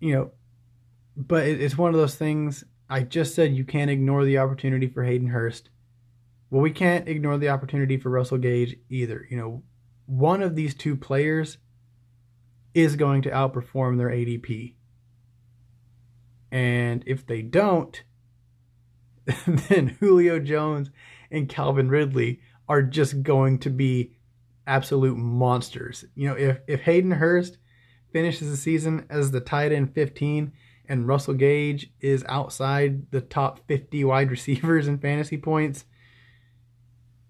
You 0.00 0.14
know, 0.14 0.30
but 1.16 1.46
it, 1.46 1.60
it's 1.60 1.76
one 1.76 1.92
of 1.92 2.00
those 2.00 2.14
things. 2.14 2.64
I 2.88 3.02
just 3.02 3.34
said 3.34 3.54
you 3.54 3.64
can't 3.64 3.90
ignore 3.90 4.24
the 4.24 4.38
opportunity 4.38 4.86
for 4.86 5.04
Hayden 5.04 5.28
Hurst. 5.28 5.70
Well, 6.50 6.62
we 6.62 6.70
can't 6.70 7.08
ignore 7.08 7.38
the 7.38 7.48
opportunity 7.48 7.96
for 7.96 8.10
Russell 8.10 8.38
Gage 8.38 8.76
either. 8.88 9.26
You 9.28 9.36
know, 9.36 9.62
one 10.06 10.42
of 10.42 10.54
these 10.54 10.74
two 10.74 10.96
players 10.96 11.58
is 12.74 12.94
going 12.96 13.22
to 13.22 13.30
outperform 13.30 13.98
their 13.98 14.10
ADP. 14.10 14.74
And 16.52 17.02
if 17.06 17.26
they 17.26 17.42
don't, 17.42 18.02
then 19.46 19.96
Julio 20.00 20.38
Jones 20.38 20.90
and 21.30 21.48
Calvin 21.48 21.88
Ridley 21.88 22.40
are 22.68 22.82
just 22.82 23.22
going 23.22 23.58
to 23.60 23.70
be 23.70 24.12
absolute 24.66 25.16
monsters. 25.16 26.04
You 26.14 26.28
know, 26.28 26.36
if 26.36 26.58
if 26.66 26.82
Hayden 26.82 27.12
Hurst 27.12 27.58
finishes 28.12 28.50
the 28.50 28.56
season 28.56 29.06
as 29.10 29.30
the 29.30 29.40
tight 29.40 29.72
end 29.72 29.94
15 29.94 30.52
and 30.88 31.06
Russell 31.06 31.34
Gage 31.34 31.90
is 32.00 32.24
outside 32.28 33.10
the 33.10 33.20
top 33.20 33.66
50 33.66 34.04
wide 34.04 34.30
receivers 34.32 34.88
in 34.88 34.98
fantasy 34.98 35.36
points, 35.36 35.84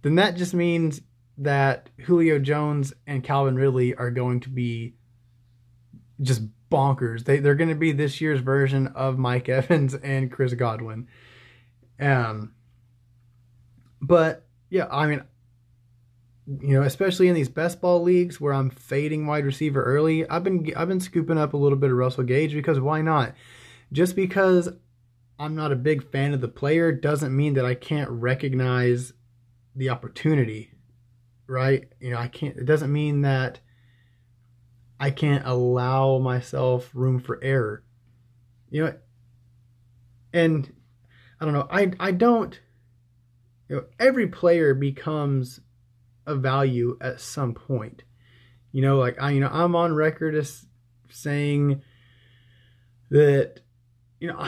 then 0.02 0.14
that 0.16 0.36
just 0.36 0.54
means 0.54 1.00
that 1.38 1.90
Julio 1.98 2.38
Jones 2.38 2.92
and 3.06 3.22
Calvin 3.22 3.56
Ridley 3.56 3.94
are 3.94 4.10
going 4.10 4.40
to 4.40 4.48
be 4.48 4.94
just 6.20 6.42
bonkers. 6.70 7.24
They 7.24 7.38
they're 7.38 7.54
going 7.54 7.68
to 7.68 7.74
be 7.74 7.92
this 7.92 8.20
year's 8.20 8.40
version 8.40 8.88
of 8.88 9.18
Mike 9.18 9.48
Evans 9.50 9.94
and 9.94 10.30
Chris 10.30 10.54
Godwin. 10.54 11.08
Um, 12.00 12.54
but 14.00 14.46
yeah, 14.70 14.86
I 14.90 15.06
mean, 15.06 15.22
you 16.46 16.74
know, 16.74 16.82
especially 16.82 17.28
in 17.28 17.34
these 17.34 17.48
best 17.48 17.80
ball 17.80 18.02
leagues 18.02 18.40
where 18.40 18.52
I'm 18.52 18.70
fading 18.70 19.26
wide 19.26 19.44
receiver 19.44 19.82
early, 19.82 20.28
I've 20.28 20.44
been 20.44 20.72
I've 20.76 20.88
been 20.88 21.00
scooping 21.00 21.38
up 21.38 21.54
a 21.54 21.56
little 21.56 21.78
bit 21.78 21.90
of 21.90 21.96
Russell 21.96 22.24
Gage 22.24 22.54
because 22.54 22.78
why 22.78 23.02
not? 23.02 23.34
Just 23.92 24.14
because 24.14 24.68
I'm 25.38 25.56
not 25.56 25.72
a 25.72 25.76
big 25.76 26.08
fan 26.10 26.34
of 26.34 26.40
the 26.40 26.48
player 26.48 26.92
doesn't 26.92 27.36
mean 27.36 27.54
that 27.54 27.64
I 27.64 27.74
can't 27.74 28.08
recognize 28.10 29.12
the 29.74 29.90
opportunity, 29.90 30.70
right? 31.48 31.88
You 32.00 32.10
know, 32.10 32.18
I 32.18 32.28
can't. 32.28 32.56
It 32.56 32.64
doesn't 32.64 32.92
mean 32.92 33.22
that 33.22 33.58
I 35.00 35.10
can't 35.10 35.44
allow 35.46 36.18
myself 36.18 36.90
room 36.94 37.18
for 37.18 37.42
error. 37.42 37.82
You 38.70 38.84
know, 38.84 38.94
and 40.32 40.72
I 41.40 41.44
don't 41.44 41.54
know. 41.54 41.66
I 41.68 41.90
I 41.98 42.12
don't. 42.12 42.58
You 43.68 43.76
know, 43.76 43.84
every 43.98 44.28
player 44.28 44.74
becomes 44.74 45.60
a 46.26 46.34
value 46.34 46.98
at 47.00 47.20
some 47.20 47.54
point. 47.54 48.02
You 48.72 48.82
know, 48.82 48.98
like 48.98 49.20
I, 49.20 49.30
you 49.30 49.40
know, 49.40 49.50
I'm 49.50 49.74
on 49.74 49.94
record 49.94 50.34
as 50.34 50.66
saying 51.10 51.82
that, 53.10 53.60
you 54.20 54.28
know, 54.28 54.46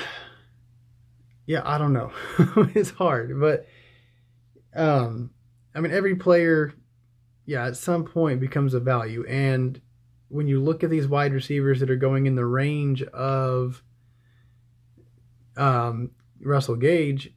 yeah, 1.46 1.62
I 1.64 1.78
don't 1.78 1.92
know. 1.92 2.12
it's 2.74 2.90
hard, 2.90 3.40
but, 3.40 3.66
um, 4.74 5.30
I 5.74 5.80
mean, 5.80 5.92
every 5.92 6.16
player, 6.16 6.74
yeah, 7.46 7.66
at 7.66 7.76
some 7.76 8.04
point 8.04 8.40
becomes 8.40 8.74
a 8.74 8.80
value. 8.80 9.24
And 9.26 9.80
when 10.28 10.46
you 10.46 10.62
look 10.62 10.84
at 10.84 10.90
these 10.90 11.08
wide 11.08 11.32
receivers 11.32 11.80
that 11.80 11.90
are 11.90 11.96
going 11.96 12.26
in 12.26 12.34
the 12.34 12.44
range 12.44 13.02
of, 13.02 13.82
um, 15.56 16.10
Russell 16.40 16.76
Gage, 16.76 17.32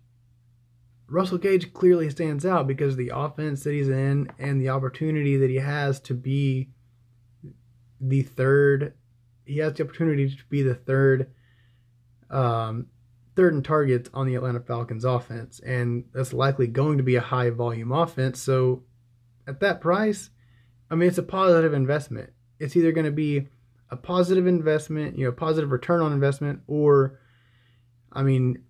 Russell 1.12 1.38
Gage 1.38 1.74
clearly 1.74 2.09
stands 2.09 2.45
out 2.45 2.68
because 2.68 2.95
the 2.95 3.12
offense 3.14 3.64
that 3.64 3.74
he's 3.74 3.89
in 3.89 4.32
and 4.39 4.62
the 4.62 4.70
opportunity 4.70 5.36
that 5.36 5.49
he 5.49 5.57
has 5.57 5.99
to 6.01 6.14
be 6.14 6.70
the 7.99 8.22
third. 8.22 8.93
He 9.45 9.57
has 9.57 9.74
the 9.74 9.84
opportunity 9.84 10.30
to 10.30 10.45
be 10.49 10.64
the 10.64 10.74
third, 10.74 11.32
um, 12.30 12.88
third 13.36 13.53
in 13.53 13.62
targets 13.62 14.09
on 14.14 14.26
the 14.26 14.36
Atlanta 14.36 14.62
Falcons 14.62 15.03
offense, 15.03 15.59
and 15.59 16.05
that's 16.14 16.32
likely 16.32 16.68
going 16.68 16.97
to 16.97 17.03
be 17.03 17.18
a 17.18 17.22
high 17.22 17.49
volume 17.49 17.91
offense. 17.91 18.41
So, 18.41 18.84
at 19.45 19.59
that 19.59 19.82
price, 19.82 20.30
I 20.89 20.95
mean, 20.95 21.09
it's 21.09 21.18
a 21.18 21.24
positive 21.24 21.74
investment. 21.74 22.30
It's 22.57 22.78
either 22.78 22.93
going 22.93 23.05
to 23.05 23.12
be 23.12 23.47
a 23.89 23.97
positive 23.97 24.47
investment, 24.47 25.18
you 25.18 25.26
know, 25.26 25.34
positive 25.34 25.72
return 25.72 26.01
on 26.01 26.14
investment, 26.14 26.62
or, 26.68 27.20
I 28.14 28.24
mean, 28.24 28.64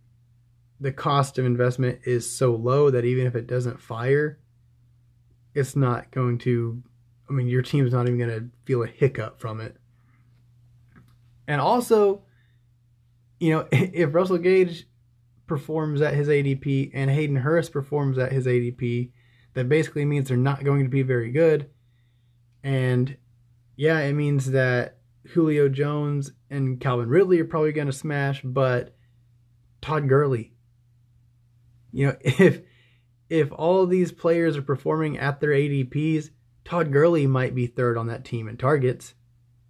the 0.81 0.91
cost 0.91 1.37
of 1.37 1.45
investment 1.45 1.99
is 2.05 2.35
so 2.35 2.55
low 2.55 2.89
that 2.89 3.05
even 3.05 3.27
if 3.27 3.35
it 3.35 3.47
doesn't 3.47 3.79
fire, 3.79 4.39
it's 5.53 5.75
not 5.75 6.11
going 6.11 6.39
to. 6.39 6.81
I 7.29 7.33
mean, 7.33 7.47
your 7.47 7.61
team's 7.61 7.93
not 7.93 8.07
even 8.07 8.17
going 8.17 8.29
to 8.29 8.49
feel 8.65 8.83
a 8.83 8.87
hiccup 8.87 9.39
from 9.39 9.61
it. 9.61 9.77
And 11.47 11.61
also, 11.61 12.23
you 13.39 13.51
know, 13.51 13.67
if 13.71 14.13
Russell 14.13 14.39
Gage 14.39 14.87
performs 15.47 16.01
at 16.01 16.15
his 16.15 16.27
ADP 16.27 16.91
and 16.93 17.09
Hayden 17.11 17.37
Hurst 17.37 17.71
performs 17.71 18.17
at 18.17 18.31
his 18.31 18.47
ADP, 18.47 19.11
that 19.53 19.69
basically 19.69 20.03
means 20.03 20.27
they're 20.27 20.37
not 20.37 20.63
going 20.63 20.83
to 20.83 20.89
be 20.89 21.03
very 21.03 21.31
good. 21.31 21.69
And 22.63 23.17
yeah, 23.75 23.99
it 23.99 24.13
means 24.13 24.51
that 24.51 24.97
Julio 25.27 25.69
Jones 25.69 26.31
and 26.49 26.81
Calvin 26.81 27.09
Ridley 27.09 27.39
are 27.39 27.45
probably 27.45 27.71
going 27.71 27.87
to 27.87 27.93
smash, 27.93 28.41
but 28.43 28.95
Todd 29.81 30.07
Gurley, 30.07 30.53
you 31.91 32.07
know, 32.07 32.15
if 32.21 32.61
if 33.29 33.51
all 33.53 33.85
these 33.85 34.11
players 34.11 34.57
are 34.57 34.61
performing 34.61 35.17
at 35.17 35.39
their 35.39 35.51
ADPs, 35.51 36.31
Todd 36.65 36.91
Gurley 36.91 37.25
might 37.27 37.55
be 37.55 37.65
third 37.65 37.97
on 37.97 38.07
that 38.07 38.25
team 38.25 38.47
in 38.47 38.57
targets. 38.57 39.13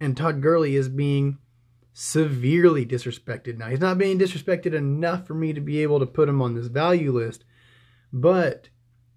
And 0.00 0.16
Todd 0.16 0.42
Gurley 0.42 0.74
is 0.74 0.88
being 0.88 1.38
severely 1.92 2.84
disrespected. 2.84 3.58
Now, 3.58 3.68
he's 3.68 3.80
not 3.80 3.98
being 3.98 4.18
disrespected 4.18 4.74
enough 4.74 5.26
for 5.26 5.34
me 5.34 5.52
to 5.52 5.60
be 5.60 5.82
able 5.82 6.00
to 6.00 6.06
put 6.06 6.28
him 6.28 6.42
on 6.42 6.54
this 6.54 6.66
value 6.66 7.12
list. 7.12 7.44
But 8.12 8.68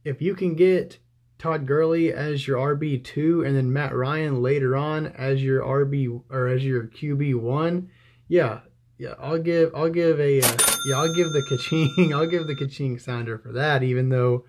if 0.04 0.22
you 0.22 0.36
can 0.36 0.56
get 0.56 1.00
Todd 1.40 1.66
Gurley 1.66 2.14
as 2.14 2.48
your 2.48 2.76
RB2 2.76 3.46
and 3.46 3.56
then 3.56 3.74
Matt 3.74 3.96
Ryan 3.96 4.42
later 4.42 4.76
on 4.76 5.08
as 5.08 5.44
your 5.44 5.62
RB 5.62 6.22
or 6.30 6.48
as 6.48 6.64
your 6.64 6.84
QB1, 6.84 7.88
yeah, 8.28 8.60
yeah, 8.98 9.16
I'll 9.20 9.40
give 9.40 9.74
I'll 9.76 9.90
give 9.90 10.20
a 10.20 10.42
uh, 10.42 10.58
yeah 10.86 10.98
I'll 10.98 11.14
give 11.14 11.32
the 11.32 11.46
kaching 11.52 12.14
I'll 12.14 12.28
give 12.28 12.48
the 12.48 12.56
kaching 12.56 13.00
sounder 13.00 13.38
for 13.38 13.52
that 13.54 13.84
even 13.84 14.10
though 14.10 14.46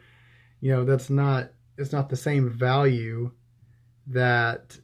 you 0.60 0.72
know 0.72 0.84
that's 0.84 1.10
not 1.10 1.50
it's 1.76 1.92
not 1.92 2.08
the 2.08 2.16
same 2.16 2.50
value 2.50 3.32
that 4.06 4.78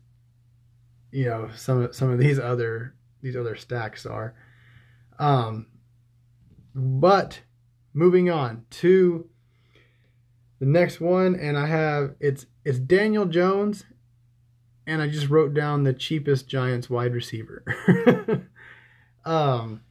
you 1.13 1.27
know 1.27 1.51
some 1.55 1.93
some 1.93 2.11
of 2.11 2.19
these 2.19 2.39
other 2.39 2.95
these 3.23 3.37
other 3.37 3.57
stacks 3.57 4.05
are. 4.05 4.35
Um 5.19 5.67
but 6.75 7.41
moving 7.93 8.31
on 8.31 8.65
to 8.71 9.29
the 10.59 10.67
next 10.67 11.01
one 11.01 11.37
and 11.37 11.57
I 11.57 11.67
have 11.67 12.15
it's 12.19 12.47
it's 12.65 12.79
Daniel 12.79 13.27
Jones 13.27 13.85
and 14.87 15.01
I 15.01 15.09
just 15.09 15.29
wrote 15.29 15.55
down 15.55 15.85
the 15.85 15.93
cheapest 15.93 16.49
Giants 16.49 16.91
wide 16.91 17.15
receiver 17.15 17.63
Um, 19.25 19.83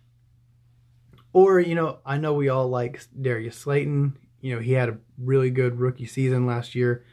or 1.33 1.59
you 1.59 1.75
know, 1.75 1.99
I 2.05 2.17
know 2.17 2.33
we 2.33 2.49
all 2.49 2.67
like 2.67 3.01
Darius 3.19 3.57
Slayton. 3.57 4.17
You 4.41 4.55
know, 4.55 4.61
he 4.61 4.73
had 4.73 4.89
a 4.89 4.97
really 5.17 5.49
good 5.49 5.79
rookie 5.79 6.05
season 6.05 6.45
last 6.45 6.75
year, 6.75 7.05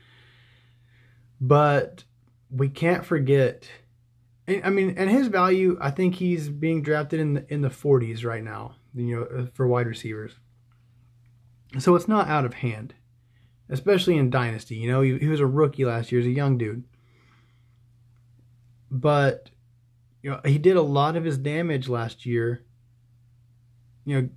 but 1.40 2.04
we 2.50 2.68
can't 2.68 3.04
forget. 3.04 3.68
I 4.48 4.70
mean, 4.70 4.94
and 4.96 5.10
his 5.10 5.28
value, 5.28 5.76
I 5.78 5.90
think 5.90 6.14
he's 6.14 6.48
being 6.48 6.82
drafted 6.82 7.20
in 7.20 7.34
the 7.34 7.52
in 7.52 7.60
the 7.60 7.68
40s 7.68 8.24
right 8.24 8.42
now. 8.42 8.76
You 8.94 9.20
know, 9.20 9.48
for 9.54 9.66
wide 9.66 9.86
receivers. 9.86 10.32
So 11.78 11.94
it's 11.94 12.08
not 12.08 12.28
out 12.28 12.46
of 12.46 12.54
hand, 12.54 12.94
especially 13.68 14.16
in 14.16 14.30
dynasty. 14.30 14.76
You 14.76 14.90
know, 14.90 15.02
he, 15.02 15.18
he 15.18 15.28
was 15.28 15.40
a 15.40 15.46
rookie 15.46 15.84
last 15.84 16.10
year, 16.10 16.22
he's 16.22 16.30
a 16.30 16.34
young 16.34 16.56
dude, 16.56 16.84
but 18.90 19.50
you 20.28 20.34
know, 20.34 20.40
he 20.44 20.58
did 20.58 20.76
a 20.76 20.82
lot 20.82 21.16
of 21.16 21.24
his 21.24 21.38
damage 21.38 21.88
last 21.88 22.26
year. 22.26 22.62
You 24.04 24.20
know, 24.20 24.28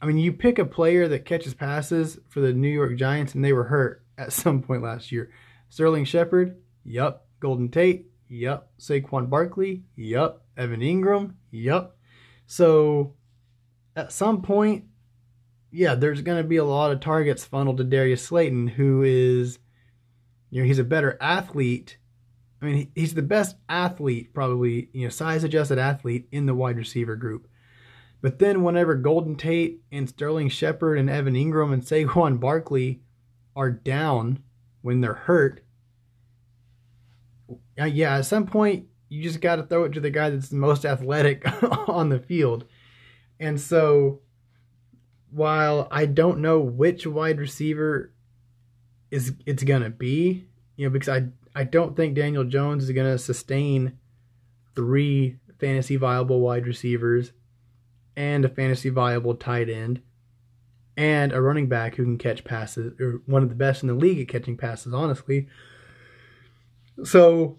I 0.00 0.06
mean, 0.06 0.16
you 0.16 0.32
pick 0.32 0.60
a 0.60 0.64
player 0.64 1.08
that 1.08 1.24
catches 1.24 1.54
passes 1.54 2.20
for 2.28 2.38
the 2.38 2.52
New 2.52 2.68
York 2.68 2.94
Giants, 2.96 3.34
and 3.34 3.44
they 3.44 3.52
were 3.52 3.64
hurt 3.64 4.04
at 4.16 4.32
some 4.32 4.62
point 4.62 4.84
last 4.84 5.10
year. 5.10 5.32
Sterling 5.70 6.04
Shepard, 6.04 6.62
yup. 6.84 7.26
Golden 7.40 7.68
Tate, 7.68 8.06
yup. 8.28 8.70
Saquon 8.78 9.28
Barkley, 9.28 9.82
yup. 9.96 10.44
Evan 10.56 10.78
Engram, 10.78 11.34
yup. 11.50 11.96
So 12.46 13.14
at 13.96 14.12
some 14.12 14.40
point, 14.40 14.84
yeah, 15.72 15.96
there's 15.96 16.22
going 16.22 16.40
to 16.40 16.48
be 16.48 16.58
a 16.58 16.64
lot 16.64 16.92
of 16.92 17.00
targets 17.00 17.44
funneled 17.44 17.78
to 17.78 17.84
Darius 17.84 18.22
Slayton, 18.22 18.68
who 18.68 19.02
is, 19.02 19.58
you 20.50 20.62
know, 20.62 20.68
he's 20.68 20.78
a 20.78 20.84
better 20.84 21.18
athlete 21.20 21.98
I 22.64 22.66
mean, 22.66 22.92
he's 22.94 23.12
the 23.12 23.20
best 23.20 23.56
athlete, 23.68 24.32
probably, 24.32 24.88
you 24.94 25.02
know, 25.02 25.10
size 25.10 25.44
adjusted 25.44 25.78
athlete 25.78 26.26
in 26.32 26.46
the 26.46 26.54
wide 26.54 26.78
receiver 26.78 27.14
group. 27.14 27.46
But 28.22 28.38
then 28.38 28.62
whenever 28.62 28.94
Golden 28.94 29.36
Tate 29.36 29.82
and 29.92 30.08
Sterling 30.08 30.48
Shepard 30.48 30.98
and 30.98 31.10
Evan 31.10 31.34
Engram 31.34 31.74
and 31.74 31.82
Saquon 31.82 32.40
Barkley 32.40 33.02
are 33.54 33.70
down 33.70 34.42
when 34.80 35.02
they're 35.02 35.12
hurt, 35.12 35.62
uh, 37.78 37.84
yeah, 37.84 38.16
at 38.16 38.24
some 38.24 38.46
point 38.46 38.86
you 39.10 39.22
just 39.22 39.42
got 39.42 39.56
to 39.56 39.64
throw 39.64 39.84
it 39.84 39.92
to 39.92 40.00
the 40.00 40.08
guy 40.08 40.30
that's 40.30 40.48
the 40.48 40.56
most 40.56 40.86
athletic 40.86 41.44
on 41.88 42.08
the 42.08 42.18
field. 42.18 42.64
And 43.38 43.60
so 43.60 44.20
while 45.30 45.86
I 45.90 46.06
don't 46.06 46.38
know 46.38 46.60
which 46.60 47.06
wide 47.06 47.38
receiver 47.40 48.10
is 49.10 49.34
it's 49.44 49.64
going 49.64 49.82
to 49.82 49.90
be, 49.90 50.46
you 50.76 50.86
know, 50.86 50.90
because 50.90 51.10
I 51.10 51.26
I 51.54 51.64
don't 51.64 51.96
think 51.96 52.14
Daniel 52.14 52.44
Jones 52.44 52.84
is 52.84 52.90
going 52.90 53.10
to 53.10 53.18
sustain 53.18 53.98
three 54.74 55.38
fantasy 55.60 55.96
viable 55.96 56.40
wide 56.40 56.66
receivers 56.66 57.32
and 58.16 58.44
a 58.44 58.48
fantasy 58.48 58.88
viable 58.88 59.34
tight 59.34 59.68
end 59.68 60.02
and 60.96 61.32
a 61.32 61.40
running 61.40 61.68
back 61.68 61.96
who 61.96 62.04
can 62.04 62.18
catch 62.18 62.44
passes, 62.44 62.98
or 63.00 63.22
one 63.26 63.42
of 63.42 63.48
the 63.48 63.54
best 63.54 63.82
in 63.82 63.88
the 63.88 63.94
league 63.94 64.20
at 64.20 64.28
catching 64.28 64.56
passes, 64.56 64.94
honestly. 64.94 65.48
So, 67.02 67.58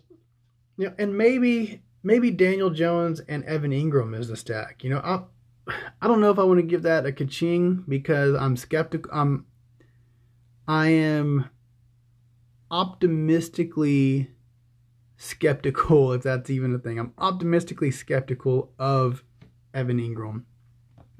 you 0.77 0.87
know, 0.87 0.93
and 0.97 1.17
maybe 1.17 1.81
maybe 2.03 2.31
Daniel 2.31 2.69
Jones 2.69 3.19
and 3.21 3.43
Evan 3.43 3.71
Engram 3.71 4.17
is 4.17 4.29
the 4.29 4.37
stack. 4.37 4.83
You 4.83 4.91
know, 4.91 4.99
I 4.99 5.73
I 6.01 6.07
don't 6.07 6.21
know 6.21 6.31
if 6.31 6.39
I 6.39 6.43
want 6.43 6.59
to 6.59 6.65
give 6.65 6.83
that 6.83 7.05
a 7.05 7.11
kaching 7.11 7.83
because 7.87 8.35
I'm 8.35 8.55
skeptical. 8.55 9.11
I'm 9.13 9.45
I 10.67 10.87
am 10.87 11.49
optimistically 12.71 14.31
skeptical, 15.17 16.13
if 16.13 16.23
that's 16.23 16.49
even 16.49 16.73
a 16.75 16.79
thing. 16.79 16.99
I'm 16.99 17.13
optimistically 17.17 17.91
skeptical 17.91 18.73
of 18.79 19.23
Evan 19.73 19.99
Engram. 19.99 20.43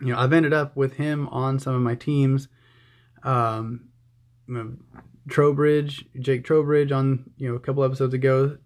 You 0.01 0.13
know, 0.13 0.19
I've 0.19 0.33
ended 0.33 0.53
up 0.53 0.75
with 0.75 0.93
him 0.93 1.27
on 1.29 1.59
some 1.59 1.73
of 1.73 1.81
my 1.81 1.95
teams. 1.95 2.49
Um, 3.23 3.89
Trowbridge, 5.29 6.05
Jake 6.19 6.43
Trowbridge, 6.43 6.91
on 6.91 7.31
you 7.37 7.49
know 7.49 7.55
a 7.55 7.59
couple 7.59 7.83
episodes 7.83 8.13
ago, 8.13 8.57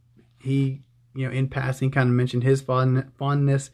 he 0.42 0.82
you 1.16 1.26
know 1.26 1.32
in 1.32 1.48
passing 1.48 1.92
kind 1.92 2.10
of 2.10 2.16
mentioned 2.16 2.44
his 2.44 2.62
fond, 2.62 3.12
fondness 3.18 3.70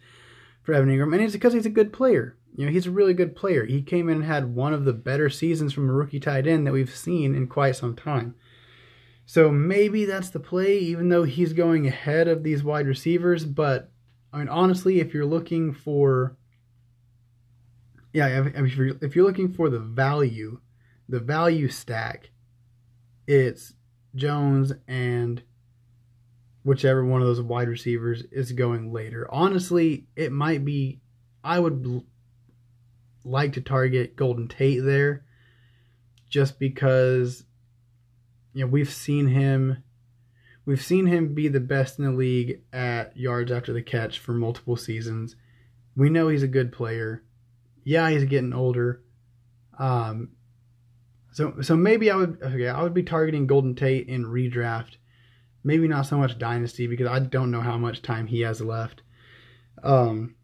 for 0.61 0.73
Evan 0.73 0.89
Engram, 0.89 1.13
and 1.13 1.23
it's 1.23 1.33
because 1.33 1.53
he's 1.53 1.65
a 1.65 1.71
good 1.71 1.93
player. 1.93 2.37
You 2.55 2.65
know, 2.65 2.71
he's 2.71 2.87
a 2.87 2.91
really 2.91 3.13
good 3.13 3.35
player. 3.35 3.65
He 3.65 3.81
came 3.81 4.07
in 4.07 4.17
and 4.17 4.25
had 4.25 4.55
one 4.55 4.73
of 4.73 4.85
the 4.85 4.93
better 4.93 5.29
seasons 5.29 5.73
from 5.73 5.89
a 5.89 5.93
rookie 5.93 6.21
tight 6.21 6.47
end 6.47 6.65
that 6.65 6.73
we've 6.73 6.95
seen 6.95 7.35
in 7.35 7.47
quite 7.47 7.75
some 7.75 7.95
time. 7.95 8.35
So 9.25 9.51
maybe 9.51 10.05
that's 10.05 10.29
the 10.29 10.39
play, 10.39 10.77
even 10.77 11.09
though 11.09 11.23
he's 11.23 11.53
going 11.53 11.87
ahead 11.87 12.27
of 12.27 12.43
these 12.43 12.63
wide 12.63 12.85
receivers. 12.85 13.43
But 13.45 13.91
I 14.31 14.39
mean, 14.39 14.49
honestly, 14.49 14.99
if 14.99 15.13
you're 15.13 15.25
looking 15.25 15.73
for, 15.73 16.37
yeah, 18.13 18.43
if 18.55 18.75
you're, 18.75 18.97
if 19.01 19.15
you're 19.15 19.25
looking 19.25 19.51
for 19.51 19.69
the 19.69 19.79
value, 19.79 20.59
the 21.09 21.19
value 21.19 21.69
stack, 21.69 22.29
it's 23.27 23.73
Jones 24.15 24.73
and 24.87 25.41
whichever 26.63 27.05
one 27.05 27.21
of 27.21 27.27
those 27.27 27.41
wide 27.41 27.67
receivers 27.67 28.23
is 28.31 28.51
going 28.51 28.91
later. 28.93 29.27
Honestly, 29.31 30.07
it 30.15 30.31
might 30.31 30.63
be. 30.63 30.99
I 31.43 31.59
would 31.59 32.03
like 33.23 33.53
to 33.53 33.61
target 33.61 34.15
Golden 34.15 34.47
Tate 34.47 34.83
there, 34.83 35.25
just 36.27 36.57
because 36.57 37.43
you 38.55 38.63
know, 38.63 38.71
we've 38.71 38.91
seen 38.91 39.27
him 39.27 39.83
we've 40.65 40.81
seen 40.81 41.05
him 41.05 41.35
be 41.35 41.47
the 41.47 41.59
best 41.59 41.99
in 41.99 42.05
the 42.05 42.11
league 42.11 42.61
at 42.73 43.15
yards 43.15 43.51
after 43.51 43.73
the 43.73 43.83
catch 43.83 44.17
for 44.17 44.33
multiple 44.33 44.77
seasons. 44.77 45.35
We 45.95 46.09
know 46.09 46.29
he's 46.29 46.41
a 46.41 46.47
good 46.47 46.71
player. 46.71 47.21
Yeah, 47.83 48.09
he's 48.09 48.23
getting 48.23 48.53
older. 48.53 49.03
Um, 49.77 50.29
so 51.33 51.55
so 51.61 51.75
maybe 51.75 52.09
I 52.09 52.15
would 52.15 52.41
okay, 52.41 52.69
I 52.69 52.81
would 52.81 52.93
be 52.93 53.03
targeting 53.03 53.45
Golden 53.45 53.75
Tate 53.75 54.07
in 54.07 54.25
redraft. 54.25 54.95
Maybe 55.63 55.87
not 55.87 56.05
so 56.05 56.17
much 56.17 56.39
dynasty 56.39 56.87
because 56.87 57.07
I 57.07 57.19
don't 57.19 57.51
know 57.51 57.61
how 57.61 57.77
much 57.77 58.01
time 58.01 58.27
he 58.27 58.41
has 58.41 58.61
left. 58.61 59.01
Um, 59.83 60.35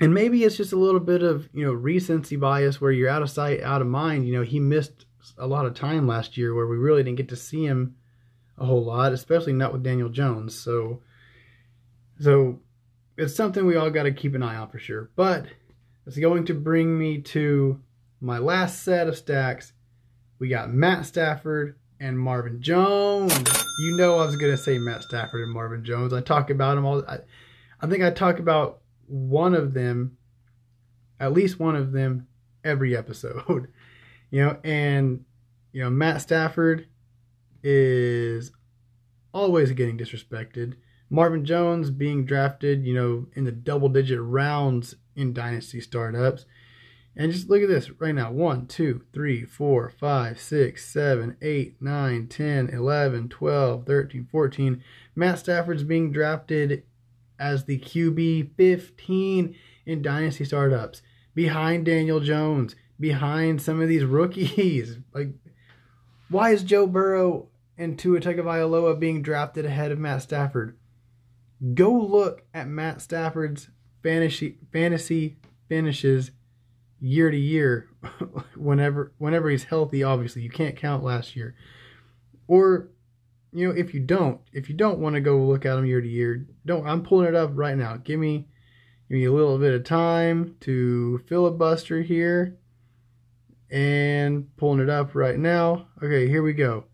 and 0.00 0.12
maybe 0.12 0.42
it's 0.42 0.56
just 0.56 0.72
a 0.72 0.78
little 0.78 1.00
bit 1.00 1.22
of 1.22 1.48
you 1.54 1.64
know 1.64 1.72
recency 1.72 2.34
bias 2.34 2.80
where 2.80 2.90
you're 2.90 3.08
out 3.08 3.22
of 3.22 3.30
sight, 3.30 3.62
out 3.62 3.80
of 3.80 3.86
mind. 3.86 4.26
You 4.26 4.34
know, 4.34 4.42
he 4.42 4.58
missed 4.58 5.06
a 5.38 5.46
lot 5.46 5.66
of 5.66 5.74
time 5.74 6.06
last 6.06 6.36
year 6.36 6.54
where 6.54 6.66
we 6.66 6.76
really 6.76 7.02
didn't 7.02 7.16
get 7.18 7.28
to 7.30 7.36
see 7.36 7.64
him 7.64 7.96
a 8.58 8.64
whole 8.64 8.84
lot, 8.84 9.12
especially 9.12 9.52
not 9.52 9.72
with 9.72 9.82
Daniel 9.82 10.08
Jones. 10.08 10.58
So, 10.58 11.02
so 12.20 12.60
it's 13.16 13.34
something 13.34 13.64
we 13.66 13.76
all 13.76 13.90
got 13.90 14.04
to 14.04 14.12
keep 14.12 14.34
an 14.34 14.42
eye 14.42 14.56
on 14.56 14.68
for 14.68 14.78
sure. 14.78 15.10
But 15.16 15.46
it's 16.06 16.18
going 16.18 16.44
to 16.46 16.54
bring 16.54 16.98
me 16.98 17.20
to 17.22 17.80
my 18.20 18.38
last 18.38 18.82
set 18.82 19.08
of 19.08 19.16
stacks. 19.16 19.72
We 20.38 20.48
got 20.48 20.72
Matt 20.72 21.06
Stafford 21.06 21.76
and 22.00 22.18
Marvin 22.18 22.60
Jones. 22.60 23.32
You 23.78 23.96
know 23.96 24.18
I 24.18 24.26
was 24.26 24.36
gonna 24.36 24.56
say 24.56 24.78
Matt 24.78 25.02
Stafford 25.02 25.42
and 25.42 25.52
Marvin 25.52 25.84
Jones. 25.84 26.12
I 26.12 26.20
talk 26.20 26.50
about 26.50 26.74
them 26.74 26.84
all. 26.84 27.04
I, 27.06 27.18
I 27.80 27.86
think 27.86 28.02
I 28.02 28.10
talk 28.10 28.38
about 28.38 28.80
one 29.06 29.54
of 29.54 29.74
them, 29.74 30.16
at 31.20 31.32
least 31.32 31.60
one 31.60 31.76
of 31.76 31.92
them, 31.92 32.26
every 32.62 32.96
episode. 32.96 33.68
You 34.34 34.40
know, 34.40 34.58
and 34.64 35.24
you 35.72 35.80
know 35.80 35.90
Matt 35.90 36.20
Stafford 36.20 36.88
is 37.62 38.50
always 39.32 39.70
getting 39.70 39.96
disrespected. 39.96 40.74
Marvin 41.08 41.44
Jones 41.44 41.92
being 41.92 42.26
drafted, 42.26 42.84
you 42.84 42.94
know, 42.94 43.28
in 43.34 43.44
the 43.44 43.52
double 43.52 43.88
digit 43.88 44.18
rounds 44.20 44.96
in 45.14 45.34
dynasty 45.34 45.80
startups. 45.80 46.46
And 47.14 47.30
just 47.30 47.48
look 47.48 47.62
at 47.62 47.68
this 47.68 47.92
right 48.00 48.12
now 48.12 48.32
1, 48.32 48.66
2, 48.66 49.02
3, 49.12 49.44
4, 49.44 49.90
5, 49.90 50.40
6, 50.40 50.84
7, 50.84 51.36
8, 51.40 51.76
9, 51.80 52.26
10, 52.26 52.70
11, 52.70 53.28
12, 53.28 53.86
13, 53.86 54.28
14. 54.32 54.84
Matt 55.14 55.38
Stafford's 55.38 55.84
being 55.84 56.10
drafted 56.10 56.82
as 57.38 57.66
the 57.66 57.78
QB 57.78 58.56
15 58.56 59.54
in 59.86 60.02
dynasty 60.02 60.44
startups 60.44 61.02
behind 61.36 61.86
Daniel 61.86 62.18
Jones, 62.18 62.74
behind 62.98 63.60
some 63.60 63.80
of 63.80 63.88
these 63.88 64.04
rookies. 64.04 64.98
Like, 65.14 65.28
why 66.28 66.50
is 66.50 66.64
Joe 66.64 66.86
Burrow 66.86 67.48
and 67.78 67.96
Tua 67.98 68.20
Tagovailoa 68.20 68.98
being 68.98 69.22
drafted 69.22 69.64
ahead 69.64 69.92
of 69.92 69.98
Matt 69.98 70.22
Stafford? 70.22 70.76
Go 71.74 71.92
look 71.92 72.42
at 72.52 72.66
Matt 72.66 73.00
Stafford's 73.00 73.68
fantasy 74.02 74.58
fantasy 74.72 75.36
finishes 75.68 76.30
year 77.00 77.30
to 77.30 77.38
year 77.38 77.88
whenever 78.54 79.12
whenever 79.18 79.48
he's 79.48 79.64
healthy 79.64 80.02
obviously 80.02 80.42
you 80.42 80.50
can't 80.50 80.76
count 80.76 81.02
last 81.02 81.34
year 81.34 81.56
or 82.46 82.90
you 83.52 83.66
know 83.66 83.74
if 83.74 83.94
you 83.94 84.00
don't 84.00 84.40
if 84.52 84.68
you 84.68 84.74
don't 84.74 84.98
want 84.98 85.14
to 85.14 85.20
go 85.20 85.38
look 85.38 85.64
at 85.64 85.78
him 85.78 85.86
year 85.86 86.02
to 86.02 86.08
year 86.08 86.46
don't 86.66 86.86
i'm 86.86 87.02
pulling 87.02 87.26
it 87.26 87.34
up 87.34 87.50
right 87.54 87.78
now 87.78 87.96
give 87.96 88.20
me 88.20 88.46
give 89.08 89.16
me 89.16 89.24
a 89.24 89.32
little 89.32 89.58
bit 89.58 89.72
of 89.72 89.84
time 89.84 90.54
to 90.60 91.18
filibuster 91.26 92.02
here 92.02 92.58
and 93.74 94.56
pulling 94.56 94.78
it 94.78 94.88
up 94.88 95.16
right 95.16 95.36
now. 95.36 95.88
Okay 96.00 96.28
here 96.28 96.44
we 96.44 96.52
go. 96.52 96.84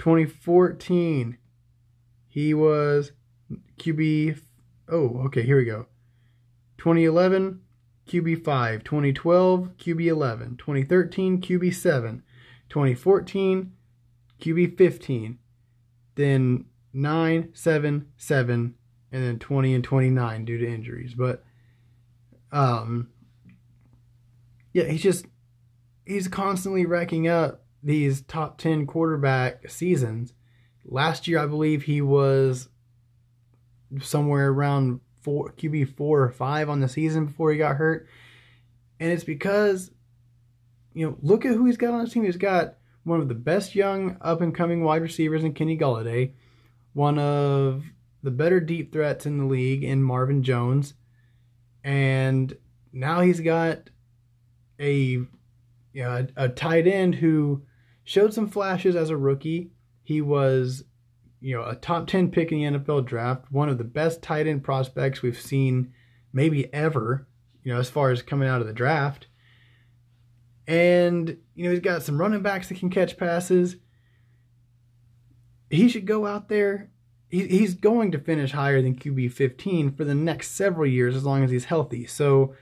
2014 0.00 1.38
he 2.28 2.52
was 2.52 3.12
qb 3.78 4.38
oh 4.90 5.22
okay 5.24 5.42
here 5.42 5.56
we 5.56 5.64
go. 5.64 5.86
2011 6.76 7.60
QB5, 8.06 8.84
2012 8.84 9.68
QB11, 9.78 10.58
2013 10.58 11.40
QB7, 11.40 12.22
2014 12.68 13.72
QB15, 14.40 15.36
then 16.16 16.64
9, 16.92 17.48
7, 17.54 18.06
7, 18.16 18.74
and 19.12 19.24
then 19.24 19.38
20 19.38 19.74
and 19.74 19.84
29 19.84 20.44
due 20.44 20.58
to 20.58 20.66
injuries. 20.66 21.14
But 21.14 21.44
um 22.50 23.08
yeah, 24.74 24.84
he's 24.84 25.02
just 25.02 25.26
he's 26.04 26.28
constantly 26.28 26.86
racking 26.86 27.28
up 27.28 27.64
these 27.82 28.22
top 28.22 28.58
10 28.58 28.86
quarterback 28.86 29.68
seasons. 29.70 30.32
Last 30.84 31.28
year 31.28 31.38
I 31.38 31.46
believe 31.46 31.82
he 31.84 32.00
was 32.00 32.68
somewhere 34.00 34.50
around 34.50 35.00
four 35.22 35.52
QB 35.52 35.96
four 35.96 36.22
or 36.22 36.30
five 36.30 36.68
on 36.68 36.80
the 36.80 36.88
season 36.88 37.26
before 37.26 37.52
he 37.52 37.58
got 37.58 37.76
hurt, 37.76 38.08
and 38.98 39.10
it's 39.10 39.24
because 39.24 39.90
you 40.94 41.06
know 41.06 41.16
look 41.22 41.44
at 41.44 41.54
who 41.54 41.66
he's 41.66 41.76
got 41.76 41.94
on 41.94 42.00
his 42.00 42.12
team. 42.12 42.24
He's 42.24 42.36
got 42.36 42.76
one 43.04 43.20
of 43.20 43.28
the 43.28 43.34
best 43.34 43.74
young 43.74 44.16
up 44.20 44.40
and 44.40 44.54
coming 44.54 44.82
wide 44.82 45.02
receivers 45.02 45.44
in 45.44 45.54
Kenny 45.54 45.78
Golladay, 45.78 46.32
one 46.92 47.18
of 47.18 47.84
the 48.22 48.30
better 48.30 48.60
deep 48.60 48.92
threats 48.92 49.26
in 49.26 49.38
the 49.38 49.44
league 49.44 49.84
in 49.84 50.02
Marvin 50.02 50.42
Jones, 50.42 50.94
and 51.84 52.56
now 52.92 53.20
he's 53.20 53.40
got 53.40 53.90
a 54.80 55.22
you 55.92 56.02
know, 56.02 56.26
a, 56.36 56.44
a 56.44 56.48
tight 56.48 56.86
end 56.86 57.16
who 57.16 57.62
showed 58.04 58.34
some 58.34 58.48
flashes 58.48 58.96
as 58.96 59.10
a 59.10 59.16
rookie. 59.16 59.70
He 60.02 60.20
was 60.20 60.84
you 61.42 61.56
know, 61.56 61.64
a 61.64 61.74
top 61.74 62.06
10 62.06 62.30
pick 62.30 62.52
in 62.52 62.58
the 62.74 62.78
NFL 62.78 63.04
draft, 63.04 63.50
one 63.50 63.68
of 63.68 63.76
the 63.76 63.84
best 63.84 64.22
tight 64.22 64.46
end 64.46 64.62
prospects 64.62 65.22
we've 65.22 65.40
seen 65.40 65.92
maybe 66.32 66.72
ever, 66.72 67.26
you 67.64 67.72
know, 67.72 67.80
as 67.80 67.90
far 67.90 68.12
as 68.12 68.22
coming 68.22 68.48
out 68.48 68.60
of 68.60 68.68
the 68.68 68.72
draft. 68.72 69.26
And, 70.68 71.36
you 71.56 71.64
know, 71.64 71.70
he's 71.70 71.80
got 71.80 72.04
some 72.04 72.18
running 72.18 72.42
backs 72.42 72.68
that 72.68 72.78
can 72.78 72.90
catch 72.90 73.16
passes. 73.16 73.76
He 75.68 75.88
should 75.88 76.06
go 76.06 76.26
out 76.26 76.48
there. 76.48 76.90
he's 77.28 77.74
going 77.74 78.12
to 78.12 78.18
finish 78.18 78.52
higher 78.52 78.80
than 78.80 78.94
QB 78.94 79.32
15 79.32 79.96
for 79.96 80.04
the 80.04 80.14
next 80.14 80.52
several 80.52 80.86
years 80.86 81.16
as 81.16 81.24
long 81.24 81.42
as 81.42 81.50
he's 81.50 81.64
healthy. 81.64 82.06
So 82.06 82.54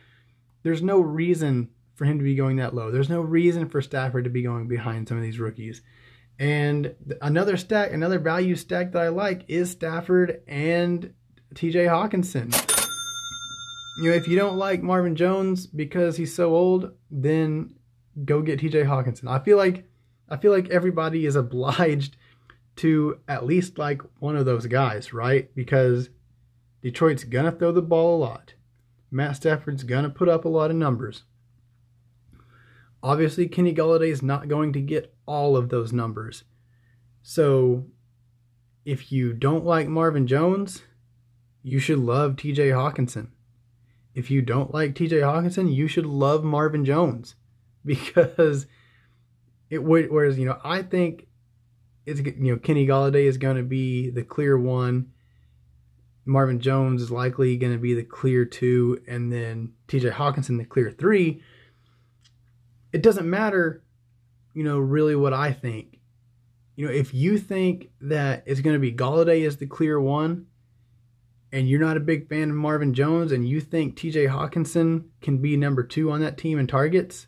there's 0.63 0.83
no 0.83 1.01
reason 1.01 1.69
for 2.01 2.07
him 2.07 2.17
to 2.17 2.25
be 2.25 2.35
going 2.35 2.57
that 2.57 2.75
low. 2.75 2.91
There's 2.91 3.11
no 3.11 3.21
reason 3.21 3.69
for 3.69 3.83
Stafford 3.83 4.25
to 4.25 4.31
be 4.31 4.41
going 4.41 4.67
behind 4.67 5.07
some 5.07 5.19
of 5.19 5.23
these 5.23 5.39
rookies. 5.39 5.83
And 6.39 6.95
another 7.21 7.59
stack, 7.59 7.93
another 7.93 8.19
value 8.19 8.57
stack 8.57 8.93
that 8.93 9.03
I 9.03 9.09
like 9.09 9.45
is 9.49 9.71
Stafford 9.71 10.41
and 10.49 11.13
TJ 11.55 11.91
Hockenson. 11.91 12.57
You 13.99 14.09
know, 14.09 14.17
if 14.17 14.27
you 14.27 14.35
don't 14.35 14.57
like 14.57 14.83
Marvin 14.83 15.15
Jones 15.15 15.67
because 15.67 16.17
he's 16.17 16.35
so 16.35 16.55
old, 16.55 16.93
then 17.11 17.75
go 18.25 18.41
get 18.41 18.61
TJ 18.61 18.87
Hockenson. 18.87 19.29
I 19.29 19.45
feel 19.45 19.59
like 19.59 19.85
I 20.31 20.39
feel 20.39 20.53
like 20.53 20.71
everybody 20.71 21.27
is 21.27 21.37
obliged 21.37 22.17
to 22.77 23.21
at 23.29 23.45
least 23.45 23.77
like 23.77 24.01
one 24.21 24.37
of 24.37 24.47
those 24.47 24.65
guys, 24.65 25.13
right? 25.13 25.55
Because 25.55 26.09
Detroit's 26.81 27.25
gonna 27.25 27.53
throw 27.53 27.73
the 27.73 27.83
ball 27.83 28.17
a 28.17 28.25
lot. 28.25 28.55
Matt 29.11 29.37
Stafford's 29.37 29.83
gonna 29.83 30.09
put 30.09 30.31
up 30.31 30.47
a 30.47 30.49
lot 30.49 30.71
of 30.71 30.79
numbers. 30.79 31.25
Obviously, 33.03 33.49
Kenny 33.49 33.75
Golladay 33.75 34.11
is 34.11 34.23
not 34.23 34.49
going 34.49 34.73
to 34.75 34.81
get 34.81 35.15
all 35.27 35.57
of 35.57 35.71
those 35.71 35.93
numbers. 35.93 36.45
So, 37.23 37.87
if 38.85 39.11
you 39.11 39.33
don't 39.33 39.65
like 39.65 39.89
Marvin 39.89 40.27
Jones, 40.27 40.83
you 41.63 41.79
should 41.79 41.99
love 41.99 42.37
TJ 42.37 42.73
Hockenson. 42.73 43.29
If 44.15 44.31
you 44.31 44.43
don't 44.43 44.75
like 44.75 44.95
TJ 44.95 45.21
Hockenson, 45.21 45.75
you 45.75 45.89
should 45.89 46.07
love 46.07 46.45
Marvin 46.45 46.85
Jones 46.85 47.37
because 47.85 48.67
it 49.71 49.83
would. 49.83 50.11
Whereas, 50.11 50.39
you 50.39 50.47
know, 50.47 50.59
I 50.63 50.83
think 50.83 51.27
it's, 52.05 52.21
you 52.21 52.53
know, 52.53 52.57
Kenny 52.57 52.87
Golladay 52.87 53.25
is 53.25 53.39
going 53.39 53.57
to 53.57 53.63
be 53.63 54.11
the 54.11 54.25
clear 54.25 54.59
one. 54.59 55.13
Marvin 56.27 56.61
Jones 56.61 57.01
is 57.01 57.11
likely 57.11 57.57
going 57.57 57.73
to 57.73 57.79
be 57.79 57.95
the 57.95 58.03
clear 58.03 58.45
two, 58.45 59.01
and 59.09 59.33
then 59.33 59.73
TJ 59.89 60.13
Hockenson 60.13 60.59
the 60.59 60.65
clear 60.65 60.91
three 60.91 61.43
it 62.93 63.03
doesn't 63.03 63.29
matter, 63.29 63.83
you 64.55 64.65
know, 64.65 64.79
really 64.79 65.17
what 65.17 65.33
I 65.33 65.53
think. 65.53 66.01
You 66.77 66.87
know, 66.87 66.93
if 66.93 67.13
you 67.13 67.39
think 67.39 67.91
that 68.01 68.43
it's 68.47 68.61
going 68.61 68.75
to 68.75 68.81
be 68.81 68.93
Golladay 68.93 69.47
as 69.47 69.59
the 69.59 69.67
clear 69.67 70.01
one, 70.01 70.47
and 71.53 71.69
you're 71.69 71.81
not 71.81 71.97
a 71.97 72.01
big 72.01 72.29
fan 72.29 72.51
of 72.51 72.57
Marvin 72.57 72.95
Jones, 72.95 73.33
and 73.33 73.49
you 73.49 73.61
think 73.61 73.97
TJ 73.97 74.29
Hockenson 74.29 75.07
can 75.21 75.39
be 75.39 75.57
number 75.57 75.83
two 75.83 76.11
on 76.11 76.21
that 76.21 76.39
team 76.39 76.59
in 76.59 76.67
targets, 76.67 77.27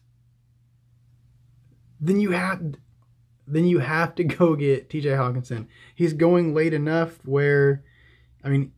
then 2.00 2.20
you 2.20 2.32
have 2.32 2.74
then 3.46 3.66
you 3.66 3.80
have 3.80 4.14
to 4.14 4.24
go 4.24 4.56
get 4.56 4.88
TJ 4.88 5.16
Hockenson. 5.16 5.66
He's 5.94 6.12
going 6.12 6.54
late 6.54 6.72
enough 6.72 7.18
where, 7.24 7.84
I 8.42 8.48
mean, 8.48 8.72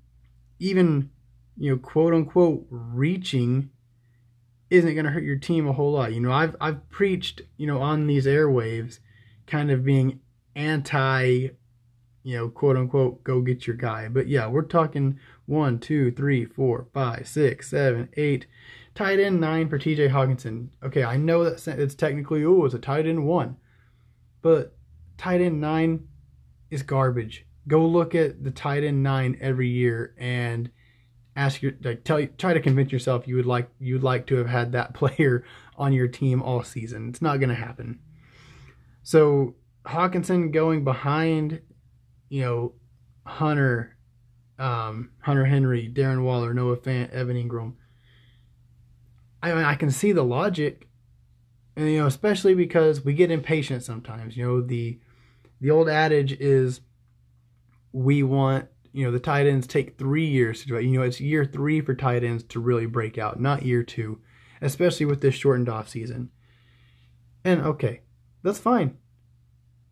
even 0.59 1.11
you 1.57 1.70
know, 1.70 1.78
quote 1.78 2.14
unquote, 2.14 2.66
reaching 2.68 3.70
isn't 4.75 4.95
going 4.95 5.07
to 5.07 5.12
hurt 5.12 5.22
your 5.22 5.39
team 5.39 5.68
a 5.68 5.72
whole 5.72 5.93
lot. 5.93 6.12
You 6.12 6.20
know, 6.20 6.33
I've 6.33 6.57
I've 6.61 6.89
preached, 6.91 7.43
you 7.57 7.66
know, 7.66 7.81
on 7.81 8.07
these 8.07 8.27
airwaves, 8.27 8.99
kind 9.47 9.70
of 9.70 9.85
being 9.85 10.20
anti, 10.57 11.49
you 12.22 12.37
know, 12.37 12.49
quote 12.49 12.77
unquote, 12.77 13.22
go 13.22 13.41
get 13.41 13.66
your 13.66 13.77
guy. 13.77 14.09
But 14.09 14.27
yeah, 14.27 14.49
we're 14.49 14.62
talking 14.62 15.18
one, 15.47 15.79
two, 15.79 16.11
three, 16.11 16.45
four, 16.45 16.89
five, 16.93 17.29
six, 17.29 17.70
seven, 17.70 18.09
eight, 18.16 18.47
tight 18.95 19.20
end 19.20 19.41
nine 19.41 19.68
for 19.68 19.79
T.J. 19.79 20.09
Hockenson. 20.09 20.68
Okay, 20.83 21.05
I 21.05 21.16
know 21.16 21.45
that 21.45 21.66
it's 21.79 21.95
technically 21.95 22.45
oh, 22.45 22.64
it's 22.64 22.75
a 22.75 22.79
tight 22.79 23.07
end 23.07 23.27
one, 23.27 23.57
but 24.43 24.77
tight 25.16 25.41
end 25.41 25.61
nine 25.61 26.09
is 26.70 26.83
garbage. 26.83 27.47
Go 27.68 27.87
look 27.87 28.14
at 28.14 28.43
the 28.43 28.51
tight 28.51 28.85
end 28.85 29.03
nine 29.03 29.39
every 29.41 29.68
year 29.68 30.14
and 30.18 30.70
ask 31.37 31.62
your 31.62 31.72
like 31.82 32.05
tell 32.05 32.24
try 32.39 32.55
to 32.55 32.61
convince 32.61 32.93
yourself 32.93 33.26
you 33.26 33.37
would 33.37 33.47
like 33.47 33.68
you'd 33.80 34.05
like 34.05 34.26
to 34.26 34.37
have 34.37 34.47
had 34.47 34.72
that 34.72 34.95
player 34.95 35.45
on 35.76 35.93
your 35.93 36.09
team 36.09 36.43
all 36.43 36.62
season. 36.62 37.09
It's 37.09 37.22
not 37.22 37.39
going 37.41 37.49
to 37.49 37.55
happen. 37.55 37.99
So 39.03 39.57
Hockenson 39.85 40.53
going 40.53 40.85
behind, 40.85 41.61
you 42.28 42.43
know, 42.43 42.72
Hunter, 43.26 43.97
um, 44.59 45.11
Hunter 45.20 45.45
Henry, 45.45 45.91
Darren 45.93 46.22
Waller, 46.22 46.55
Noah 46.55 46.76
Fant, 46.76 47.11
Evan 47.11 47.37
Engram. 47.37 47.74
I 49.43 49.53
mean, 49.53 49.64
I 49.64 49.74
can 49.74 49.91
see 49.91 50.12
the 50.12 50.22
logic, 50.22 50.89
and 51.76 51.91
you 51.91 51.99
know, 51.99 52.07
especially 52.07 52.55
because 52.55 53.05
we 53.05 53.12
get 53.12 53.30
impatient 53.30 53.82
sometimes. 53.82 54.37
You 54.37 54.47
know, 54.47 54.61
the 54.62 54.99
the 55.61 55.70
old 55.70 55.89
adage 55.89 56.32
is 56.32 56.80
we 57.93 58.22
want 58.22 58.68
you 58.95 59.05
know 59.05 59.11
the 59.11 59.18
tight 59.18 59.49
ends 59.49 59.66
take 59.66 59.99
three 59.99 60.24
years 60.24 60.62
to 60.62 60.68
do 60.68 60.76
it. 60.76 60.84
You 60.84 60.92
know 60.92 61.03
it's 61.03 61.20
year 61.20 61.45
three 61.45 61.80
for 61.80 61.95
tight 61.95 62.22
ends 62.22 62.45
to 62.45 62.61
really 62.61 62.86
break 62.86 63.18
out, 63.18 63.40
not 63.40 63.64
year 63.64 63.82
two, 63.82 64.20
especially 64.62 65.05
with 65.05 65.20
this 65.20 65.34
shortened 65.34 65.68
off 65.68 65.88
season. 65.88 66.30
And 67.45 67.61
okay, 67.61 68.03
that's 68.45 68.61
fine. 68.61 68.97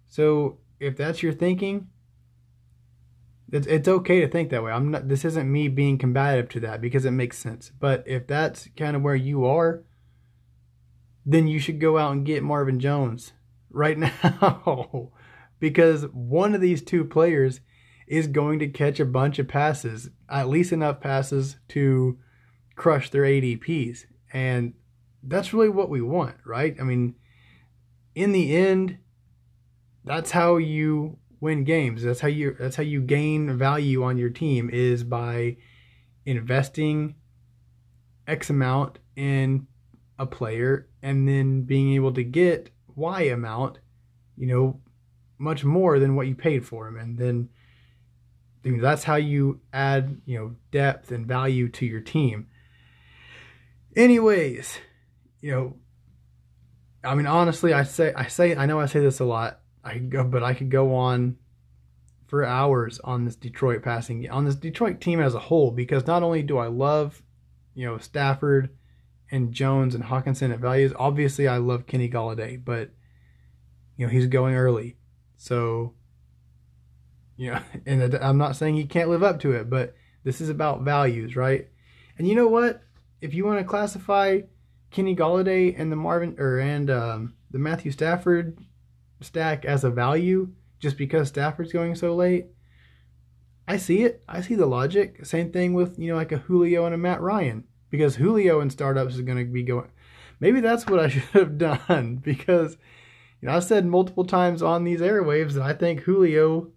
So 0.09 0.59
if 0.79 0.97
that's 0.97 1.21
your 1.21 1.33
thinking, 1.33 1.89
it's 3.51 3.67
it's 3.67 3.89
okay 3.89 4.21
to 4.21 4.29
think 4.29 4.51
that 4.51 4.63
way. 4.63 4.71
I'm 4.71 4.93
not. 4.93 5.09
This 5.09 5.25
isn't 5.25 5.51
me 5.51 5.67
being 5.67 5.99
combative 5.99 6.49
to 6.51 6.61
that 6.61 6.81
because 6.81 7.05
it 7.05 7.11
makes 7.11 7.39
sense. 7.39 7.73
But 7.81 8.05
if 8.07 8.29
that's 8.29 8.69
kind 8.77 8.95
of 8.95 9.03
where 9.03 9.17
you 9.17 9.45
are, 9.45 9.83
then 11.27 11.49
you 11.49 11.59
should 11.59 11.81
go 11.81 11.99
out 11.99 12.13
and 12.13 12.25
get 12.25 12.45
Marvin 12.45 12.79
Jones 12.79 13.33
right 13.69 13.99
now 14.23 15.11
because 15.59 16.05
one 16.13 16.55
of 16.55 16.61
these 16.61 16.83
two 16.83 17.05
players 17.05 17.61
is 18.13 18.27
going 18.27 18.59
to 18.59 18.69
catch 18.69 19.01
a 19.01 19.07
bunch 19.07 19.39
of 19.39 19.49
passes, 19.49 20.11
at 20.29 20.47
least 20.47 20.71
enough 20.71 21.01
passes 21.01 21.57
to 21.67 22.19
crush 22.77 23.09
their 23.09 23.23
ADPs. 23.23 24.05
And 24.35 24.75
that's 25.23 25.55
really 25.55 25.71
what 25.71 25.89
we 25.89 26.03
want, 26.03 26.37
right? 26.45 26.77
I 26.79 26.83
mean, 26.83 27.15
in 28.15 28.33
the 28.33 28.55
end, 28.55 28.99
that's 30.05 30.33
how 30.33 30.59
you 30.59 31.17
win 31.41 31.65
games. 31.65 32.03
That's 32.03 32.21
how 32.21 32.29
you 32.29 32.55
that's 32.61 32.77
how 32.77 32.83
you 32.83 33.01
gain 33.01 33.57
value 33.57 34.05
on 34.05 34.19
your 34.19 34.29
team 34.29 34.69
is 34.71 35.05
by 35.05 35.57
investing 36.27 37.15
X 38.29 38.51
amount 38.51 38.99
in 39.17 39.67
a 40.19 40.27
player 40.27 40.87
and 41.01 41.27
then 41.27 41.63
being 41.63 41.95
able 41.95 42.13
to 42.13 42.25
get 42.25 42.69
Y 42.95 43.23
amount, 43.23 43.79
you 44.37 44.49
know, 44.49 44.81
much 45.39 45.65
more 45.65 45.99
than 45.99 46.15
what 46.15 46.27
you 46.27 46.35
paid 46.35 46.67
for 46.67 46.87
him. 46.87 46.99
And 46.99 47.17
then 47.17 47.49
I 48.65 48.69
mean, 48.69 48.81
that's 48.81 49.05
how 49.05 49.17
you 49.17 49.61
add, 49.73 50.21
you 50.25 50.39
know, 50.39 50.55
depth 50.71 51.11
and 51.11 51.27
value 51.27 51.69
to 51.71 51.87
your 51.87 52.01
team. 52.01 52.47
Anyways, 53.97 54.79
you 55.41 55.51
know, 55.51 55.77
I 57.05 57.15
mean, 57.15 57.27
honestly, 57.27 57.73
I 57.73 57.83
say, 57.83 58.13
I 58.15 58.29
say, 58.29 58.55
I 58.55 58.67
know 58.67 58.79
I 58.79 58.87
say 58.87 59.01
this 59.01 59.21
a 59.21 59.25
lot. 59.25 59.61
I 59.85 59.99
go, 59.99 60.25
but 60.25 60.45
I 60.45 60.55
could 60.55 60.71
go 60.71 60.95
on 60.95 61.37
for 62.29 62.45
hours 62.45 63.01
on 63.05 63.25
this 63.25 63.37
Detroit 63.37 63.83
passing 63.83 64.31
on 64.31 64.45
this 64.45 64.55
Detroit 64.55 65.01
team 65.01 65.21
as 65.21 65.35
a 65.35 65.41
whole 65.41 65.71
because 65.71 66.07
not 66.07 66.23
only 66.23 66.43
do 66.43 66.57
I 66.59 66.69
love, 66.69 67.23
you 67.75 67.85
know, 67.85 67.99
Stafford 67.99 68.71
and 69.31 69.53
Jones 69.53 69.95
and 69.95 70.05
Hockenson 70.05 70.53
at 70.53 70.61
values. 70.61 70.93
Obviously, 70.97 71.49
I 71.49 71.57
love 71.57 71.87
Kenny 71.87 72.09
Golladay, 72.09 72.63
but 72.63 72.91
you 73.97 74.07
know 74.07 74.13
he's 74.13 74.27
going 74.29 74.55
early, 74.55 74.97
so 75.37 75.95
you 77.43 77.51
know, 77.51 77.61
and 77.87 78.15
I'm 78.15 78.39
not 78.39 78.57
saying 78.57 78.77
he 78.77 78.85
can't 78.85 79.09
live 79.09 79.25
up 79.25 79.41
to 79.41 79.53
it, 79.53 79.69
but 79.69 79.95
this 80.23 80.41
is 80.41 80.49
about 80.49 80.83
values, 80.83 81.35
right? 81.35 81.69
And 82.17 82.29
you 82.29 82.37
know 82.37 82.47
what? 82.47 82.83
If 83.21 83.35
you 83.35 83.45
want 83.45 83.59
to 83.59 83.65
classify 83.65 84.43
Kenny 84.91 85.17
Golladay 85.17 85.75
and 85.77 85.91
the 85.91 85.97
Marvin 85.97 86.37
or 86.39 86.59
and 86.59 86.89
um, 86.91 87.35
the 87.51 87.59
Matthew 87.59 87.91
Stafford 87.91 88.59
stack 89.21 89.65
as 89.65 89.83
a 89.83 89.91
value 89.91 90.53
just 90.79 90.97
because 90.97 91.29
Stafford's 91.29 91.73
going 91.73 91.95
so 91.97 92.15
late, 92.15 92.47
I 93.67 93.77
see 93.77 94.03
it. 94.03 94.23
I 94.29 94.41
see 94.41 94.55
the 94.55 94.67
logic. 94.67 95.25
Same 95.25 95.51
thing 95.51 95.75
with 95.75 95.99
you 95.99 96.09
know 96.09 96.17
like 96.17 96.33
a 96.33 96.39
Julio 96.39 96.87
and 96.87 96.95
a 96.95 96.99
Matt 96.99 97.21
Ryan 97.21 97.65
because 97.91 98.17
Julio 98.17 98.61
in 98.61 98.71
startups 98.71 99.15
is 99.15 99.23
going 99.23 99.39
to 99.39 99.45
be 99.45 99.65
going. 99.65 99.91
Maybe 100.39 100.61
that's 100.61 100.87
what 100.87 101.01
I 101.01 101.09
should 101.09 101.23
have 101.33 101.59
done 101.59 102.17
because 102.23 102.77
you 103.41 103.49
know 103.49 103.57
I've 103.57 103.65
said 103.65 103.85
multiple 103.85 104.25
times 104.25 104.63
on 104.63 104.85
these 104.85 105.01
airwaves 105.01 105.55
that 105.55 105.63
I 105.63 105.73
think 105.73 106.03
Julio 106.03 106.71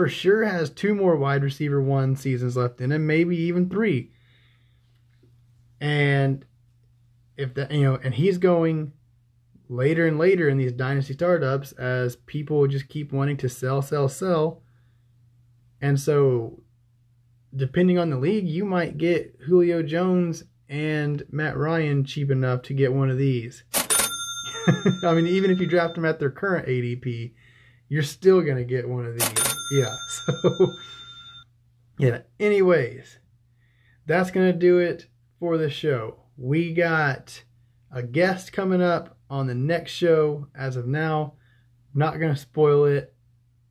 for 0.00 0.08
sure 0.08 0.46
has 0.46 0.70
two 0.70 0.94
more 0.94 1.14
wide 1.14 1.42
receiver 1.42 1.82
one 1.82 2.16
seasons 2.16 2.56
left 2.56 2.80
in 2.80 2.90
him, 2.90 3.06
maybe 3.06 3.36
even 3.36 3.68
three. 3.68 4.10
And 5.78 6.42
if 7.36 7.52
that, 7.52 7.70
you 7.70 7.82
know, 7.82 7.98
and 8.02 8.14
he's 8.14 8.38
going 8.38 8.94
later 9.68 10.06
and 10.06 10.16
later 10.18 10.48
in 10.48 10.56
these 10.56 10.72
dynasty 10.72 11.12
startups 11.12 11.72
as 11.72 12.16
people 12.16 12.66
just 12.66 12.88
keep 12.88 13.12
wanting 13.12 13.36
to 13.36 13.48
sell, 13.50 13.82
sell, 13.82 14.08
sell. 14.08 14.62
And 15.82 16.00
so, 16.00 16.62
depending 17.54 17.98
on 17.98 18.08
the 18.08 18.16
league, 18.16 18.48
you 18.48 18.64
might 18.64 18.96
get 18.96 19.36
Julio 19.44 19.82
Jones 19.82 20.44
and 20.66 21.24
Matt 21.30 21.58
Ryan 21.58 22.06
cheap 22.06 22.30
enough 22.30 22.62
to 22.62 22.72
get 22.72 22.94
one 22.94 23.10
of 23.10 23.18
these. 23.18 23.64
I 25.04 25.12
mean, 25.12 25.26
even 25.26 25.50
if 25.50 25.60
you 25.60 25.66
draft 25.66 25.94
them 25.94 26.06
at 26.06 26.18
their 26.18 26.30
current 26.30 26.66
ADP, 26.68 27.34
you're 27.90 28.02
still 28.02 28.40
going 28.40 28.56
to 28.56 28.64
get 28.64 28.88
one 28.88 29.04
of 29.04 29.18
these 29.18 29.49
yeah. 29.70 29.96
So, 30.08 30.72
yeah. 31.98 32.20
Anyways, 32.38 33.18
that's 34.06 34.30
going 34.30 34.50
to 34.50 34.58
do 34.58 34.78
it 34.78 35.06
for 35.38 35.58
the 35.58 35.68
show. 35.70 36.24
We 36.36 36.72
got 36.72 37.42
a 37.92 38.02
guest 38.02 38.52
coming 38.52 38.80
up 38.80 39.18
on 39.28 39.46
the 39.46 39.54
next 39.54 39.92
show 39.92 40.46
as 40.54 40.76
of 40.76 40.86
now. 40.86 41.34
Not 41.92 42.18
going 42.18 42.32
to 42.32 42.40
spoil 42.40 42.84
it, 42.86 43.14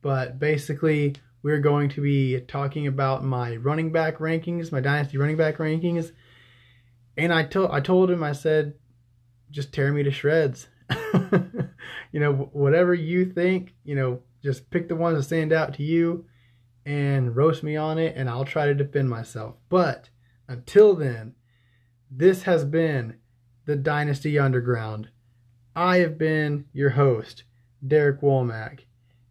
but 0.02 0.38
basically, 0.38 1.16
we're 1.42 1.60
going 1.60 1.88
to 1.90 2.00
be 2.02 2.40
talking 2.40 2.86
about 2.86 3.24
my 3.24 3.56
running 3.56 3.92
back 3.92 4.18
rankings, 4.18 4.70
my 4.70 4.80
dynasty 4.80 5.18
running 5.18 5.36
back 5.36 5.56
rankings. 5.56 6.12
And 7.16 7.32
I 7.32 7.44
told 7.44 7.70
I 7.70 7.80
told 7.80 8.10
him 8.10 8.22
I 8.22 8.32
said 8.32 8.74
just 9.50 9.72
tear 9.72 9.92
me 9.92 10.02
to 10.02 10.10
shreds. 10.10 10.68
you 12.12 12.20
know, 12.20 12.32
whatever 12.52 12.94
you 12.94 13.24
think, 13.24 13.74
you 13.84 13.94
know, 13.94 14.20
just 14.42 14.70
pick 14.70 14.88
the 14.88 14.96
ones 14.96 15.16
that 15.16 15.22
stand 15.24 15.52
out 15.52 15.74
to 15.74 15.82
you 15.82 16.26
and 16.86 17.36
roast 17.36 17.62
me 17.62 17.76
on 17.76 17.98
it, 17.98 18.14
and 18.16 18.28
I'll 18.28 18.44
try 18.44 18.66
to 18.66 18.74
defend 18.74 19.10
myself. 19.10 19.56
But 19.68 20.10
until 20.48 20.94
then, 20.94 21.34
this 22.10 22.42
has 22.42 22.64
been 22.64 23.16
the 23.66 23.76
Dynasty 23.76 24.38
Underground. 24.38 25.10
I 25.76 25.98
have 25.98 26.18
been 26.18 26.64
your 26.72 26.90
host, 26.90 27.44
Derek 27.86 28.20
Womack. 28.20 28.80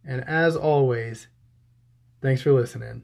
And 0.04 0.24
as 0.24 0.56
always, 0.56 1.28
thanks 2.22 2.42
for 2.42 2.52
listening. 2.52 3.02